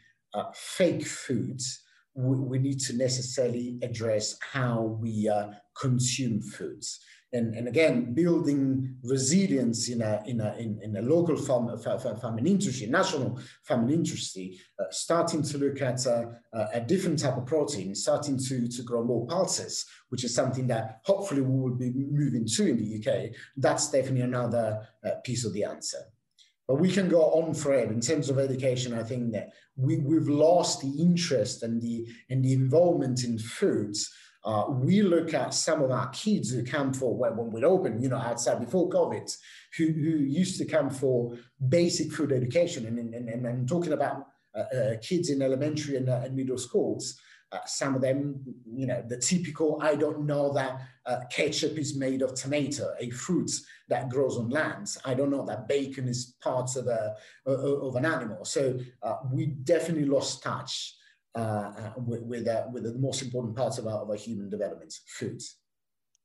fake 0.55 1.05
foods, 1.05 1.83
we, 2.15 2.37
we, 2.39 2.59
need 2.59 2.81
to 2.81 2.97
necessarily 2.97 3.79
address 3.83 4.37
how 4.41 4.99
we 5.01 5.31
consume 5.79 6.41
foods 6.41 7.01
and, 7.33 7.55
and 7.55 7.69
again, 7.69 8.15
building 8.15 8.97
resilience 9.03 9.91
in 9.91 10.01
a, 10.01 10.23
in 10.25 10.41
a, 10.41 10.55
in, 10.57 10.81
in 10.83 10.97
a 10.97 11.03
local 11.03 11.37
farm, 11.37 11.77
farming 11.79 12.47
industry, 12.47 12.87
national 12.87 13.39
farming 13.65 13.95
industry, 13.95 14.59
uh, 14.81 14.85
starting 14.91 15.43
to 15.43 15.59
look 15.59 15.83
at 15.83 16.07
a, 16.07 16.41
a, 16.73 16.81
different 16.81 17.19
type 17.19 17.37
of 17.37 17.45
protein, 17.45 17.95
starting 17.95 18.39
to, 18.39 18.67
to 18.69 18.83
grow 18.83 19.05
more 19.05 19.27
pulses, 19.27 19.85
which 20.09 20.25
is 20.25 20.35
something 20.35 20.67
that 20.69 21.01
hopefully 21.05 21.43
we 21.43 21.61
will 21.61 21.75
be 21.75 21.91
moving 21.93 22.47
to 22.47 22.67
in 22.67 22.79
the 22.79 22.97
UK. 22.97 23.31
That's 23.59 23.91
definitely 23.91 24.23
another 24.23 24.89
uh, 25.05 25.11
piece 25.23 25.45
of 25.45 25.53
the 25.53 25.65
answer. 25.65 25.99
But 26.67 26.77
we 26.77 26.91
can 26.91 27.11
go 27.11 27.23
on 27.33 27.53
forever 27.53 27.93
in 27.93 28.01
terms 28.01 28.31
of 28.31 28.39
education. 28.39 28.95
I 28.95 29.03
think 29.03 29.33
that 29.33 29.51
we, 29.77 29.99
we've 29.99 30.29
lost 30.29 30.81
the 30.81 30.95
interest 30.99 31.63
and 31.63 31.81
the, 31.81 32.07
and 32.31 32.43
the 32.43 32.55
involvement 32.55 33.25
in 33.25 33.39
foods 33.39 34.11
uh, 34.45 34.67
we 34.69 35.03
look 35.03 35.35
at 35.35 35.53
some 35.53 35.83
of 35.83 35.91
our 35.91 36.09
kids 36.11 36.51
who 36.51 36.65
come 36.65 36.93
for 36.93 37.15
when, 37.17 37.37
when 37.37 37.51
we 37.51 37.65
open, 37.65 38.01
you 38.01 38.09
know, 38.09 38.17
outside 38.17 38.61
before 38.61 38.89
COVID, 38.89 39.37
who, 39.77 39.87
who 39.87 40.19
used 40.19 40.59
to 40.59 40.65
come 40.65 40.91
for 40.91 41.37
basic 41.69 42.13
food 42.13 42.33
education. 42.33 42.87
And, 42.87 42.99
and, 42.99 43.29
and, 43.29 43.47
and 43.47 43.69
talking 43.69 43.93
about 43.93 44.27
uh, 44.55 44.77
uh, 44.77 44.97
kids 45.03 45.31
in 45.31 45.43
elementary 45.43 45.97
and, 45.97 46.09
uh, 46.09 46.21
and 46.25 46.37
middle 46.37 46.59
schools, 46.59 47.19
uh, 47.51 47.59
some 47.67 47.95
of 47.95 48.03
them, 48.03 48.43
you 48.71 48.87
know, 48.87 49.03
the 49.09 49.17
typical, 49.17 49.81
I 49.83 49.97
don't 49.97 50.27
know 50.27 50.53
that 50.53 50.83
uh, 51.07 51.21
ketchup 51.31 51.79
is 51.79 51.97
made 51.97 52.23
of 52.23 52.35
tomato, 52.35 52.95
a 53.01 53.11
fruit 53.11 53.51
that 53.89 54.11
grows 54.11 54.37
on 54.37 54.51
land. 54.51 54.95
I 55.05 55.15
don't 55.15 55.31
know 55.31 55.45
that 55.47 55.67
bacon 55.67 56.07
is 56.07 56.37
part 56.43 56.77
of, 56.77 56.87
a, 56.87 57.15
of 57.47 57.97
an 57.97 58.05
animal. 58.05 58.45
So 58.45 58.79
we 59.33 59.47
definitely 59.47 60.05
lost 60.05 60.43
touch 60.43 60.95
uh, 61.39 61.73
uh, 61.79 61.93
with 62.05 62.23
with, 62.23 62.49
uh, 62.49 62.65
with, 62.73 62.83
the 62.83 62.99
most 62.99 63.23
important 63.23 63.55
parts 63.55 63.79
of 63.79 63.87
our, 63.87 64.01
of 64.03 64.11
our 64.11 64.17
human 64.17 64.51
development, 64.51 64.93
foods. 65.07 65.59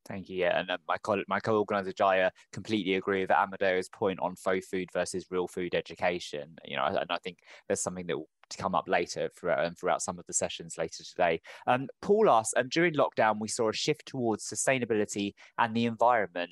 Thank 0.05 0.27
you. 0.29 0.37
Yeah, 0.37 0.59
and 0.59 0.69
uh, 0.71 0.77
my 0.87 0.97
co- 0.97 1.23
my 1.27 1.39
co-organizer 1.39 1.93
Jaya 1.93 2.31
completely 2.51 2.95
agree 2.95 3.21
with 3.21 3.31
Amedeo's 3.31 3.89
point 3.89 4.19
on 4.19 4.35
faux 4.35 4.67
food 4.67 4.89
versus 4.91 5.27
real 5.29 5.47
food 5.47 5.75
education. 5.75 6.55
You 6.65 6.77
know, 6.77 6.85
and 6.85 7.11
I 7.11 7.17
think 7.23 7.37
there's 7.67 7.81
something 7.81 8.07
that 8.07 8.17
will 8.17 8.29
come 8.57 8.75
up 8.75 8.87
later 8.87 9.29
throughout, 9.37 9.65
um, 9.65 9.75
throughout 9.75 10.01
some 10.01 10.17
of 10.19 10.25
the 10.25 10.33
sessions 10.33 10.77
later 10.77 11.03
today. 11.03 11.41
Um, 11.67 11.87
Paul 12.01 12.29
asks, 12.29 12.53
um, 12.57 12.67
during 12.69 12.95
lockdown, 12.95 13.39
we 13.39 13.47
saw 13.47 13.69
a 13.69 13.73
shift 13.73 14.07
towards 14.07 14.43
sustainability 14.43 15.33
and 15.57 15.75
the 15.75 15.85
environment. 15.85 16.51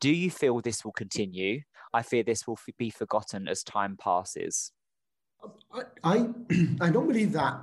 Do 0.00 0.10
you 0.10 0.30
feel 0.30 0.60
this 0.60 0.84
will 0.84 0.92
continue? 0.92 1.60
I 1.92 2.02
fear 2.02 2.22
this 2.22 2.46
will 2.46 2.58
f- 2.58 2.74
be 2.78 2.90
forgotten 2.90 3.48
as 3.48 3.62
time 3.62 3.96
passes. 3.98 4.72
I, 5.72 5.82
I, 6.04 6.16
I 6.80 6.90
don't 6.90 7.06
believe 7.06 7.32
that 7.32 7.60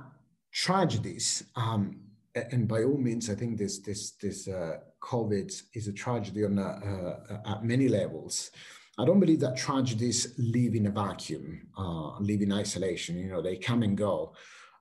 tragedies, 0.52 1.44
um, 1.56 2.00
and 2.34 2.68
by 2.68 2.84
all 2.84 2.96
means, 2.96 3.28
I 3.30 3.34
think 3.34 3.58
this 3.58 3.78
this 3.78 4.12
this 4.12 4.48
uh, 4.48 4.78
COVID 5.00 5.62
is 5.74 5.88
a 5.88 5.92
tragedy 5.92 6.44
on 6.44 6.58
uh, 6.58 7.18
uh, 7.30 7.52
at 7.52 7.64
many 7.64 7.88
levels. 7.88 8.50
I 8.98 9.04
don't 9.04 9.20
believe 9.20 9.40
that 9.40 9.56
tragedies 9.56 10.34
live 10.38 10.74
in 10.74 10.86
a 10.86 10.90
vacuum, 10.90 11.68
uh, 11.78 12.18
live 12.18 12.42
in 12.42 12.52
isolation. 12.52 13.16
You 13.16 13.30
know, 13.30 13.42
they 13.42 13.56
come 13.56 13.82
and 13.82 13.96
go. 13.96 14.34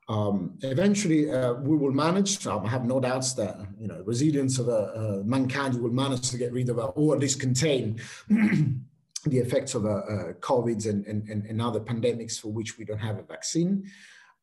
um, 0.09 0.57
eventually 0.63 1.31
uh, 1.31 1.53
we 1.53 1.77
will 1.77 1.91
manage. 1.91 2.45
I 2.47 2.67
have 2.67 2.83
no 2.83 2.99
doubts 2.99 3.33
that 3.33 3.57
you 3.79 3.87
know 3.87 4.01
resilience 4.05 4.57
of 4.57 4.67
uh, 4.67 4.71
uh, 4.71 5.21
mankind 5.23 5.79
will 5.79 5.91
manage 5.91 6.31
to 6.31 6.37
get 6.37 6.51
rid 6.51 6.69
of, 6.69 6.79
uh, 6.79 6.87
or 6.87 7.15
at 7.15 7.21
least 7.21 7.39
contain 7.39 8.01
the 8.27 9.37
effects 9.37 9.75
of 9.75 9.85
uh, 9.85 10.33
COVID 10.39 10.89
and, 10.89 11.05
and, 11.05 11.45
and, 11.45 11.61
other 11.61 11.79
pandemics 11.79 12.39
for 12.39 12.47
which 12.47 12.77
we 12.77 12.85
don't 12.85 12.99
have 12.99 13.19
a 13.19 13.23
vaccine. 13.23 13.85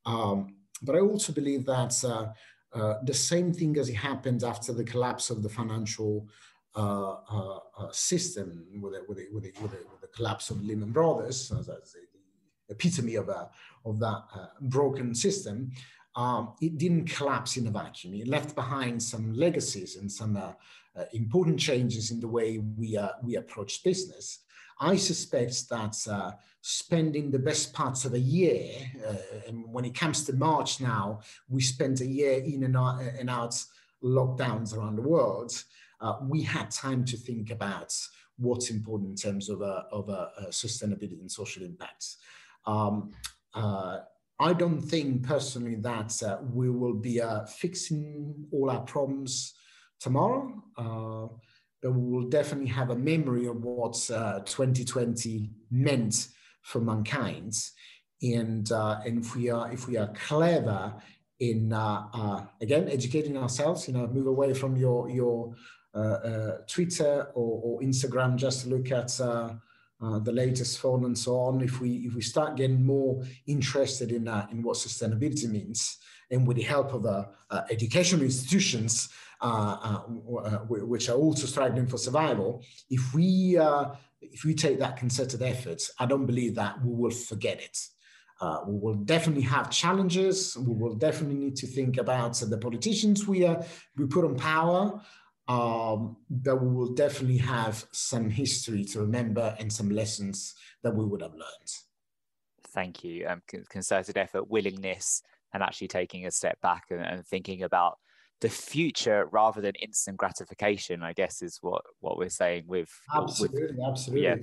Um, 0.05 0.56
but 0.83 0.97
I 0.97 1.01
also 1.01 1.33
believe 1.33 1.65
that 1.67 1.95
the 3.03 3.15
same 3.15 3.53
thing 3.53 3.79
as 3.79 3.89
it 3.89 3.95
happened 3.95 4.43
after 4.45 4.73
the 4.73 4.85
collapse 4.85 5.31
of 5.31 5.43
the 5.43 5.49
financial 5.49 6.29
system 7.93 8.67
with 8.81 8.93
the, 8.93 9.03
with, 9.09 9.19
the, 9.19 9.27
with, 9.33 9.43
the, 9.45 9.53
with, 9.63 10.01
the, 10.01 10.09
collapse 10.15 10.51
of 10.51 10.63
Lehman 10.63 10.93
Brothers, 10.93 11.53
as, 11.53 11.69
as 11.69 11.93
the 11.93 12.07
epitome 12.69 13.15
of 13.17 13.29
a 13.29 13.51
of 13.85 13.99
that 14.01 14.23
uh, 14.35 14.47
broken 14.61 15.15
system, 15.15 15.71
um, 16.17 16.55
it 16.61 16.79
didn't 16.79 17.07
collapse 17.07 17.57
in 17.57 17.67
a 17.67 17.71
vacuum. 17.71 18.15
It 18.15 18.27
left 18.27 18.55
behind 18.55 19.03
some 19.03 19.33
legacies 19.33 19.97
and 19.97 20.11
some 20.11 20.37
uh, 20.37 20.53
uh, 20.97 21.05
important 21.13 21.61
changes 21.61 22.11
in 22.11 22.21
the 22.21 22.29
way 22.29 22.59
we, 22.59 22.97
uh, 22.97 23.11
we 23.23 23.37
approach 23.37 23.85
business. 23.85 24.41
I 24.79 24.97
suspect 24.97 25.69
that 25.71 25.97
uh, 26.11 26.33
spending 26.61 27.31
the 27.31 27.39
best 27.39 27.73
parts 27.73 28.05
of 28.05 28.15
a 28.15 28.19
year, 28.19 28.73
uh, 29.07 29.49
and 29.49 29.65
when 29.73 29.85
it 29.85 29.95
comes 29.95 30.25
to 30.25 30.33
March 30.35 30.81
now, 30.81 31.21
we 31.49 31.63
spent 31.63 32.01
a 32.01 32.07
year 32.07 32.43
in 32.43 32.65
and 32.65 32.77
out, 32.77 33.01
and 33.19 33.31
out 33.31 33.63
lockdowns 34.03 34.77
around 34.77 34.97
the 34.97 35.03
world. 35.03 35.53
we 36.29 36.43
had 36.43 36.71
time 36.71 37.05
to 37.05 37.17
think 37.17 37.51
about 37.51 37.95
what's 38.39 38.71
important 38.71 39.11
in 39.11 39.17
terms 39.17 39.49
of, 39.49 39.63
of 39.63 40.07
sustainability 40.51 41.21
and 41.21 41.31
social 41.31 41.65
impacts. 41.65 42.19
Um, 42.67 43.13
uh, 43.55 44.01
I 44.39 44.53
don't 44.53 44.83
think 44.83 45.27
personally 45.27 45.77
that 45.77 46.23
uh, 46.23 46.39
we 46.53 46.69
will 46.69 46.95
be 46.95 47.23
uh, 47.23 47.47
fixing 47.47 48.35
all 48.53 48.71
our 48.71 48.83
problems 48.83 49.55
tomorrow, 49.99 50.53
uh, 51.87 51.91
but 51.91 51.99
we 51.99 52.13
will 52.13 52.29
definitely 52.29 52.71
have 52.71 52.91
a 52.91 52.97
memory 52.97 53.47
of 53.47 53.63
what 53.63 53.95
2020 53.95 55.39
uh, 55.45 55.49
meant 55.71 56.29
for 56.63 56.81
mankind. 56.81 57.55
And, 58.23 58.71
uh, 58.73 59.01
and 59.05 59.19
if 59.19 59.37
we 59.37 59.51
are 59.51 59.71
if 59.71 59.87
we 59.87 59.97
are 59.97 60.09
clever 60.09 60.95
in 61.39 61.73
again 62.61 62.89
educating 62.89 63.37
ourselves, 63.37 63.87
you 63.87 63.95
know, 63.95 64.07
move 64.07 64.27
away 64.27 64.55
from 64.55 64.77
your 64.77 65.11
your 65.11 65.55
Twitter 66.67 67.29
or, 67.35 67.61
or, 67.63 67.81
Instagram 67.81 68.37
just 68.37 68.63
to 68.63 68.69
look 68.71 68.91
at 68.91 69.19
uh, 70.01 70.19
the 70.19 70.33
latest 70.33 70.79
phone 70.79 71.05
and 71.05 71.17
so 71.17 71.37
on, 71.39 71.63
if 71.63 71.81
we 71.81 72.07
if 72.07 72.15
we 72.15 72.21
start 72.21 72.57
getting 72.57 72.85
more 72.85 73.23
interested 73.47 74.13
in 74.13 74.25
that, 74.25 74.51
in 74.51 74.63
what 74.63 74.77
sustainability 74.77 75.49
means, 75.49 75.99
and 76.31 76.47
with 76.47 76.59
the 76.59 76.63
help 76.63 76.93
of 76.93 77.07
uh, 77.07 77.25
uh 77.51 77.63
educational 77.71 78.23
institutions, 78.23 79.09
uh, 79.41 79.77
uh, 79.83 80.59
which 80.69 81.09
are 81.09 81.17
also 81.17 81.47
struggling 81.47 81.87
for 81.87 81.97
survival, 81.97 82.63
if 82.91 83.15
we 83.15 83.59
if 84.21 84.45
we 84.45 84.55
take 84.55 84.79
that 84.79 84.99
concerted 84.99 85.41
effort, 85.43 85.83
I 85.99 86.05
don't 86.05 86.27
believe 86.27 86.55
that 86.57 86.85
we 86.85 86.93
will 86.93 87.11
forget 87.11 87.61
it. 87.61 87.79
we 88.67 88.79
will 88.79 88.97
definitely 88.97 89.45
have 89.45 89.71
challenges. 89.71 90.59
We 90.59 90.75
will 90.75 90.95
definitely 90.95 91.39
need 91.39 91.57
to 91.57 91.67
think 91.67 91.97
about 91.97 92.35
the 92.35 92.59
politicians 92.59 93.27
we 93.27 93.47
are 93.47 93.65
we 93.97 94.07
put 94.07 94.27
on 94.27 94.37
power 94.37 95.01
um, 95.49 96.17
that 96.29 96.57
we 96.57 96.69
will 96.69 96.93
definitely 96.93 97.39
have 97.39 97.87
some 97.93 98.31
history 98.31 98.85
to 98.85 99.01
remember 99.01 99.55
and 99.59 99.73
some 99.73 99.91
lessons 99.91 100.55
that 100.83 100.95
we 100.95 101.05
would 101.05 101.23
have 101.23 101.33
learned. 101.33 101.73
Thank 102.69 103.05
you. 103.05 103.27
Um, 103.27 103.43
concerted 103.71 104.19
effort, 104.19 104.51
willingness, 104.51 105.23
and 105.55 105.63
actually 105.63 105.89
taking 105.89 106.27
a 106.27 106.31
step 106.31 106.61
back 106.61 106.85
and, 106.91 107.01
and, 107.01 107.27
thinking 107.27 107.63
about 107.63 107.99
the 108.41 108.49
future 108.49 109.27
rather 109.33 109.61
than 109.61 109.73
instant 109.77 110.19
gratification. 110.19 111.03
I 111.03 111.13
guess 111.13 111.43
is 111.43 111.59
what 111.63 111.83
what 112.01 112.19
we're 112.19 112.29
saying 112.29 112.65
with 112.67 112.91
absolutely, 113.15 113.63
with, 113.63 113.87
absolutely. 113.87 114.25
Yeah, 114.25 114.37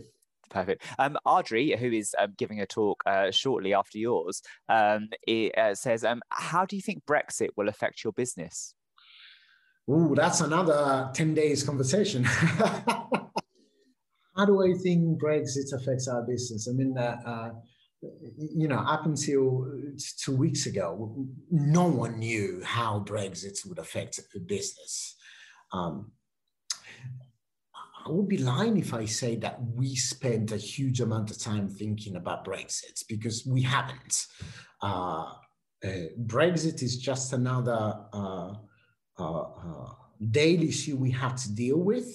perfect. 0.49 0.83
Um, 0.97 1.17
Audrey, 1.25 1.75
who 1.75 1.91
is 1.91 2.15
um, 2.17 2.33
giving 2.37 2.61
a 2.61 2.65
talk 2.65 3.03
uh, 3.05 3.29
shortly 3.29 3.73
after 3.73 3.97
yours, 3.97 4.41
um, 4.69 5.09
it, 5.27 5.55
uh, 5.57 5.75
says, 5.75 6.03
um, 6.03 6.21
"How 6.29 6.65
do 6.65 6.75
you 6.75 6.81
think 6.81 7.05
Brexit 7.05 7.49
will 7.55 7.69
affect 7.69 8.03
your 8.03 8.13
business?" 8.13 8.73
Ooh, 9.89 10.13
that's 10.15 10.41
another 10.41 11.09
10 11.13 11.33
days 11.33 11.63
conversation. 11.63 12.23
How 14.35 14.45
do 14.45 14.63
I 14.63 14.73
think 14.81 15.21
Brexit 15.21 15.73
affects 15.73 16.07
our 16.07 16.23
business? 16.23 16.67
I 16.67 16.73
mean, 16.73 16.97
uh, 16.97 17.17
uh, 17.25 17.49
you 18.37 18.67
know, 18.67 18.79
up 18.79 19.05
until 19.05 19.67
two 20.19 20.35
weeks 20.35 20.65
ago, 20.65 21.27
no 21.51 21.85
one 21.85 22.19
knew 22.19 22.61
how 22.63 23.03
Brexit 23.05 23.65
would 23.67 23.79
affect 23.79 24.19
business. 24.47 25.15
Um, 25.71 26.11
I 28.05 28.09
would 28.09 28.27
be 28.27 28.37
lying 28.37 28.77
if 28.77 28.93
I 28.93 29.05
say 29.05 29.37
that 29.37 29.59
we 29.75 29.95
spent 29.95 30.51
a 30.51 30.57
huge 30.57 30.99
amount 30.99 31.31
of 31.31 31.37
time 31.37 31.69
thinking 31.69 32.15
about 32.15 32.45
Brexit 32.45 33.03
because 33.07 33.45
we 33.45 33.61
haven't. 33.61 34.27
Uh, 34.81 35.31
uh 35.85 36.07
Brexit 36.25 36.81
is 36.83 36.97
just 36.97 37.33
another 37.33 37.95
uh, 38.11 38.17
uh, 38.17 38.19
uh, 38.19 38.55
daily 40.31 40.69
issue 40.69 40.97
we 40.97 41.11
have 41.11 41.35
to 41.35 41.51
deal 41.53 41.77
with. 41.77 42.07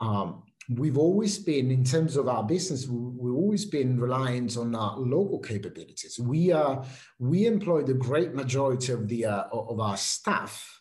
Um, 0.00 0.42
we've 0.68 0.98
always 0.98 1.38
been, 1.38 1.70
in 1.70 1.84
terms 1.84 2.16
of 2.16 2.28
our 2.28 2.42
business, 2.42 2.86
we, 2.86 3.30
have 3.30 3.36
always 3.36 3.64
been 3.64 4.00
reliant 4.00 4.56
on 4.56 4.74
our 4.74 4.98
local 4.98 5.38
capabilities. 5.38 6.18
We 6.18 6.52
are 6.52 6.84
we 7.18 7.46
employ 7.46 7.82
the 7.82 7.94
great 7.94 8.34
majority 8.34 8.92
of 8.92 9.08
the 9.08 9.26
uh, 9.26 9.44
of 9.52 9.80
our 9.80 9.96
staff 9.96 10.80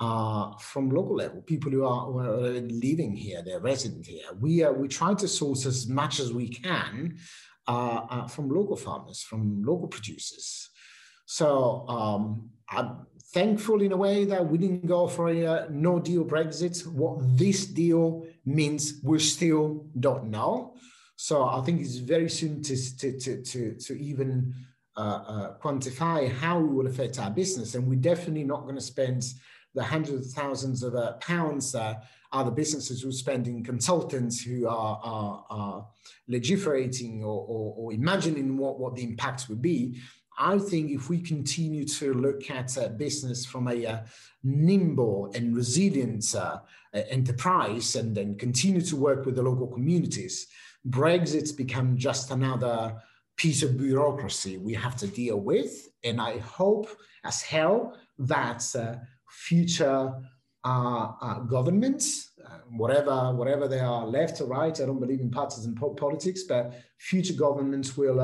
uh, 0.00 0.56
from 0.56 0.90
local 0.90 1.16
level, 1.16 1.42
people 1.42 1.70
who 1.70 1.84
are, 1.84 2.06
who 2.06 2.18
are, 2.18 2.60
living 2.60 3.14
here, 3.14 3.42
they're 3.44 3.60
resident 3.60 4.06
here. 4.06 4.24
We 4.38 4.64
uh, 4.64 4.72
we 4.72 4.88
try 4.88 5.14
to 5.14 5.28
source 5.28 5.66
as 5.66 5.86
much 5.86 6.20
as 6.20 6.32
we 6.32 6.48
can 6.48 7.18
uh, 7.68 8.00
uh 8.10 8.26
from 8.26 8.48
local 8.48 8.76
farmers, 8.76 9.22
from 9.22 9.62
local 9.62 9.88
producers. 9.88 10.70
So 11.26 11.86
um, 11.88 12.50
I'm 12.68 13.06
thankful 13.32 13.80
in 13.82 13.92
a 13.92 13.96
way 13.96 14.24
that 14.24 14.44
we 14.44 14.58
didn't 14.58 14.86
go 14.86 15.06
for 15.06 15.28
a 15.28 15.46
uh, 15.46 15.66
no 15.70 15.98
deal 15.98 16.24
Brexit. 16.24 16.86
What 16.86 17.18
this 17.36 17.66
deal 17.66 18.26
means, 18.44 19.00
we 19.02 19.18
still 19.18 19.86
don't 19.98 20.30
know. 20.30 20.74
So 21.16 21.44
I 21.44 21.60
think 21.62 21.80
it's 21.80 21.96
very 21.96 22.30
soon 22.30 22.62
to, 22.62 22.96
to, 22.98 23.18
to, 23.18 23.42
to, 23.42 23.74
to 23.74 24.00
even 24.00 24.54
uh, 24.96 25.00
uh, 25.00 25.58
quantify 25.58 26.30
how 26.32 26.60
it 26.60 26.66
will 26.66 26.86
affect 26.86 27.18
our 27.18 27.30
business. 27.30 27.74
And 27.74 27.86
we're 27.86 27.96
definitely 27.96 28.44
not 28.44 28.62
going 28.62 28.76
to 28.76 28.80
spend 28.80 29.24
the 29.74 29.82
hundreds 29.82 30.28
of 30.28 30.32
thousands 30.32 30.82
of 30.82 30.94
uh, 30.94 31.12
pounds 31.14 31.72
that 31.72 32.04
other 32.32 32.50
businesses 32.50 33.02
who 33.02 33.12
spend 33.12 33.46
in 33.48 33.62
consultants 33.62 34.42
who 34.42 34.66
are, 34.66 35.00
are, 35.02 35.44
are 35.50 35.86
legiferating 36.28 37.20
or, 37.20 37.44
or, 37.48 37.74
or, 37.76 37.92
imagining 37.92 38.56
what, 38.56 38.78
what 38.78 38.94
the 38.94 39.02
impacts 39.02 39.48
would 39.48 39.60
be. 39.60 40.00
I 40.40 40.58
think 40.58 40.90
if 40.90 41.10
we 41.10 41.20
continue 41.20 41.84
to 41.84 42.14
look 42.14 42.50
at 42.50 42.76
uh, 42.78 42.88
business 42.88 43.44
from 43.44 43.68
a 43.68 43.86
uh, 43.86 43.98
nimble 44.42 45.30
and 45.34 45.54
resilient 45.54 46.34
uh, 46.34 46.60
enterprise 46.94 47.94
and 47.94 48.16
then 48.16 48.36
continue 48.36 48.80
to 48.80 48.96
work 48.96 49.26
with 49.26 49.36
the 49.36 49.42
local 49.42 49.66
communities, 49.66 50.46
Brexit's 50.86 51.52
become 51.52 51.98
just 51.98 52.30
another 52.30 52.96
piece 53.36 53.62
of 53.62 53.76
bureaucracy 53.76 54.56
we 54.56 54.72
have 54.72 54.96
to 54.96 55.06
deal 55.06 55.38
with. 55.38 55.90
And 56.04 56.18
I 56.18 56.38
hope 56.38 56.88
as 57.22 57.42
hell 57.42 57.98
that 58.18 58.64
uh, 58.74 58.94
future 59.28 60.14
uh, 60.64 61.12
uh, 61.20 61.40
governments, 61.40 62.30
whatever, 62.70 63.34
whatever 63.34 63.68
they 63.68 63.78
are, 63.78 64.06
left 64.06 64.40
or 64.40 64.46
right, 64.46 64.80
I 64.80 64.86
don't 64.86 65.00
believe 65.00 65.20
in 65.20 65.30
partisan 65.30 65.74
po- 65.74 65.94
politics, 65.94 66.44
but 66.44 66.80
future 66.98 67.34
governments 67.34 67.96
will 67.96 68.20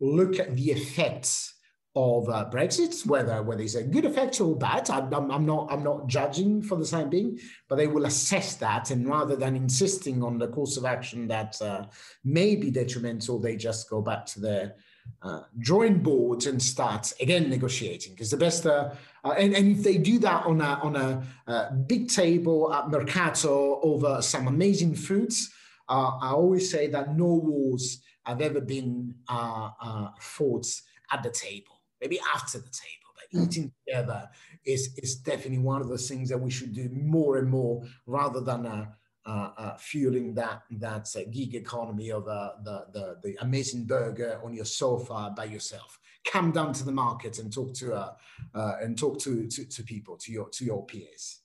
look 0.00 0.38
at 0.38 0.54
the 0.54 0.70
effects 0.70 1.54
of 1.96 2.28
uh, 2.28 2.48
Brexit, 2.52 3.06
whether 3.06 3.42
whether 3.42 3.62
it's 3.62 3.74
a 3.74 3.82
good 3.82 4.04
effect 4.04 4.38
or 4.40 4.54
bad. 4.54 4.88
I'm, 4.90 5.30
I'm, 5.30 5.46
not 5.46 5.72
I'm 5.72 5.82
not 5.82 6.06
judging 6.06 6.62
for 6.62 6.76
the 6.76 6.84
time 6.84 7.08
being, 7.08 7.38
but 7.68 7.76
they 7.76 7.86
will 7.86 8.04
assess 8.04 8.56
that, 8.56 8.90
and 8.90 9.08
rather 9.08 9.34
than 9.34 9.56
insisting 9.56 10.22
on 10.22 10.38
the 10.38 10.48
course 10.48 10.76
of 10.76 10.84
action 10.84 11.26
that 11.28 11.60
uh, 11.62 11.86
may 12.22 12.54
be 12.54 12.70
detrimental, 12.70 13.38
they 13.38 13.56
just 13.56 13.88
go 13.88 14.02
back 14.02 14.26
to 14.26 14.40
their 14.40 14.74
uh, 15.22 15.40
drawing 15.58 16.00
board 16.00 16.44
and 16.44 16.62
start 16.62 17.14
again 17.18 17.48
negotiating. 17.48 18.12
Because 18.12 18.30
the 18.30 18.36
best, 18.36 18.66
uh, 18.66 18.90
uh, 19.24 19.34
and, 19.38 19.54
and 19.54 19.78
if 19.78 19.82
they 19.82 19.96
do 19.96 20.18
that 20.18 20.44
on 20.44 20.60
a 20.60 20.78
on 20.82 20.96
a 20.96 21.26
uh, 21.46 21.70
big 21.70 22.10
table 22.10 22.74
at 22.74 22.90
Mercato 22.90 23.80
over 23.80 24.20
some 24.20 24.48
amazing 24.48 24.94
foods, 24.94 25.50
I 25.88 26.32
always 26.32 26.70
say 26.70 26.88
that 26.88 27.16
no 27.16 27.26
wars 27.26 28.02
have 28.26 28.40
ever 28.40 28.60
been 28.60 29.14
uh, 29.28 29.70
uh, 29.80 30.08
fought 30.20 30.66
at 31.12 31.22
the 31.22 31.30
table, 31.30 31.80
maybe 32.00 32.18
after 32.34 32.58
the 32.58 32.64
table. 32.64 33.10
But 33.14 33.42
eating 33.42 33.72
together 33.86 34.28
is, 34.64 34.94
is 34.98 35.16
definitely 35.16 35.58
one 35.58 35.80
of 35.80 35.88
those 35.88 36.08
things 36.08 36.28
that 36.28 36.38
we 36.38 36.50
should 36.50 36.74
do 36.74 36.88
more 36.90 37.38
and 37.38 37.48
more 37.48 37.82
rather 38.06 38.40
than 38.40 38.66
uh, 38.66 38.86
uh, 39.24 39.50
uh, 39.58 39.76
fueling 39.78 40.34
that 40.34 40.62
that 40.70 41.08
gig 41.32 41.54
economy 41.54 42.10
of 42.12 42.28
uh, 42.28 42.50
the, 42.62 42.86
the, 42.92 43.16
the 43.24 43.36
amazing 43.40 43.84
burger 43.84 44.40
on 44.44 44.54
your 44.54 44.64
sofa 44.64 45.32
by 45.36 45.44
yourself. 45.44 45.98
come 46.26 46.52
down 46.52 46.72
to 46.74 46.84
the 46.84 46.92
market 46.92 47.38
and 47.38 47.52
talk 47.52 47.72
to 47.74 47.94
uh, 47.94 48.12
uh, 48.54 48.72
and 48.82 48.98
talk 48.98 49.18
to, 49.20 49.46
to, 49.46 49.64
to 49.64 49.82
people, 49.82 50.16
to 50.16 50.32
your 50.32 50.48
to 50.50 50.64
your 50.64 50.84
peers. 50.84 51.40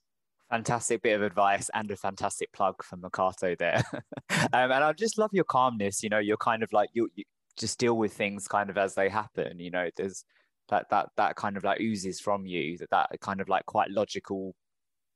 Fantastic 0.51 1.01
bit 1.01 1.15
of 1.15 1.21
advice 1.21 1.69
and 1.73 1.89
a 1.91 1.95
fantastic 1.95 2.51
plug 2.51 2.83
for 2.83 2.97
Mercato 2.97 3.55
there. 3.55 3.81
um, 4.29 4.71
and 4.71 4.83
I 4.83 4.91
just 4.91 5.17
love 5.17 5.29
your 5.31 5.45
calmness. 5.45 6.03
You 6.03 6.09
know, 6.09 6.19
you're 6.19 6.35
kind 6.35 6.61
of 6.61 6.73
like 6.73 6.89
you, 6.91 7.09
you 7.15 7.23
just 7.55 7.79
deal 7.79 7.95
with 7.95 8.11
things 8.11 8.49
kind 8.49 8.69
of 8.69 8.77
as 8.77 8.93
they 8.93 9.07
happen. 9.07 9.59
You 9.59 9.71
know, 9.71 9.89
there's 9.95 10.25
that 10.67 10.89
that 10.89 11.09
that 11.15 11.37
kind 11.37 11.55
of 11.55 11.63
like 11.63 11.79
oozes 11.79 12.19
from 12.19 12.45
you 12.45 12.77
that 12.79 12.89
that 12.89 13.09
kind 13.21 13.39
of 13.39 13.47
like 13.47 13.65
quite 13.65 13.91
logical, 13.91 14.53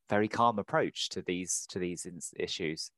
very 0.10 0.30
calm 0.30 0.58
approach 0.58 1.10
to 1.10 1.22
these 1.22 1.66
to 1.70 1.80
these 1.80 2.08
issues. 2.40 2.92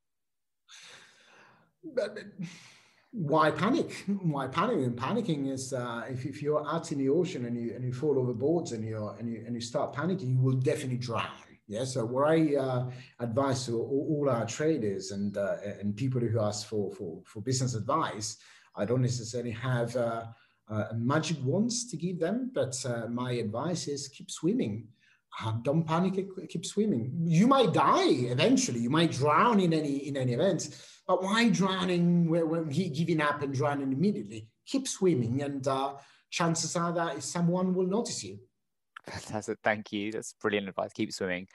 Why 3.12 3.50
panic? 3.50 4.06
Why 4.22 4.48
panic? 4.48 4.78
And 4.78 4.96
panicking 4.96 5.52
is 5.52 5.74
uh, 5.74 6.06
if, 6.08 6.24
if 6.26 6.44
you're 6.44 6.68
out 6.68 6.92
in 6.92 7.00
the 7.00 7.10
ocean 7.10 7.46
and 7.46 7.58
you 7.58 7.74
and 7.74 7.84
you 7.84 7.94
fall 7.94 8.20
overboard 8.20 8.72
and 8.74 8.84
you 8.84 9.10
and 9.18 9.28
you 9.28 9.44
and 9.46 9.56
you 9.56 9.62
start 9.62 9.96
panicking, 9.96 10.36
you 10.36 10.40
will 10.40 10.54
definitely 10.54 10.98
drown. 10.98 11.26
Yeah. 11.68 11.84
So 11.84 12.05
what 12.05 12.30
I 12.30 12.55
uh, 12.55 12.89
advise 13.20 13.65
to 13.65 13.78
all, 13.78 14.30
our 14.30 14.45
traders 14.45 15.11
and 15.11 15.38
uh, 15.38 15.57
and 15.80 15.95
people 15.95 16.22
who 16.22 16.39
ask 16.39 16.68
for 16.68 16.91
for 16.91 17.22
for 17.26 17.41
business 17.41 17.76
advice, 17.76 18.38
I 18.76 18.86
don't 18.86 19.01
necessarily 19.01 19.51
have 19.51 19.95
uh, 19.95 20.26
uh, 20.70 20.86
magic 20.95 21.38
wands 21.43 21.89
to 21.89 21.97
give 21.97 22.20
them, 22.20 22.51
but 22.53 22.76
uh, 22.86 23.07
my 23.07 23.34
advice 23.34 23.88
is 23.88 24.07
keep 24.07 24.32
swimming. 24.32 24.88
don't 25.61 25.86
panic. 25.86 26.15
Keep 26.49 26.65
swimming. 26.65 27.11
You 27.26 27.47
might 27.47 27.74
die 27.74 28.11
eventually. 28.32 28.80
You 28.80 28.89
might 28.89 29.11
drown 29.11 29.59
in 29.59 29.74
any 29.74 30.07
in 30.07 30.15
any 30.15 30.34
event 30.34 30.70
but 31.07 31.24
why 31.24 31.49
drowning 31.49 32.30
giving 32.93 33.22
up 33.22 33.41
and 33.41 33.53
drowning 33.53 33.93
immediately? 33.93 34.49
Keep 34.65 34.88
swimming, 34.89 35.41
and 35.41 35.65
uh, 35.65 35.93
chances 36.30 36.76
are 36.76 36.91
that 36.91 37.24
someone 37.24 37.74
will 37.74 37.88
notice 37.88 38.26
you. 38.26 38.39
Fantastic. 39.08 39.58
Thank 39.64 39.93
you. 39.93 40.12
That's 40.12 40.36
brilliant 40.41 40.68
advice. 40.68 40.91
Keep 40.93 41.14
swimming. 41.14 41.47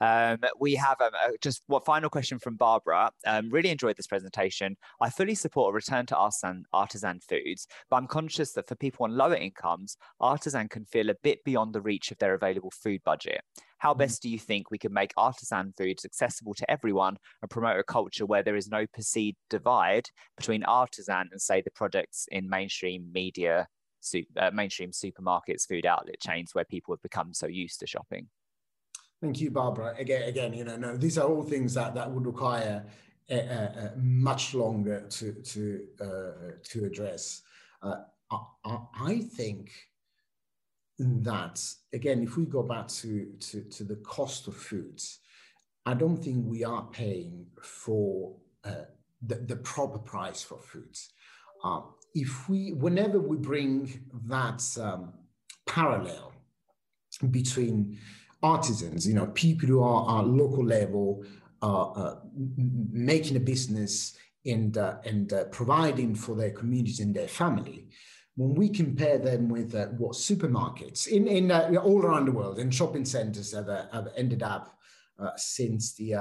Um, 0.00 0.38
we 0.58 0.74
have 0.76 1.00
um, 1.00 1.10
uh, 1.14 1.32
just 1.42 1.62
what 1.66 1.84
final 1.84 2.08
question 2.08 2.38
from 2.38 2.56
Barbara. 2.56 3.10
Um, 3.26 3.50
really 3.50 3.70
enjoyed 3.70 3.96
this 3.96 4.06
presentation. 4.06 4.76
I 5.00 5.10
fully 5.10 5.34
support 5.34 5.72
a 5.72 5.74
return 5.74 6.06
to 6.06 6.16
artisan, 6.16 6.64
artisan 6.72 7.20
foods, 7.20 7.66
but 7.90 7.96
I'm 7.96 8.06
conscious 8.06 8.52
that 8.52 8.68
for 8.68 8.76
people 8.76 9.04
on 9.04 9.16
lower 9.16 9.34
incomes, 9.34 9.96
artisan 10.20 10.68
can 10.68 10.84
feel 10.86 11.10
a 11.10 11.16
bit 11.22 11.42
beyond 11.44 11.74
the 11.74 11.82
reach 11.82 12.10
of 12.10 12.18
their 12.18 12.34
available 12.34 12.70
food 12.70 13.02
budget. 13.04 13.42
How 13.78 13.90
mm-hmm. 13.90 13.98
best 13.98 14.22
do 14.22 14.28
you 14.30 14.38
think 14.38 14.70
we 14.70 14.78
can 14.78 14.92
make 14.92 15.12
artisan 15.16 15.74
foods 15.76 16.04
accessible 16.04 16.54
to 16.54 16.70
everyone 16.70 17.16
and 17.42 17.50
promote 17.50 17.78
a 17.78 17.84
culture 17.84 18.24
where 18.24 18.42
there 18.42 18.56
is 18.56 18.68
no 18.68 18.86
perceived 18.94 19.36
divide 19.50 20.06
between 20.36 20.64
artisan 20.64 21.28
and, 21.30 21.40
say, 21.40 21.60
the 21.60 21.72
products 21.72 22.26
in 22.30 22.48
mainstream 22.48 23.10
media 23.12 23.66
uh, 24.36 24.50
mainstream 24.52 24.90
supermarkets, 24.90 25.66
food 25.66 25.86
outlet 25.86 26.20
chains 26.20 26.54
where 26.54 26.64
people 26.64 26.94
have 26.94 27.02
become 27.02 27.32
so 27.32 27.46
used 27.46 27.80
to 27.80 27.86
shopping. 27.86 28.28
Thank 29.20 29.40
you, 29.40 29.50
Barbara. 29.50 29.94
Again, 29.98 30.22
again, 30.22 30.54
you 30.54 30.64
know, 30.64 30.76
no, 30.76 30.96
these 30.96 31.18
are 31.18 31.28
all 31.28 31.42
things 31.42 31.74
that, 31.74 31.94
that 31.94 32.10
would 32.10 32.26
require 32.26 32.84
much 33.96 34.54
longer 34.54 35.06
to 35.08 35.32
to 35.32 35.80
uh, 36.00 36.52
to 36.64 36.84
address. 36.84 37.42
Uh, 37.82 38.02
I, 38.64 38.78
I, 39.00 39.18
think 39.18 39.72
that 40.98 41.62
again, 41.92 42.22
if 42.22 42.36
we 42.36 42.44
go 42.44 42.62
back 42.62 42.88
to, 42.88 43.26
to 43.38 43.62
to 43.62 43.84
the 43.84 43.96
cost 43.96 44.48
of 44.48 44.56
foods, 44.56 45.20
I 45.86 45.94
don't 45.94 46.16
think 46.16 46.44
we 46.46 46.64
are 46.64 46.82
paying 46.90 47.46
for 47.62 48.34
uh, 48.64 48.86
the, 49.22 49.36
the 49.36 49.56
proper 49.56 49.98
price 49.98 50.42
for 50.42 50.58
foods. 50.58 51.10
Um, 51.62 51.94
if 52.14 52.48
we, 52.48 52.72
whenever 52.72 53.20
we 53.20 53.36
bring 53.36 54.02
that 54.26 54.62
um, 54.80 55.12
parallel 55.66 56.32
between 57.30 57.98
artisans, 58.42 59.06
you 59.06 59.14
know, 59.14 59.26
people 59.28 59.68
who 59.68 59.82
are, 59.82 60.04
are 60.06 60.22
local 60.22 60.64
level, 60.64 61.24
uh, 61.62 61.90
uh, 61.90 62.16
making 62.90 63.36
a 63.36 63.40
business 63.40 64.16
and, 64.46 64.78
uh, 64.78 64.96
and 65.04 65.32
uh, 65.32 65.44
providing 65.44 66.14
for 66.14 66.34
their 66.34 66.50
communities 66.50 67.00
and 67.00 67.14
their 67.14 67.28
family, 67.28 67.88
when 68.36 68.54
we 68.54 68.68
compare 68.68 69.18
them 69.18 69.48
with 69.48 69.74
uh, 69.74 69.86
what 69.88 70.12
supermarkets 70.12 71.06
in, 71.08 71.28
in 71.28 71.50
uh, 71.50 71.70
all 71.84 72.02
around 72.02 72.24
the 72.24 72.32
world 72.32 72.58
and 72.58 72.74
shopping 72.74 73.04
centers 73.04 73.52
have, 73.52 73.68
have 73.92 74.08
ended 74.16 74.42
up 74.42 74.76
since 75.36 75.92
the, 75.96 76.12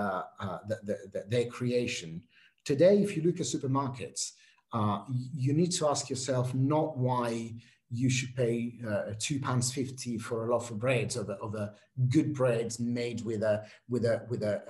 the, 0.68 0.78
the, 0.84 0.98
the, 1.14 1.24
their 1.30 1.46
creation, 1.46 2.22
today, 2.66 2.98
if 2.98 3.16
you 3.16 3.24
look 3.24 3.40
at 3.40 3.46
supermarkets, 3.46 4.34
uh, 4.74 5.04
you 5.36 5.54
need 5.54 5.72
to 5.72 5.88
ask 5.88 6.10
yourself 6.10 6.54
not 6.54 6.98
why 6.98 7.54
you 7.92 8.10
should 8.10 8.36
pay 8.36 8.76
uh, 8.88 9.14
two 9.18 9.40
pounds 9.40 9.74
fifty 9.74 10.18
for 10.18 10.46
a 10.46 10.52
loaf 10.52 10.70
of 10.70 10.80
bread 10.80 11.16
of 11.18 11.56
a 11.56 11.74
good 12.10 12.34
bread 12.36 12.76
made 12.80 13.22
with 13.22 13.42
a 13.42 13.66
with 13.88 14.06
a 14.06 14.26
with 14.30 14.44
a, 14.44 14.62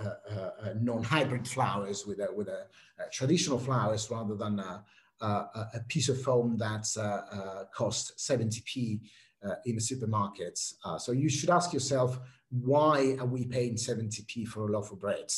a, 0.64 0.70
a 0.70 0.76
non-hybrid 0.76 1.46
flours 1.46 2.06
with 2.06 2.20
a 2.20 2.28
with 2.34 2.48
a, 2.48 2.66
traditional 3.12 3.60
flours 3.60 4.10
rather 4.10 4.36
than 4.36 4.60
a, 4.60 4.84
a 5.22 5.84
piece 5.88 6.10
of 6.10 6.22
foam 6.22 6.58
that 6.58 6.88
uh, 6.98 7.02
uh, 7.02 7.64
costs 7.74 8.12
70p 8.30 9.02
uh, 9.46 9.56
in 9.66 9.76
the 9.76 9.82
supermarkets. 9.82 10.74
Uh, 10.84 10.98
so 10.98 11.12
you 11.12 11.30
should 11.30 11.50
ask 11.50 11.74
yourself 11.74 12.20
why 12.50 13.16
are 13.20 13.26
we 13.26 13.46
paying 13.46 13.76
70p 13.76 14.48
for 14.48 14.68
a 14.68 14.72
loaf 14.72 14.92
of 14.92 15.00
bread? 15.00 15.32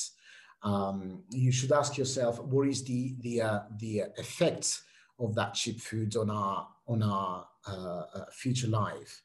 Um, 0.63 1.23
you 1.29 1.51
should 1.51 1.71
ask 1.71 1.97
yourself 1.97 2.39
what 2.41 2.67
is 2.67 2.83
the 2.83 3.15
the 3.21 3.41
uh, 3.41 3.59
the 3.79 4.03
effect 4.17 4.81
of 5.19 5.35
that 5.35 5.53
cheap 5.53 5.79
food 5.79 6.15
on 6.15 6.29
our 6.29 6.67
on 6.87 7.03
our 7.03 7.47
uh, 7.67 8.03
uh, 8.13 8.25
future 8.31 8.67
life. 8.67 9.23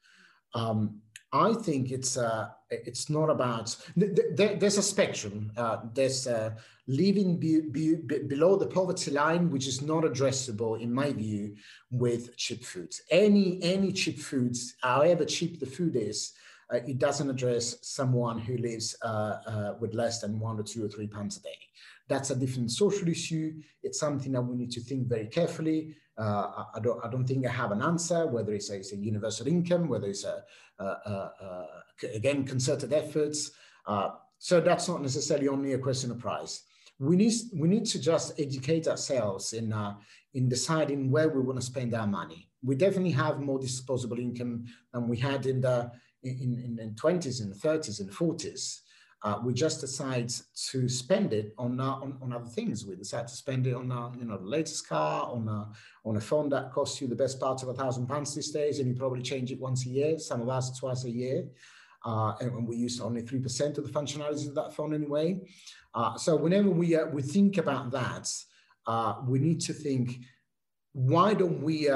Um, 0.54 1.00
I 1.32 1.52
think 1.52 1.90
it's 1.90 2.16
uh, 2.16 2.48
it's 2.70 3.10
not 3.10 3.28
about 3.28 3.76
there's 3.96 4.78
a 4.78 4.82
spectrum. 4.82 5.52
Uh, 5.56 5.78
there's 5.92 6.26
uh, 6.26 6.50
living 6.86 7.36
be, 7.36 7.60
be 7.60 7.96
below 7.96 8.56
the 8.56 8.66
poverty 8.66 9.10
line, 9.10 9.50
which 9.50 9.66
is 9.66 9.82
not 9.82 10.04
addressable 10.04 10.80
in 10.80 10.92
my 10.92 11.12
view 11.12 11.56
with 11.90 12.36
cheap 12.36 12.64
foods. 12.64 13.02
Any 13.10 13.58
any 13.62 13.92
cheap 13.92 14.18
foods, 14.18 14.76
however 14.80 15.24
cheap 15.24 15.60
the 15.60 15.66
food 15.66 15.96
is, 15.96 16.32
uh, 16.72 16.78
it 16.86 16.98
doesn't 16.98 17.30
address 17.30 17.76
someone 17.82 18.38
who 18.38 18.56
lives 18.56 18.96
uh, 19.02 19.06
uh, 19.46 19.74
with 19.80 19.94
less 19.94 20.20
than 20.20 20.38
one 20.40 20.58
or 20.58 20.62
two 20.62 20.84
or 20.84 20.88
three 20.88 21.06
pounds 21.06 21.36
a 21.36 21.42
day. 21.42 21.58
That's 22.08 22.30
a 22.30 22.36
different 22.36 22.70
social 22.70 23.08
issue. 23.08 23.54
It's 23.82 23.98
something 23.98 24.32
that 24.32 24.42
we 24.42 24.56
need 24.56 24.70
to 24.72 24.80
think 24.80 25.08
very 25.08 25.26
carefully. 25.26 25.96
Uh, 26.18 26.64
I, 26.74 26.80
don't, 26.80 27.04
I 27.04 27.10
don't 27.10 27.26
think 27.26 27.46
I 27.46 27.50
have 27.50 27.72
an 27.72 27.82
answer, 27.82 28.26
whether 28.26 28.52
it's 28.54 28.70
a, 28.70 28.76
it's 28.76 28.92
a 28.92 28.96
universal 28.96 29.46
income, 29.48 29.88
whether 29.88 30.08
it's 30.08 30.24
a, 30.24 30.42
again, 32.14 32.44
concerted 32.44 32.92
efforts. 32.92 33.50
Uh, 33.86 34.10
so 34.38 34.60
that's 34.60 34.88
not 34.88 35.02
necessarily 35.02 35.48
only 35.48 35.72
a 35.72 35.78
question 35.78 36.10
of 36.10 36.18
price. 36.18 36.62
We 36.98 37.16
need, 37.16 37.32
we 37.54 37.68
need 37.68 37.86
to 37.86 38.00
just 38.00 38.38
educate 38.40 38.88
ourselves 38.88 39.52
in, 39.52 39.72
uh, 39.72 39.94
in 40.34 40.48
deciding 40.48 41.10
where 41.10 41.28
we 41.28 41.40
want 41.40 41.60
to 41.60 41.64
spend 41.64 41.94
our 41.94 42.06
money. 42.06 42.48
We 42.62 42.74
definitely 42.74 43.12
have 43.12 43.40
more 43.40 43.58
disposable 43.58 44.18
income 44.18 44.64
than 44.92 45.08
we 45.08 45.16
had 45.18 45.46
in 45.46 45.60
the 45.60 45.92
in, 46.22 46.58
in, 46.64 46.78
in 46.80 46.94
20s 46.94 47.40
and 47.40 47.54
30s 47.54 48.00
and 48.00 48.10
40s, 48.10 48.80
uh, 49.22 49.40
we 49.42 49.52
just 49.52 49.80
decide 49.80 50.28
to 50.70 50.88
spend 50.88 51.32
it 51.32 51.54
on, 51.58 51.80
uh, 51.80 51.94
on, 51.94 52.16
on 52.22 52.32
other 52.32 52.46
things. 52.46 52.86
We 52.86 52.96
decide 52.96 53.26
to 53.26 53.34
spend 53.34 53.66
it 53.66 53.74
on 53.74 53.90
uh, 53.90 54.12
you 54.18 54.24
know 54.24 54.36
the 54.36 54.46
latest 54.46 54.88
car, 54.88 55.28
on 55.28 55.48
a, 55.48 55.68
on 56.08 56.16
a 56.16 56.20
phone 56.20 56.48
that 56.50 56.70
costs 56.70 57.00
you 57.00 57.08
the 57.08 57.16
best 57.16 57.40
part 57.40 57.62
of 57.62 57.68
a 57.68 57.74
thousand 57.74 58.06
pounds 58.06 58.34
these 58.34 58.50
days, 58.50 58.78
and 58.78 58.88
you 58.88 58.94
probably 58.94 59.22
change 59.22 59.50
it 59.50 59.58
once 59.58 59.86
a 59.86 59.88
year. 59.88 60.18
Some 60.18 60.42
of 60.42 60.48
us 60.48 60.78
twice 60.78 61.04
a 61.04 61.10
year, 61.10 61.44
uh, 62.04 62.34
and, 62.40 62.68
we 62.68 62.76
use 62.76 63.00
only 63.00 63.22
three 63.22 63.40
percent 63.40 63.78
of 63.78 63.84
the 63.84 63.92
functionalities 63.92 64.46
of 64.48 64.54
that 64.54 64.74
phone 64.74 64.94
anyway. 64.94 65.40
Uh, 65.94 66.16
so 66.16 66.36
whenever 66.36 66.68
we 66.68 66.94
uh, 66.94 67.06
we 67.06 67.22
think 67.22 67.56
about 67.56 67.90
that, 67.90 68.30
we 69.26 69.38
need 69.38 69.60
to 69.62 69.72
think, 69.72 70.18
why 70.92 71.32
don't 71.32 71.62
we 71.62 71.88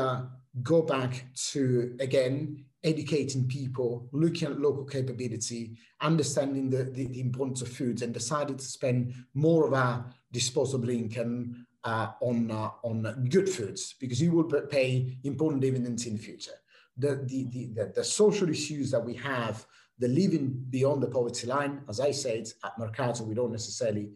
go 0.63 0.83
back 0.83 1.27
to 1.53 1.97
again 2.01 2.65
educating 2.83 3.47
people, 3.47 4.09
looking 4.13 4.49
at 4.49 4.61
local 4.61 4.85
capability, 4.85 5.77
understanding 6.01 6.71
the, 6.71 6.85
the, 6.85 7.07
the, 7.07 7.21
importance 7.21 7.61
of 7.61 7.69
foods, 7.69 8.03
and 8.03 8.15
decided 8.15 8.59
to 8.59 8.65
spend 8.65 9.13
more 9.35 9.67
of 9.67 9.75
our 9.75 10.07
disposable 10.33 10.89
income 10.89 11.67
uh, 11.85 12.09
on, 12.21 12.51
uh, 12.51 12.71
on 12.83 13.27
good 13.31 13.49
foods 13.49 13.95
because 14.01 14.21
you 14.21 14.33
will 14.33 14.45
pay 14.45 15.17
important 15.25 15.63
dividends 15.63 16.07
in 16.07 16.17
the 16.17 16.23
future. 16.23 16.53
The, 16.97 17.23
the, 17.27 17.45
the, 17.51 17.67
the, 17.75 17.93
the 17.97 18.05
social 18.05 18.49
issues 18.49 18.91
that 18.91 19.05
we 19.05 19.15
have, 19.15 19.67
the 19.99 20.09
living 20.09 20.65
beyond 20.71 21.03
the 21.03 21.09
poverty 21.09 21.47
line, 21.47 21.83
as 21.89 22.01
I 22.01 22.11
said, 22.11 22.49
at 22.65 22.79
Mercato, 22.79 23.25
we 23.25 23.35
don't 23.35 23.53
necessarily 23.53 24.11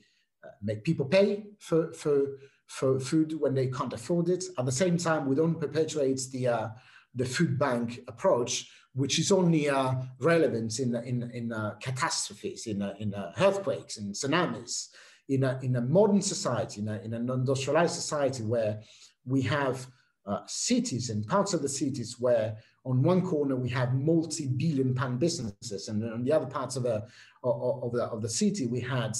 uh, 0.45 0.49
make 0.62 0.85
people 0.85 1.07
pay 1.07 1.45
for, 1.59 1.93
for, 1.93 2.39
for 2.67 2.99
food 2.99 3.39
when 3.39 3.55
they 3.55 3.67
can't 3.69 3.93
afford 3.93 4.29
it. 4.31 4.45
At 4.59 4.67
the 4.67 4.73
same 4.73 4.97
time, 4.97 5.27
we 5.27 5.37
don't 5.37 5.61
perpetuate 5.61 6.21
the 6.33 6.49
uh, 6.49 6.69
the 7.15 7.25
food 7.25 7.59
bank 7.59 8.01
approach, 8.09 8.71
which 8.95 9.19
is 9.19 9.33
only 9.33 9.69
uh, 9.69 9.95
relevant 10.21 10.79
in, 10.79 10.95
in, 10.97 11.31
in 11.33 11.53
uh, 11.53 11.75
catastrophes, 11.81 12.67
in, 12.67 12.83
uh, 12.83 12.95
in 12.99 13.15
uh, 13.15 13.33
earthquakes 13.39 13.97
and 13.99 14.15
tsunamis. 14.15 14.89
In 15.29 15.43
a, 15.43 15.59
in 15.62 15.77
a 15.77 15.81
modern 15.81 16.21
society, 16.21 16.83
in, 16.83 16.89
a, 16.89 17.01
in 17.01 17.15
an 17.15 17.31
industrialized 17.31 17.95
society 17.95 18.43
where 18.43 18.83
we 19.25 19.41
have 19.41 19.87
uh, 20.27 20.41
cities 20.47 21.09
and 21.11 21.27
parts 21.27 21.55
of 21.55 21.62
the 21.62 21.69
cities 21.69 22.17
where 22.19 22.57
on 22.85 23.03
one 23.03 23.23
corner 23.23 23.57
we 23.57 23.71
have 23.71 23.95
multi-billion 23.95 24.95
pound 24.95 25.19
businesses, 25.19 25.89
and 25.89 26.05
on 26.05 26.25
the 26.25 26.33
other 26.33 26.47
parts 26.47 26.77
of 26.77 26.83
the 26.83 27.07
of, 27.43 27.93
the 27.93 28.05
of 28.05 28.21
the 28.21 28.29
city 28.29 28.67
we 28.67 28.81
had 28.81 29.17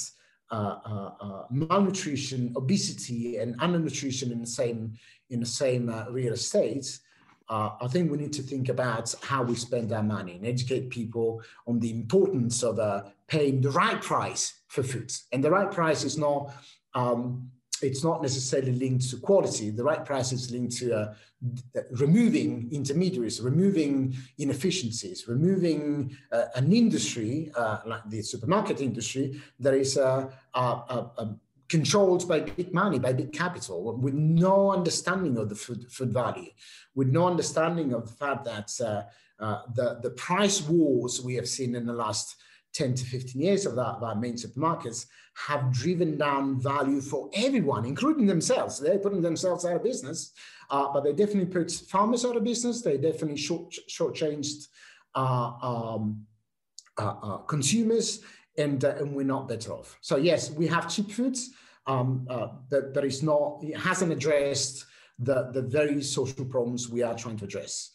uh, 0.51 0.79
uh, 0.85 1.11
uh, 1.21 1.43
malnutrition, 1.51 2.53
obesity, 2.57 3.39
and 3.39 3.59
undernutrition 3.61 4.31
in 4.31 4.41
the 4.41 4.47
same 4.47 4.93
in 5.31 5.41
the 5.41 5.47
same 5.47 5.91
real 6.11 6.35
estate. 6.35 6.99
Uh, 7.49 7.71
I 7.81 7.89
think 7.89 8.11
we 8.11 8.17
need 8.17 8.33
to 8.35 8.43
think 8.43 8.69
about 8.69 9.15
how 9.23 9.43
we 9.43 9.55
spend 9.55 9.93
our 9.93 10.03
money 10.03 10.37
and 10.37 10.47
educate 10.47 10.89
people 10.89 11.43
on 11.67 11.79
the 11.79 11.91
importance 11.91 12.63
of 12.63 12.79
uh, 12.79 13.03
paying 13.29 13.61
the 13.61 13.71
right 13.71 14.01
price 14.01 14.63
for 14.69 14.83
food. 14.83 15.13
And 15.33 15.45
the 15.45 15.51
right 15.51 15.71
price 15.71 16.05
is 16.05 16.17
not 16.17 16.55
um, 16.95 17.51
it's 17.83 18.05
not 18.05 18.23
necessarily 18.23 18.73
linked 18.73 19.11
to 19.11 19.19
quality. 19.19 19.71
The 19.71 19.85
right 19.85 20.05
price 20.05 20.33
is 20.33 20.51
linked 20.51 20.77
to 20.79 20.95
uh, 20.95 21.15
removing 21.91 22.69
intermediaries, 22.73 23.41
removing 23.41 24.17
inefficiencies, 24.39 25.29
removing 25.29 26.17
uh, 26.33 26.45
an 26.55 26.73
industry 26.73 27.51
uh, 27.57 27.79
like 27.85 28.09
the 28.09 28.23
supermarket 28.23 28.81
industry 28.81 29.41
that 29.61 29.75
is 29.75 29.99
uh, 29.99 30.31
controlled 31.69 32.29
by 32.29 32.41
big 32.41 32.73
money, 32.75 32.99
by 32.99 33.13
big 33.13 33.33
capital, 33.33 33.97
with 33.97 34.15
no 34.15 34.73
understanding 34.73 35.39
of 35.39 35.49
the 35.49 35.55
food, 35.55 35.91
food 35.91 36.13
value, 36.13 36.51
with 36.95 37.09
no 37.09 37.27
understanding 37.27 37.93
of 37.93 38.07
the 38.07 38.13
fact 38.13 38.45
that 38.45 38.71
uh, 38.81 39.03
uh, 39.43 39.63
the, 39.75 39.99
the 40.03 40.11
price 40.11 40.63
wars 40.63 41.21
we 41.23 41.35
have 41.35 41.49
seen 41.49 41.75
in 41.75 41.87
the 41.87 41.93
last 41.93 42.37
10 42.75 42.95
to 42.95 43.05
15 43.05 43.41
years 43.41 43.67
of 43.67 43.77
that, 43.77 44.01
that 44.01 44.21
main 44.21 44.35
supermarkets 44.35 45.07
have 45.47 45.73
driven 45.73 46.17
down 46.17 46.61
value 46.61 47.01
for 47.01 47.31
everyone, 47.35 47.85
including 47.85 48.27
themselves. 48.27 48.79
They're 48.79 48.99
putting 48.99 49.23
themselves 49.23 49.65
out 49.65 49.77
of 49.77 49.83
business, 49.83 50.33
uh, 50.71 50.93
but 50.93 51.05
they 51.05 51.13
definitely 51.13 51.47
put 51.47 51.71
farmers 51.71 52.25
out 52.25 52.37
of 52.37 52.45
business. 52.45 52.83
They 52.83 52.97
definitely 52.99 53.37
short 53.37 53.75
shortchanged 53.89 54.69
uh, 55.15 55.53
um, 55.63 56.27
uh, 56.99 57.15
uh 57.23 57.37
consumers, 57.39 58.21
and, 58.57 58.85
uh, 58.85 58.97
and 58.99 59.15
we're 59.15 59.25
not 59.25 59.49
better 59.49 59.73
off. 59.73 59.99
So 60.01 60.17
yes, 60.17 60.51
we 60.51 60.67
have 60.69 60.91
cheap 60.91 61.11
foods, 61.11 61.51
um, 61.87 62.27
uh, 62.31 62.49
but, 62.71 62.95
but 62.95 63.05
it's 63.05 63.23
not, 63.23 63.59
it 63.63 63.77
hasn't 63.77 64.13
addressed 64.13 64.87
the, 65.19 65.51
the 65.53 65.63
very 65.63 66.03
social 66.03 66.45
problems 66.45 66.89
we 66.89 67.03
are 67.03 67.15
trying 67.15 67.37
to 67.39 67.45
address. 67.45 67.91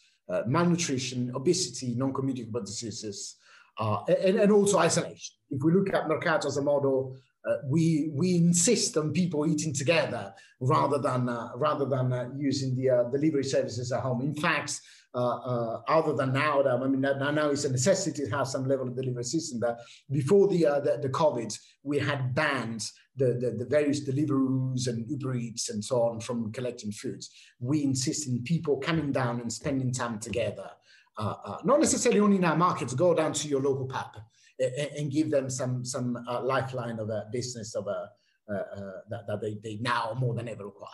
malnutrition, 0.46 1.32
obesity, 1.34 1.94
non-communicable 1.96 2.60
diseases, 2.60 3.36
uh, 3.78 4.04
and, 4.04 4.38
and, 4.38 4.52
also 4.52 4.78
isolation. 4.78 5.36
If 5.50 5.62
we 5.62 5.72
look 5.72 5.92
at 5.92 6.06
Mercato 6.06 6.48
as 6.48 6.56
a 6.58 6.62
model, 6.62 7.16
uh, 7.48 7.56
we 7.64 8.10
we 8.14 8.36
insist 8.36 8.96
on 8.96 9.12
people 9.12 9.46
eating 9.46 9.72
together 9.72 10.34
rather 10.60 10.98
than 10.98 11.28
uh, 11.28 11.48
rather 11.56 11.86
than 11.86 12.12
uh, 12.12 12.28
using 12.36 12.74
the 12.76 12.90
uh, 12.90 13.04
delivery 13.04 13.44
services 13.44 13.92
at 13.92 14.00
home. 14.00 14.20
In 14.20 14.34
fact, 14.34 14.80
uh, 15.14 15.78
other 15.88 16.12
than 16.12 16.32
now, 16.32 16.62
I 16.62 16.86
mean 16.86 17.00
now, 17.00 17.50
it's 17.50 17.64
a 17.64 17.72
necessity 17.72 18.24
to 18.24 18.30
have 18.30 18.46
some 18.46 18.68
level 18.68 18.88
of 18.88 18.96
delivery 18.96 19.24
system. 19.24 19.58
But 19.60 19.78
before 20.10 20.48
the 20.48 20.64
the, 20.84 20.98
the, 21.02 21.08
COVID, 21.08 21.56
we 21.82 21.98
had 21.98 22.34
banned 22.34 22.84
the, 23.16 23.34
the, 23.40 23.50
the 23.50 23.66
various 23.68 24.00
Deliveroo's 24.00 24.86
and 24.86 25.08
Uber 25.10 25.34
Eats 25.34 25.70
and 25.70 25.84
so 25.84 26.02
on 26.02 26.20
from 26.20 26.52
collecting 26.52 26.92
foods. 26.92 27.30
We 27.58 27.82
insist 27.82 28.28
in 28.28 28.42
people 28.42 28.78
coming 28.78 29.12
down 29.12 29.40
and 29.40 29.52
spending 29.52 29.92
time 29.92 30.18
together 30.20 30.70
uh, 31.20 31.34
uh, 31.44 31.58
not 31.64 31.80
necessarily 31.80 32.20
only 32.20 32.36
in 32.36 32.44
our 32.44 32.56
markets, 32.56 32.94
go 32.94 33.14
down 33.14 33.32
to 33.34 33.48
your 33.48 33.60
local 33.60 33.86
pub 33.86 34.16
and, 34.60 34.90
and 34.96 35.12
give 35.12 35.30
them 35.30 35.48
some 35.50 35.84
some 35.84 36.16
uh, 36.28 36.42
lifeline 36.42 36.98
of 36.98 37.08
a 37.10 37.26
business 37.32 37.74
of 37.74 37.86
a 37.86 38.10
uh, 38.50 38.54
uh, 38.76 38.92
that, 39.08 39.26
that 39.28 39.40
they, 39.40 39.58
they 39.62 39.78
now 39.80 40.12
more 40.18 40.34
than 40.34 40.48
ever 40.48 40.64
require. 40.64 40.90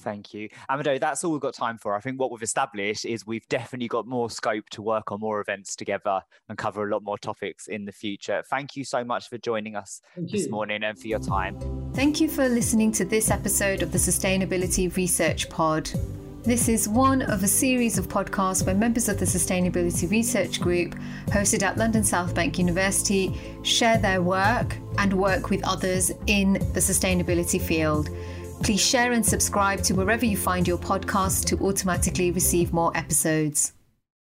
Thank 0.00 0.32
you. 0.32 0.48
Amedeo, 0.70 1.00
that's 1.00 1.24
all 1.24 1.32
we've 1.32 1.40
got 1.40 1.54
time 1.54 1.78
for. 1.78 1.94
I 1.94 2.00
think 2.00 2.18
what 2.18 2.30
we've 2.30 2.42
established 2.42 3.04
is 3.04 3.26
we've 3.26 3.46
definitely 3.48 3.88
got 3.88 4.06
more 4.06 4.30
scope 4.30 4.68
to 4.70 4.82
work 4.82 5.12
on 5.12 5.20
more 5.20 5.40
events 5.40 5.76
together 5.76 6.22
and 6.48 6.56
cover 6.56 6.88
a 6.88 6.90
lot 6.92 7.02
more 7.02 7.18
topics 7.18 7.66
in 7.66 7.84
the 7.84 7.92
future. 7.92 8.42
Thank 8.48 8.76
you 8.76 8.84
so 8.84 9.04
much 9.04 9.28
for 9.28 9.36
joining 9.38 9.76
us 9.76 10.00
Thank 10.14 10.30
this 10.30 10.44
you. 10.44 10.50
morning 10.50 10.84
and 10.84 10.98
for 10.98 11.08
your 11.08 11.18
time. 11.18 11.58
Thank 11.92 12.20
you 12.20 12.28
for 12.28 12.48
listening 12.48 12.92
to 12.92 13.04
this 13.04 13.30
episode 13.30 13.82
of 13.82 13.92
the 13.92 13.98
Sustainability 13.98 14.94
Research 14.96 15.50
Pod. 15.50 15.90
This 16.42 16.70
is 16.70 16.88
one 16.88 17.20
of 17.20 17.42
a 17.42 17.46
series 17.46 17.98
of 17.98 18.08
podcasts 18.08 18.64
where 18.64 18.74
members 18.74 19.10
of 19.10 19.18
the 19.18 19.26
Sustainability 19.26 20.10
Research 20.10 20.58
Group, 20.58 20.94
hosted 21.26 21.62
at 21.62 21.76
London 21.76 22.02
South 22.02 22.34
Bank 22.34 22.58
University, 22.58 23.38
share 23.62 23.98
their 23.98 24.22
work 24.22 24.74
and 24.96 25.12
work 25.12 25.50
with 25.50 25.62
others 25.64 26.10
in 26.28 26.54
the 26.54 26.80
sustainability 26.80 27.60
field. 27.60 28.08
Please 28.62 28.80
share 28.80 29.12
and 29.12 29.24
subscribe 29.24 29.82
to 29.82 29.94
wherever 29.94 30.24
you 30.24 30.38
find 30.38 30.66
your 30.66 30.78
podcast 30.78 31.44
to 31.44 31.58
automatically 31.58 32.30
receive 32.30 32.72
more 32.72 32.90
episodes. 32.96 33.74